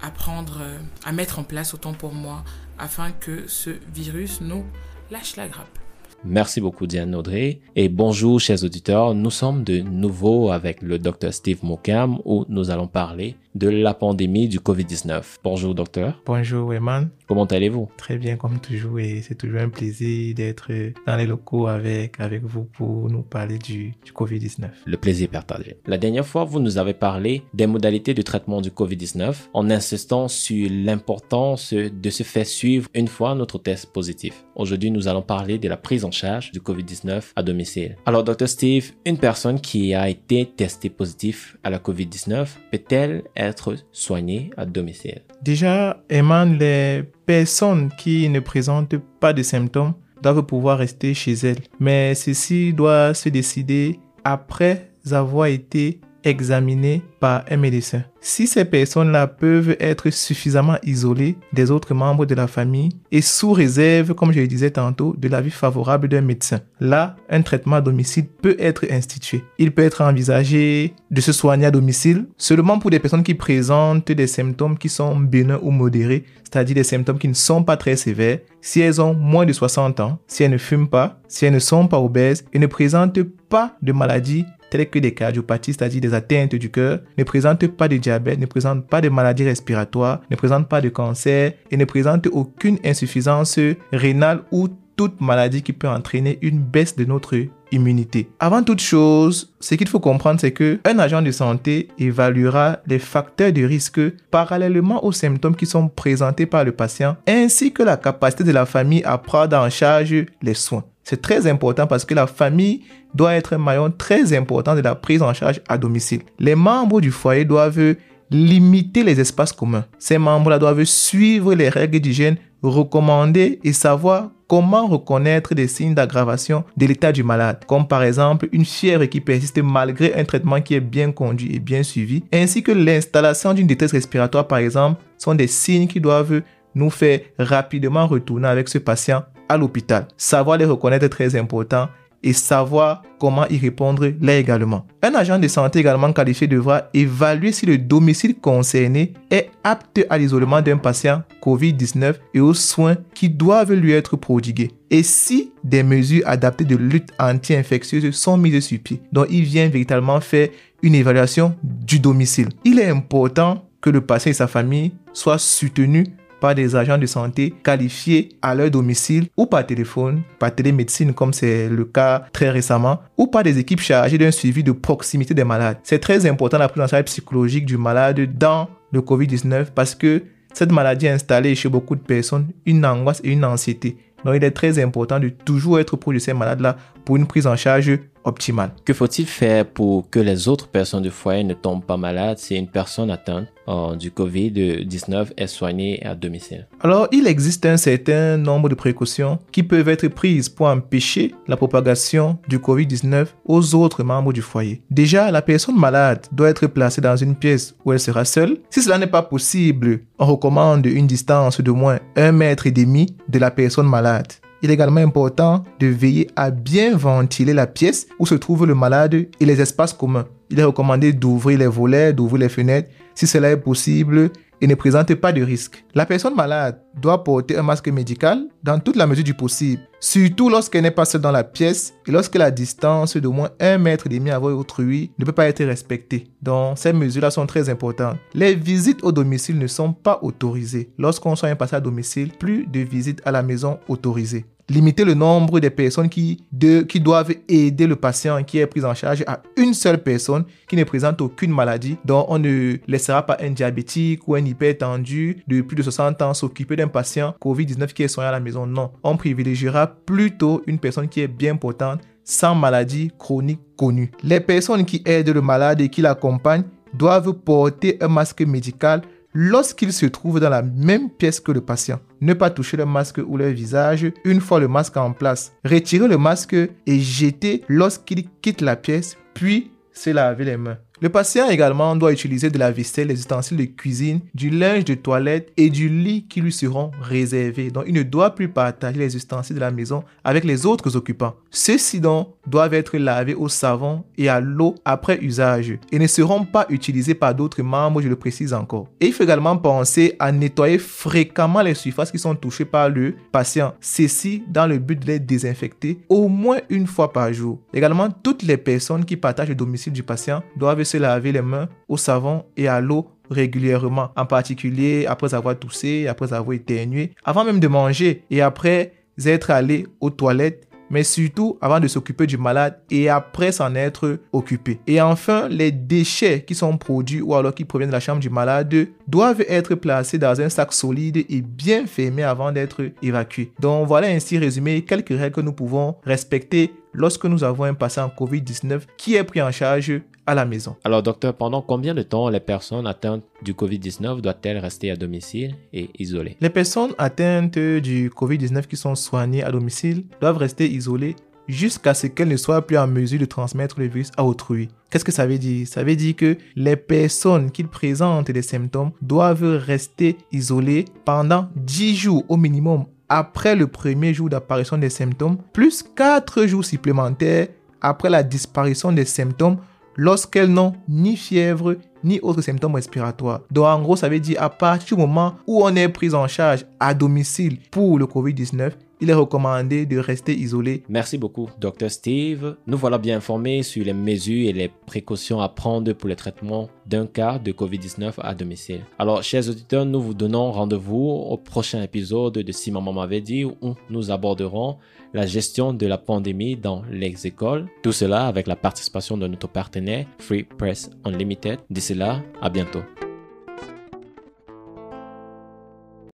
à 0.00 0.10
prendre, 0.10 0.58
euh, 0.60 0.78
à 1.04 1.12
mettre 1.12 1.38
en 1.38 1.44
place, 1.44 1.74
autant 1.74 1.92
pour 1.92 2.14
moi, 2.14 2.44
afin 2.78 3.10
que 3.10 3.46
ce 3.48 3.70
virus 3.92 4.40
nous 4.40 4.64
lâche 5.10 5.36
la 5.36 5.48
grappe. 5.48 5.83
Merci 6.26 6.62
beaucoup 6.62 6.86
Diane 6.86 7.14
Audrey 7.14 7.60
et 7.76 7.90
bonjour 7.90 8.40
chers 8.40 8.64
auditeurs. 8.64 9.14
Nous 9.14 9.30
sommes 9.30 9.62
de 9.62 9.80
nouveau 9.80 10.50
avec 10.50 10.80
le 10.80 10.98
docteur 10.98 11.34
Steve 11.34 11.58
Moukam 11.62 12.18
où 12.24 12.46
nous 12.48 12.70
allons 12.70 12.86
parler 12.86 13.36
de 13.54 13.68
la 13.68 13.94
pandémie 13.94 14.48
du 14.48 14.58
Covid-19. 14.58 15.22
Bonjour 15.44 15.74
docteur. 15.74 16.20
Bonjour 16.26 16.72
Eman. 16.72 17.08
Comment 17.28 17.44
allez-vous? 17.44 17.88
Très 17.96 18.18
bien 18.18 18.36
comme 18.36 18.58
toujours 18.58 18.98
et 18.98 19.22
c'est 19.22 19.36
toujours 19.36 19.60
un 19.60 19.68
plaisir 19.68 20.34
d'être 20.34 20.70
dans 21.06 21.16
les 21.16 21.26
locaux 21.26 21.68
avec, 21.68 22.18
avec 22.20 22.42
vous 22.42 22.64
pour 22.64 23.08
nous 23.08 23.22
parler 23.22 23.58
du, 23.58 23.94
du 24.04 24.12
Covid-19. 24.12 24.68
Le 24.84 24.96
plaisir 24.96 25.28
partagé. 25.28 25.76
La 25.86 25.98
dernière 25.98 26.26
fois, 26.26 26.44
vous 26.44 26.58
nous 26.58 26.78
avez 26.78 26.94
parlé 26.94 27.42
des 27.54 27.66
modalités 27.66 28.12
de 28.12 28.22
traitement 28.22 28.60
du 28.60 28.70
Covid-19 28.70 29.34
en 29.54 29.70
insistant 29.70 30.28
sur 30.28 30.68
l'importance 30.70 31.72
de 31.72 32.10
se 32.10 32.24
faire 32.24 32.46
suivre 32.46 32.88
une 32.94 33.08
fois 33.08 33.34
notre 33.34 33.58
test 33.58 33.92
positif. 33.92 34.44
Aujourd'hui, 34.56 34.90
nous 34.90 35.08
allons 35.08 35.22
parler 35.22 35.58
de 35.58 35.68
la 35.68 35.76
prise 35.76 36.04
en 36.04 36.10
charge 36.10 36.52
du 36.52 36.60
Covid-19 36.60 37.32
à 37.36 37.42
domicile. 37.42 37.96
Alors, 38.06 38.24
Dr. 38.24 38.48
Steve, 38.48 38.92
une 39.04 39.18
personne 39.18 39.60
qui 39.60 39.94
a 39.94 40.08
été 40.08 40.46
testée 40.46 40.90
positive 40.90 41.56
à 41.64 41.70
la 41.70 41.78
Covid-19 41.78 42.46
peut-elle 42.70 43.24
être 43.36 43.43
soignée 43.92 44.50
à 44.56 44.66
domicile 44.66 45.22
Déjà, 45.42 46.02
Eman, 46.10 46.58
les 46.58 47.02
personnes 47.26 47.90
qui 47.98 48.28
ne 48.28 48.40
présentent 48.40 48.96
pas 49.20 49.32
de 49.32 49.42
symptômes 49.42 49.94
doivent 50.22 50.46
pouvoir 50.46 50.78
rester 50.78 51.12
chez 51.14 51.34
elles. 51.34 51.60
Mais 51.80 52.14
ceci 52.14 52.72
doit 52.72 53.12
se 53.14 53.28
décider 53.28 53.98
après 54.24 54.90
avoir 55.10 55.46
été 55.46 56.00
examinées 56.24 57.02
par 57.20 57.44
un 57.50 57.56
médecin. 57.56 58.02
Si 58.20 58.46
ces 58.46 58.64
personnes-là 58.64 59.26
peuvent 59.26 59.76
être 59.80 60.08
suffisamment 60.08 60.78
isolées 60.82 61.36
des 61.52 61.70
autres 61.70 61.92
membres 61.92 62.24
de 62.24 62.34
la 62.34 62.46
famille 62.46 62.88
et 63.12 63.20
sous 63.20 63.52
réserve, 63.52 64.14
comme 64.14 64.32
je 64.32 64.40
le 64.40 64.46
disais 64.46 64.70
tantôt, 64.70 65.14
de 65.18 65.28
l'avis 65.28 65.50
favorable 65.50 66.08
d'un 66.08 66.22
médecin, 66.22 66.60
là, 66.80 67.16
un 67.28 67.42
traitement 67.42 67.76
à 67.76 67.80
domicile 67.82 68.26
peut 68.26 68.56
être 68.58 68.86
institué. 68.90 69.44
Il 69.58 69.72
peut 69.72 69.82
être 69.82 70.00
envisagé 70.00 70.94
de 71.10 71.20
se 71.20 71.32
soigner 71.32 71.66
à 71.66 71.70
domicile 71.70 72.26
seulement 72.38 72.78
pour 72.78 72.90
des 72.90 72.98
personnes 72.98 73.22
qui 73.22 73.34
présentent 73.34 74.10
des 74.10 74.26
symptômes 74.26 74.78
qui 74.78 74.88
sont 74.88 75.16
bénins 75.16 75.60
ou 75.62 75.70
modérés, 75.70 76.24
c'est-à-dire 76.44 76.76
des 76.76 76.84
symptômes 76.84 77.18
qui 77.18 77.28
ne 77.28 77.34
sont 77.34 77.62
pas 77.62 77.76
très 77.76 77.96
sévères, 77.96 78.38
si 78.62 78.80
elles 78.80 79.02
ont 79.02 79.12
moins 79.12 79.44
de 79.44 79.52
60 79.52 80.00
ans, 80.00 80.18
si 80.26 80.44
elles 80.44 80.50
ne 80.50 80.58
fument 80.58 80.88
pas, 80.88 81.20
si 81.28 81.44
elles 81.44 81.52
ne 81.52 81.58
sont 81.58 81.86
pas 81.86 82.00
obèses 82.00 82.44
et 82.54 82.58
ne 82.58 82.66
présentent 82.66 83.22
pas 83.50 83.76
de 83.82 83.92
maladies 83.92 84.46
que 84.82 84.98
des 84.98 85.14
cardiopathies, 85.14 85.72
c'est-à-dire 85.72 86.00
des 86.00 86.14
atteintes 86.14 86.54
du 86.54 86.70
cœur, 86.70 87.00
ne 87.16 87.24
présentent 87.24 87.66
pas 87.68 87.88
de 87.88 87.96
diabète, 87.96 88.38
ne 88.38 88.46
présentent 88.46 88.86
pas 88.88 89.00
de 89.00 89.08
maladies 89.08 89.44
respiratoires, 89.44 90.20
ne 90.30 90.36
présentent 90.36 90.68
pas 90.68 90.80
de 90.80 90.88
cancer 90.88 91.52
et 91.70 91.76
ne 91.76 91.84
présentent 91.84 92.28
aucune 92.32 92.78
insuffisance 92.84 93.58
rénale 93.92 94.42
ou 94.50 94.68
toute 94.96 95.20
maladie 95.20 95.62
qui 95.62 95.72
peut 95.72 95.88
entraîner 95.88 96.38
une 96.42 96.58
baisse 96.58 96.96
de 96.96 97.04
notre 97.04 97.36
immunité. 97.72 98.28
Avant 98.38 98.62
toute 98.62 98.80
chose, 98.80 99.52
ce 99.60 99.74
qu'il 99.74 99.88
faut 99.88 100.00
comprendre, 100.00 100.40
c'est 100.40 100.52
que 100.52 100.78
un 100.84 100.98
agent 100.98 101.22
de 101.22 101.30
santé 101.30 101.88
évaluera 101.98 102.78
les 102.86 102.98
facteurs 102.98 103.52
de 103.52 103.64
risque 103.64 104.00
parallèlement 104.30 105.04
aux 105.04 105.12
symptômes 105.12 105.56
qui 105.56 105.66
sont 105.66 105.88
présentés 105.88 106.46
par 106.46 106.64
le 106.64 106.72
patient, 106.72 107.16
ainsi 107.26 107.72
que 107.72 107.82
la 107.82 107.96
capacité 107.96 108.44
de 108.44 108.52
la 108.52 108.66
famille 108.66 109.02
à 109.04 109.18
prendre 109.18 109.56
en 109.56 109.70
charge 109.70 110.26
les 110.42 110.54
soins. 110.54 110.84
C'est 111.02 111.20
très 111.20 111.46
important 111.46 111.86
parce 111.86 112.04
que 112.04 112.14
la 112.14 112.26
famille 112.26 112.82
doit 113.14 113.34
être 113.34 113.52
un 113.54 113.58
maillon 113.58 113.90
très 113.90 114.32
important 114.32 114.74
de 114.74 114.80
la 114.80 114.94
prise 114.94 115.22
en 115.22 115.34
charge 115.34 115.60
à 115.68 115.76
domicile. 115.76 116.22
Les 116.38 116.54
membres 116.54 117.00
du 117.00 117.10
foyer 117.10 117.44
doivent 117.44 117.94
limiter 118.30 119.04
les 119.04 119.20
espaces 119.20 119.52
communs. 119.52 119.84
Ces 119.98 120.18
membres-là 120.18 120.58
doivent 120.58 120.84
suivre 120.84 121.54
les 121.54 121.68
règles 121.68 122.00
d'hygiène 122.00 122.36
recommandées 122.68 123.60
et 123.62 123.72
savoir 123.72 124.30
comment 124.48 124.86
reconnaître 124.86 125.54
des 125.54 125.68
signes 125.68 125.94
d'aggravation 125.94 126.64
de 126.76 126.86
l'état 126.86 127.12
du 127.12 127.22
malade, 127.22 127.64
comme 127.66 127.86
par 127.86 128.02
exemple 128.02 128.48
une 128.52 128.64
fièvre 128.64 129.04
qui 129.06 129.20
persiste 129.20 129.62
malgré 129.62 130.14
un 130.14 130.24
traitement 130.24 130.60
qui 130.60 130.74
est 130.74 130.80
bien 130.80 131.12
conduit 131.12 131.54
et 131.54 131.58
bien 131.58 131.82
suivi, 131.82 132.24
ainsi 132.32 132.62
que 132.62 132.72
l'installation 132.72 133.54
d'une 133.54 133.66
détresse 133.66 133.92
respiratoire 133.92 134.46
par 134.46 134.58
exemple, 134.58 135.02
sont 135.18 135.34
des 135.34 135.46
signes 135.46 135.86
qui 135.86 136.00
doivent 136.00 136.42
nous 136.74 136.90
faire 136.90 137.20
rapidement 137.38 138.06
retourner 138.06 138.48
avec 138.48 138.68
ce 138.68 138.78
patient 138.78 139.24
à 139.48 139.56
l'hôpital. 139.56 140.08
Savoir 140.16 140.56
les 140.56 140.64
reconnaître 140.64 141.04
est 141.04 141.10
très 141.10 141.36
important 141.36 141.88
et 142.24 142.32
savoir 142.32 143.02
comment 143.20 143.46
y 143.48 143.58
répondre 143.58 144.10
là 144.20 144.36
également. 144.36 144.86
Un 145.02 145.14
agent 145.14 145.38
de 145.38 145.46
santé 145.46 145.78
également 145.78 146.12
qualifié 146.12 146.46
devra 146.46 146.88
évaluer 146.92 147.52
si 147.52 147.66
le 147.66 147.78
domicile 147.78 148.34
concerné 148.40 149.12
est 149.30 149.50
apte 149.62 150.04
à 150.10 150.18
l'isolement 150.18 150.60
d'un 150.62 150.78
patient 150.78 151.22
COVID-19 151.42 152.14
et 152.32 152.40
aux 152.40 152.54
soins 152.54 152.96
qui 153.14 153.28
doivent 153.28 153.74
lui 153.74 153.92
être 153.92 154.16
prodigués. 154.16 154.72
Et 154.90 155.02
si 155.02 155.52
des 155.62 155.82
mesures 155.82 156.22
adaptées 156.26 156.64
de 156.64 156.76
lutte 156.76 157.10
anti-infectieuse 157.18 158.10
sont 158.14 158.36
mises 158.36 158.64
sur 158.64 158.78
pied, 158.78 159.00
donc 159.12 159.26
il 159.30 159.44
vient 159.44 159.68
véritablement 159.68 160.20
faire 160.20 160.48
une 160.82 160.94
évaluation 160.94 161.54
du 161.62 162.00
domicile. 162.00 162.48
Il 162.64 162.78
est 162.78 162.88
important 162.88 163.64
que 163.80 163.90
le 163.90 164.00
patient 164.00 164.30
et 164.30 164.34
sa 164.34 164.46
famille 164.46 164.92
soient 165.12 165.38
soutenus 165.38 166.08
par 166.44 166.54
des 166.54 166.76
agents 166.76 166.98
de 166.98 167.06
santé 167.06 167.54
qualifiés 167.64 168.28
à 168.42 168.54
leur 168.54 168.70
domicile 168.70 169.28
ou 169.34 169.46
par 169.46 169.66
téléphone, 169.66 170.20
par 170.38 170.54
télémédecine 170.54 171.14
comme 171.14 171.32
c'est 171.32 171.70
le 171.70 171.86
cas 171.86 172.26
très 172.34 172.50
récemment, 172.50 173.00
ou 173.16 173.28
par 173.28 173.42
des 173.42 173.58
équipes 173.58 173.80
chargées 173.80 174.18
d'un 174.18 174.30
suivi 174.30 174.62
de 174.62 174.72
proximité 174.72 175.32
des 175.32 175.42
malades. 175.42 175.78
C'est 175.84 176.00
très 176.00 176.26
important 176.26 176.58
la 176.58 176.68
prise 176.68 176.82
en 176.82 176.86
charge 176.86 177.04
psychologique 177.04 177.64
du 177.64 177.78
malade 177.78 178.20
dans 178.36 178.68
le 178.92 179.00
COVID-19 179.00 179.68
parce 179.74 179.94
que 179.94 180.22
cette 180.52 180.70
maladie 180.70 181.08
a 181.08 181.14
installé 181.14 181.54
chez 181.54 181.70
beaucoup 181.70 181.96
de 181.96 182.02
personnes 182.02 182.48
une 182.66 182.84
angoisse 182.84 183.22
et 183.24 183.32
une 183.32 183.46
anxiété. 183.46 183.96
Donc 184.22 184.34
il 184.36 184.44
est 184.44 184.50
très 184.50 184.78
important 184.78 185.18
de 185.18 185.30
toujours 185.30 185.80
être 185.80 185.96
proche 185.96 186.16
de 186.16 186.20
ces 186.20 186.34
malades-là 186.34 186.76
pour 187.06 187.16
une 187.16 187.26
prise 187.26 187.46
en 187.46 187.56
charge 187.56 187.98
optimale. 188.24 188.72
Que 188.84 188.92
faut-il 188.92 189.26
faire 189.26 189.66
pour 189.66 190.08
que 190.10 190.18
les 190.18 190.48
autres 190.48 190.68
personnes 190.68 191.02
du 191.02 191.10
foyer 191.10 191.44
ne 191.44 191.54
tombent 191.54 191.84
pas 191.84 191.96
malades 191.96 192.38
si 192.38 192.56
une 192.56 192.68
personne 192.68 193.10
atteinte 193.10 193.48
euh, 193.68 193.96
du 193.96 194.10
COVID-19 194.10 195.32
est 195.36 195.46
soignée 195.46 196.04
à 196.04 196.14
domicile? 196.14 196.66
Alors, 196.80 197.08
il 197.12 197.26
existe 197.26 197.64
un 197.66 197.76
certain 197.76 198.36
nombre 198.36 198.68
de 198.68 198.74
précautions 198.74 199.38
qui 199.52 199.62
peuvent 199.62 199.88
être 199.88 200.08
prises 200.08 200.48
pour 200.48 200.66
empêcher 200.66 201.34
la 201.46 201.56
propagation 201.56 202.38
du 202.48 202.58
COVID-19 202.58 203.26
aux 203.44 203.74
autres 203.74 204.02
membres 204.02 204.32
du 204.32 204.42
foyer. 204.42 204.82
Déjà, 204.90 205.30
la 205.30 205.42
personne 205.42 205.78
malade 205.78 206.26
doit 206.32 206.50
être 206.50 206.66
placée 206.66 207.00
dans 207.00 207.16
une 207.16 207.36
pièce 207.36 207.74
où 207.84 207.92
elle 207.92 208.00
sera 208.00 208.24
seule. 208.24 208.58
Si 208.70 208.82
cela 208.82 208.98
n'est 208.98 209.06
pas 209.06 209.22
possible, 209.22 210.00
on 210.18 210.26
recommande 210.26 210.86
une 210.86 211.06
distance 211.06 211.60
de 211.60 211.70
moins 211.70 211.98
un 212.16 212.32
mètre 212.32 212.66
et 212.66 212.70
demi 212.70 213.14
de 213.28 213.38
la 213.38 213.50
personne 213.50 213.88
malade. 213.88 214.32
Il 214.64 214.70
est 214.70 214.74
également 214.74 215.02
important 215.02 215.62
de 215.78 215.88
veiller 215.88 216.26
à 216.36 216.50
bien 216.50 216.96
ventiler 216.96 217.52
la 217.52 217.66
pièce 217.66 218.06
où 218.18 218.24
se 218.24 218.34
trouve 218.34 218.64
le 218.64 218.74
malade 218.74 219.12
et 219.14 219.44
les 219.44 219.60
espaces 219.60 219.92
communs. 219.92 220.24
Il 220.48 220.58
est 220.58 220.64
recommandé 220.64 221.12
d'ouvrir 221.12 221.58
les 221.58 221.66
volets, 221.66 222.14
d'ouvrir 222.14 222.40
les 222.40 222.48
fenêtres 222.48 222.88
si 223.14 223.26
cela 223.26 223.50
est 223.50 223.58
possible 223.58 224.30
et 224.62 224.66
ne 224.66 224.74
présente 224.74 225.14
pas 225.16 225.32
de 225.34 225.42
risque. 225.42 225.84
La 225.94 226.06
personne 226.06 226.34
malade 226.34 226.80
doit 226.98 227.22
porter 227.22 227.58
un 227.58 227.62
masque 227.62 227.88
médical 227.88 228.46
dans 228.62 228.78
toute 228.78 228.96
la 228.96 229.06
mesure 229.06 229.22
du 229.22 229.34
possible, 229.34 229.82
surtout 230.00 230.48
lorsqu'elle 230.48 230.84
n'est 230.84 230.90
pas 230.90 231.04
seule 231.04 231.20
dans 231.20 231.30
la 231.30 231.44
pièce 231.44 231.92
et 232.06 232.10
lorsque 232.10 232.36
la 232.36 232.50
distance 232.50 233.18
d'au 233.18 233.32
moins 233.32 233.50
un 233.60 233.76
mètre 233.76 234.06
et 234.06 234.08
demi 234.08 234.30
avec 234.30 234.48
autrui 234.48 235.10
ne 235.18 235.26
peut 235.26 235.32
pas 235.32 235.46
être 235.46 235.62
respectée. 235.62 236.28
Donc, 236.40 236.78
ces 236.78 236.94
mesures-là 236.94 237.30
sont 237.30 237.44
très 237.44 237.68
importantes. 237.68 238.16
Les 238.32 238.54
visites 238.54 239.04
au 239.04 239.12
domicile 239.12 239.58
ne 239.58 239.66
sont 239.66 239.92
pas 239.92 240.20
autorisées. 240.22 240.90
Lorsqu'on 240.96 241.36
soit 241.36 241.50
un 241.50 241.56
patient 241.56 241.76
à 241.76 241.82
domicile, 241.82 242.32
plus 242.38 242.66
de 242.66 242.80
visites 242.80 243.20
à 243.26 243.30
la 243.30 243.42
maison 243.42 243.78
autorisées 243.88 244.46
limiter 244.68 245.04
le 245.04 245.14
nombre 245.14 245.60
de 245.60 245.68
personnes 245.68 246.08
qui, 246.08 246.44
qui 246.88 247.00
doivent 247.00 247.34
aider 247.48 247.86
le 247.86 247.96
patient 247.96 248.42
qui 248.44 248.58
est 248.58 248.66
pris 248.66 248.84
en 248.84 248.94
charge 248.94 249.24
à 249.26 249.42
une 249.56 249.74
seule 249.74 250.02
personne 250.02 250.44
qui 250.68 250.76
ne 250.76 250.84
présente 250.84 251.20
aucune 251.20 251.52
maladie. 251.52 251.96
Donc, 252.04 252.26
on 252.28 252.38
ne 252.38 252.76
laissera 252.86 253.24
pas 253.24 253.36
un 253.40 253.50
diabétique 253.50 254.26
ou 254.26 254.34
un 254.34 254.44
hypertendu 254.44 255.42
de 255.46 255.60
plus 255.60 255.76
de 255.76 255.82
60 255.82 256.22
ans 256.22 256.34
s'occuper 256.34 256.76
d'un 256.76 256.88
patient 256.88 257.34
COVID-19 257.40 257.92
qui 257.92 258.02
est 258.02 258.08
soigné 258.08 258.28
à 258.28 258.32
la 258.32 258.40
maison. 258.40 258.66
Non, 258.66 258.90
on 259.02 259.16
privilégiera 259.16 259.86
plutôt 259.86 260.62
une 260.66 260.78
personne 260.78 261.08
qui 261.08 261.20
est 261.20 261.28
bien 261.28 261.56
potente 261.56 262.00
sans 262.24 262.54
maladie 262.54 263.10
chronique 263.18 263.60
connue. 263.76 264.10
Les 264.22 264.40
personnes 264.40 264.84
qui 264.84 265.02
aident 265.04 265.28
le 265.28 265.42
malade 265.42 265.80
et 265.80 265.88
qui 265.88 266.00
l'accompagnent 266.00 266.64
doivent 266.94 267.32
porter 267.32 267.98
un 268.00 268.08
masque 268.08 268.40
médical 268.42 269.02
lorsqu'ils 269.34 269.92
se 269.92 270.06
trouvent 270.06 270.40
dans 270.40 270.48
la 270.48 270.62
même 270.62 271.10
pièce 271.10 271.40
que 271.40 271.52
le 271.52 271.60
patient. 271.60 272.00
Ne 272.20 272.32
pas 272.32 272.50
toucher 272.50 272.76
le 272.76 272.86
masque 272.86 273.20
ou 273.26 273.36
le 273.36 273.50
visage 273.50 274.10
une 274.24 274.40
fois 274.40 274.60
le 274.60 274.68
masque 274.68 274.96
en 274.96 275.12
place. 275.12 275.52
Retirer 275.64 276.08
le 276.08 276.16
masque 276.16 276.54
et 276.54 277.00
jeter 277.00 277.64
lorsqu'il 277.68 278.28
quitte 278.40 278.60
la 278.60 278.76
pièce, 278.76 279.16
puis 279.34 279.72
se 279.92 280.10
laver 280.10 280.44
les 280.44 280.56
mains. 280.56 280.78
Le 281.00 281.08
patient 281.08 281.50
également 281.50 281.96
doit 281.96 282.12
utiliser 282.12 282.50
de 282.50 282.58
la 282.58 282.70
vaisselle, 282.70 283.08
des 283.08 283.18
ustensiles 283.18 283.56
de 283.56 283.64
cuisine, 283.64 284.20
du 284.32 284.48
linge 284.48 284.84
de 284.84 284.94
toilette 284.94 285.52
et 285.56 285.68
du 285.68 285.88
lit 285.88 286.24
qui 286.28 286.40
lui 286.40 286.52
seront 286.52 286.92
réservés. 287.00 287.72
Donc, 287.72 287.84
il 287.88 287.94
ne 287.94 288.04
doit 288.04 288.36
plus 288.36 288.48
partager 288.48 289.00
les 289.00 289.16
ustensiles 289.16 289.56
de 289.56 289.60
la 289.60 289.72
maison 289.72 290.04
avec 290.22 290.44
les 290.44 290.66
autres 290.66 290.96
occupants. 290.96 291.34
Ceux-ci 291.50 291.98
donc 291.98 292.28
doivent 292.46 292.74
être 292.74 292.96
lavés 292.96 293.34
au 293.34 293.48
savon 293.48 294.04
et 294.16 294.28
à 294.28 294.38
l'eau 294.38 294.76
après 294.84 295.18
usage 295.20 295.76
et 295.90 295.98
ne 295.98 296.06
seront 296.06 296.44
pas 296.44 296.66
utilisés 296.68 297.14
par 297.14 297.34
d'autres 297.34 297.62
membres, 297.62 298.00
je 298.00 298.08
le 298.08 298.16
précise 298.16 298.54
encore. 298.54 298.86
Et 299.00 299.06
il 299.06 299.12
faut 299.12 299.24
également 299.24 299.56
penser 299.56 300.14
à 300.20 300.30
nettoyer 300.30 300.78
fréquemment 300.78 301.62
les 301.62 301.74
surfaces 301.74 302.12
qui 302.12 302.20
sont 302.20 302.36
touchées 302.36 302.64
par 302.64 302.88
le 302.88 303.16
patient. 303.32 303.74
Ceci 303.80 304.44
dans 304.48 304.68
le 304.68 304.78
but 304.78 305.00
de 305.00 305.06
les 305.06 305.18
désinfecter 305.18 305.98
au 306.08 306.28
moins 306.28 306.58
une 306.70 306.86
fois 306.86 307.12
par 307.12 307.32
jour. 307.32 307.58
Également, 307.72 308.08
toutes 308.10 308.44
les 308.44 308.58
personnes 308.58 309.04
qui 309.04 309.16
partagent 309.16 309.48
le 309.48 309.56
domicile 309.56 309.92
du 309.92 310.04
patient 310.04 310.42
doivent 310.56 310.83
se 310.84 310.96
laver 310.96 311.32
les 311.32 311.42
mains 311.42 311.68
au 311.88 311.96
savon 311.96 312.44
et 312.56 312.68
à 312.68 312.80
l'eau 312.80 313.08
régulièrement, 313.30 314.10
en 314.16 314.26
particulier 314.26 315.06
après 315.06 315.34
avoir 315.34 315.58
toussé, 315.58 316.06
après 316.08 316.32
avoir 316.32 316.54
éternué, 316.54 317.12
avant 317.24 317.44
même 317.44 317.60
de 317.60 317.68
manger 317.68 318.24
et 318.30 318.42
après 318.42 318.92
être 319.24 319.50
allé 319.50 319.86
aux 320.00 320.10
toilettes 320.10 320.68
mais 320.90 321.02
surtout 321.02 321.58
avant 321.60 321.80
de 321.80 321.88
s'occuper 321.88 322.26
du 322.26 322.38
malade 322.38 322.78
et 322.90 323.08
après 323.08 323.52
s'en 323.52 323.74
être 323.74 324.20
occupé. 324.32 324.78
Et 324.86 325.00
enfin, 325.00 325.48
les 325.48 325.72
déchets 325.72 326.44
qui 326.46 326.54
sont 326.54 326.76
produits 326.76 327.20
ou 327.20 327.34
alors 327.34 327.54
qui 327.54 327.64
proviennent 327.64 327.90
de 327.90 327.94
la 327.94 328.00
chambre 328.00 328.20
du 328.20 328.30
malade 328.30 328.88
doivent 329.08 329.44
être 329.48 329.74
placés 329.74 330.18
dans 330.18 330.40
un 330.40 330.48
sac 330.48 330.72
solide 330.72 331.16
et 331.16 331.40
bien 331.40 331.86
fermé 331.86 332.22
avant 332.22 332.52
d'être 332.52 332.90
évacués. 333.02 333.52
Donc 333.58 333.88
voilà 333.88 334.08
ainsi 334.08 334.38
résumé 334.38 334.82
quelques 334.82 335.08
règles 335.08 335.34
que 335.34 335.40
nous 335.40 335.52
pouvons 335.52 335.96
respecter 336.04 336.72
lorsque 336.94 337.26
nous 337.26 337.44
avons 337.44 337.64
un 337.64 337.74
patient 337.74 338.10
Covid-19 338.16 338.82
qui 338.96 339.16
est 339.16 339.24
pris 339.24 339.42
en 339.42 339.50
charge 339.50 340.00
à 340.26 340.34
la 340.34 340.44
maison. 340.44 340.76
Alors 340.84 341.02
docteur, 341.02 341.34
pendant 341.34 341.60
combien 341.60 341.94
de 341.94 342.02
temps 342.02 342.28
les 342.28 342.40
personnes 342.40 342.86
atteintes 342.86 343.24
du 343.42 343.52
Covid-19 343.52 344.20
doivent-elles 344.20 344.58
rester 344.58 344.90
à 344.90 344.96
domicile 344.96 345.54
et 345.72 345.90
isolées? 345.98 346.36
Les 346.40 346.50
personnes 346.50 346.94
atteintes 346.96 347.58
du 347.58 348.08
Covid-19 348.10 348.66
qui 348.66 348.76
sont 348.76 348.94
soignées 348.94 349.44
à 349.44 349.50
domicile 349.50 350.04
doivent 350.20 350.38
rester 350.38 350.70
isolées 350.70 351.16
jusqu'à 351.46 351.92
ce 351.92 352.06
qu'elles 352.06 352.28
ne 352.28 352.36
soient 352.36 352.66
plus 352.66 352.78
en 352.78 352.86
mesure 352.86 353.20
de 353.20 353.26
transmettre 353.26 353.78
le 353.78 353.86
virus 353.86 354.10
à 354.16 354.24
autrui. 354.24 354.68
Qu'est-ce 354.90 355.04
que 355.04 355.12
ça 355.12 355.26
veut 355.26 355.38
dire? 355.38 355.66
Ça 355.66 355.84
veut 355.84 355.96
dire 355.96 356.16
que 356.16 356.38
les 356.56 356.76
personnes 356.76 357.50
qui 357.50 357.64
présentent 357.64 358.30
des 358.30 358.42
symptômes 358.42 358.92
doivent 359.02 359.60
rester 359.66 360.16
isolées 360.32 360.86
pendant 361.04 361.48
10 361.56 361.96
jours 361.96 362.24
au 362.28 362.36
minimum 362.36 362.86
après 363.14 363.54
le 363.54 363.68
premier 363.68 364.12
jour 364.12 364.28
d'apparition 364.28 364.76
des 364.76 364.90
symptômes, 364.90 365.36
plus 365.52 365.84
4 365.84 366.46
jours 366.46 366.64
supplémentaires 366.64 367.46
après 367.80 368.10
la 368.10 368.24
disparition 368.24 368.90
des 368.90 369.04
symptômes 369.04 369.58
lorsqu'elles 369.96 370.52
n'ont 370.52 370.72
ni 370.88 371.16
fièvre 371.16 371.76
ni 372.02 372.18
autres 372.22 372.42
symptômes 372.42 372.74
respiratoires. 372.74 373.42
Donc 373.52 373.66
en 373.66 373.80
gros, 373.80 373.94
ça 373.94 374.08
veut 374.08 374.18
dire 374.18 374.42
à 374.42 374.50
partir 374.50 374.96
du 374.96 375.00
moment 375.00 375.36
où 375.46 375.62
on 375.62 375.76
est 375.76 375.88
pris 375.88 376.12
en 376.12 376.26
charge 376.26 376.66
à 376.80 376.92
domicile 376.92 377.58
pour 377.70 378.00
le 378.00 378.06
COVID-19, 378.06 378.72
il 379.04 379.10
est 379.10 379.14
recommandé 379.14 379.84
de 379.84 379.98
rester 379.98 380.34
isolé. 380.34 380.82
Merci 380.88 381.18
beaucoup, 381.18 381.50
Dr. 381.60 381.90
Steve. 381.90 382.56
Nous 382.66 382.78
voilà 382.78 382.96
bien 382.96 383.18
informés 383.18 383.62
sur 383.62 383.84
les 383.84 383.92
mesures 383.92 384.48
et 384.48 384.52
les 384.54 384.70
précautions 384.86 385.42
à 385.42 385.50
prendre 385.50 385.92
pour 385.92 386.08
le 386.08 386.16
traitement 386.16 386.70
d'un 386.86 387.06
cas 387.06 387.38
de 387.38 387.52
COVID-19 387.52 388.14
à 388.22 388.34
domicile. 388.34 388.80
Alors, 388.98 389.22
chers 389.22 389.46
auditeurs, 389.50 389.84
nous 389.84 390.00
vous 390.00 390.14
donnons 390.14 390.50
rendez-vous 390.52 391.06
au 391.06 391.36
prochain 391.36 391.82
épisode 391.82 392.32
de 392.32 392.52
Si 392.52 392.70
Maman 392.70 392.94
m'avait 392.94 393.20
dit 393.20 393.44
où 393.44 393.74
nous 393.90 394.10
aborderons 394.10 394.78
la 395.12 395.26
gestion 395.26 395.74
de 395.74 395.86
la 395.86 395.98
pandémie 395.98 396.56
dans 396.56 396.82
les 396.90 397.26
écoles. 397.26 397.66
Tout 397.82 397.92
cela 397.92 398.26
avec 398.26 398.46
la 398.46 398.56
participation 398.56 399.18
de 399.18 399.26
notre 399.26 399.48
partenaire 399.48 400.06
Free 400.18 400.44
Press 400.44 400.88
Unlimited. 401.04 401.58
D'ici 401.68 401.92
là, 401.92 402.22
à 402.40 402.48
bientôt. 402.48 402.80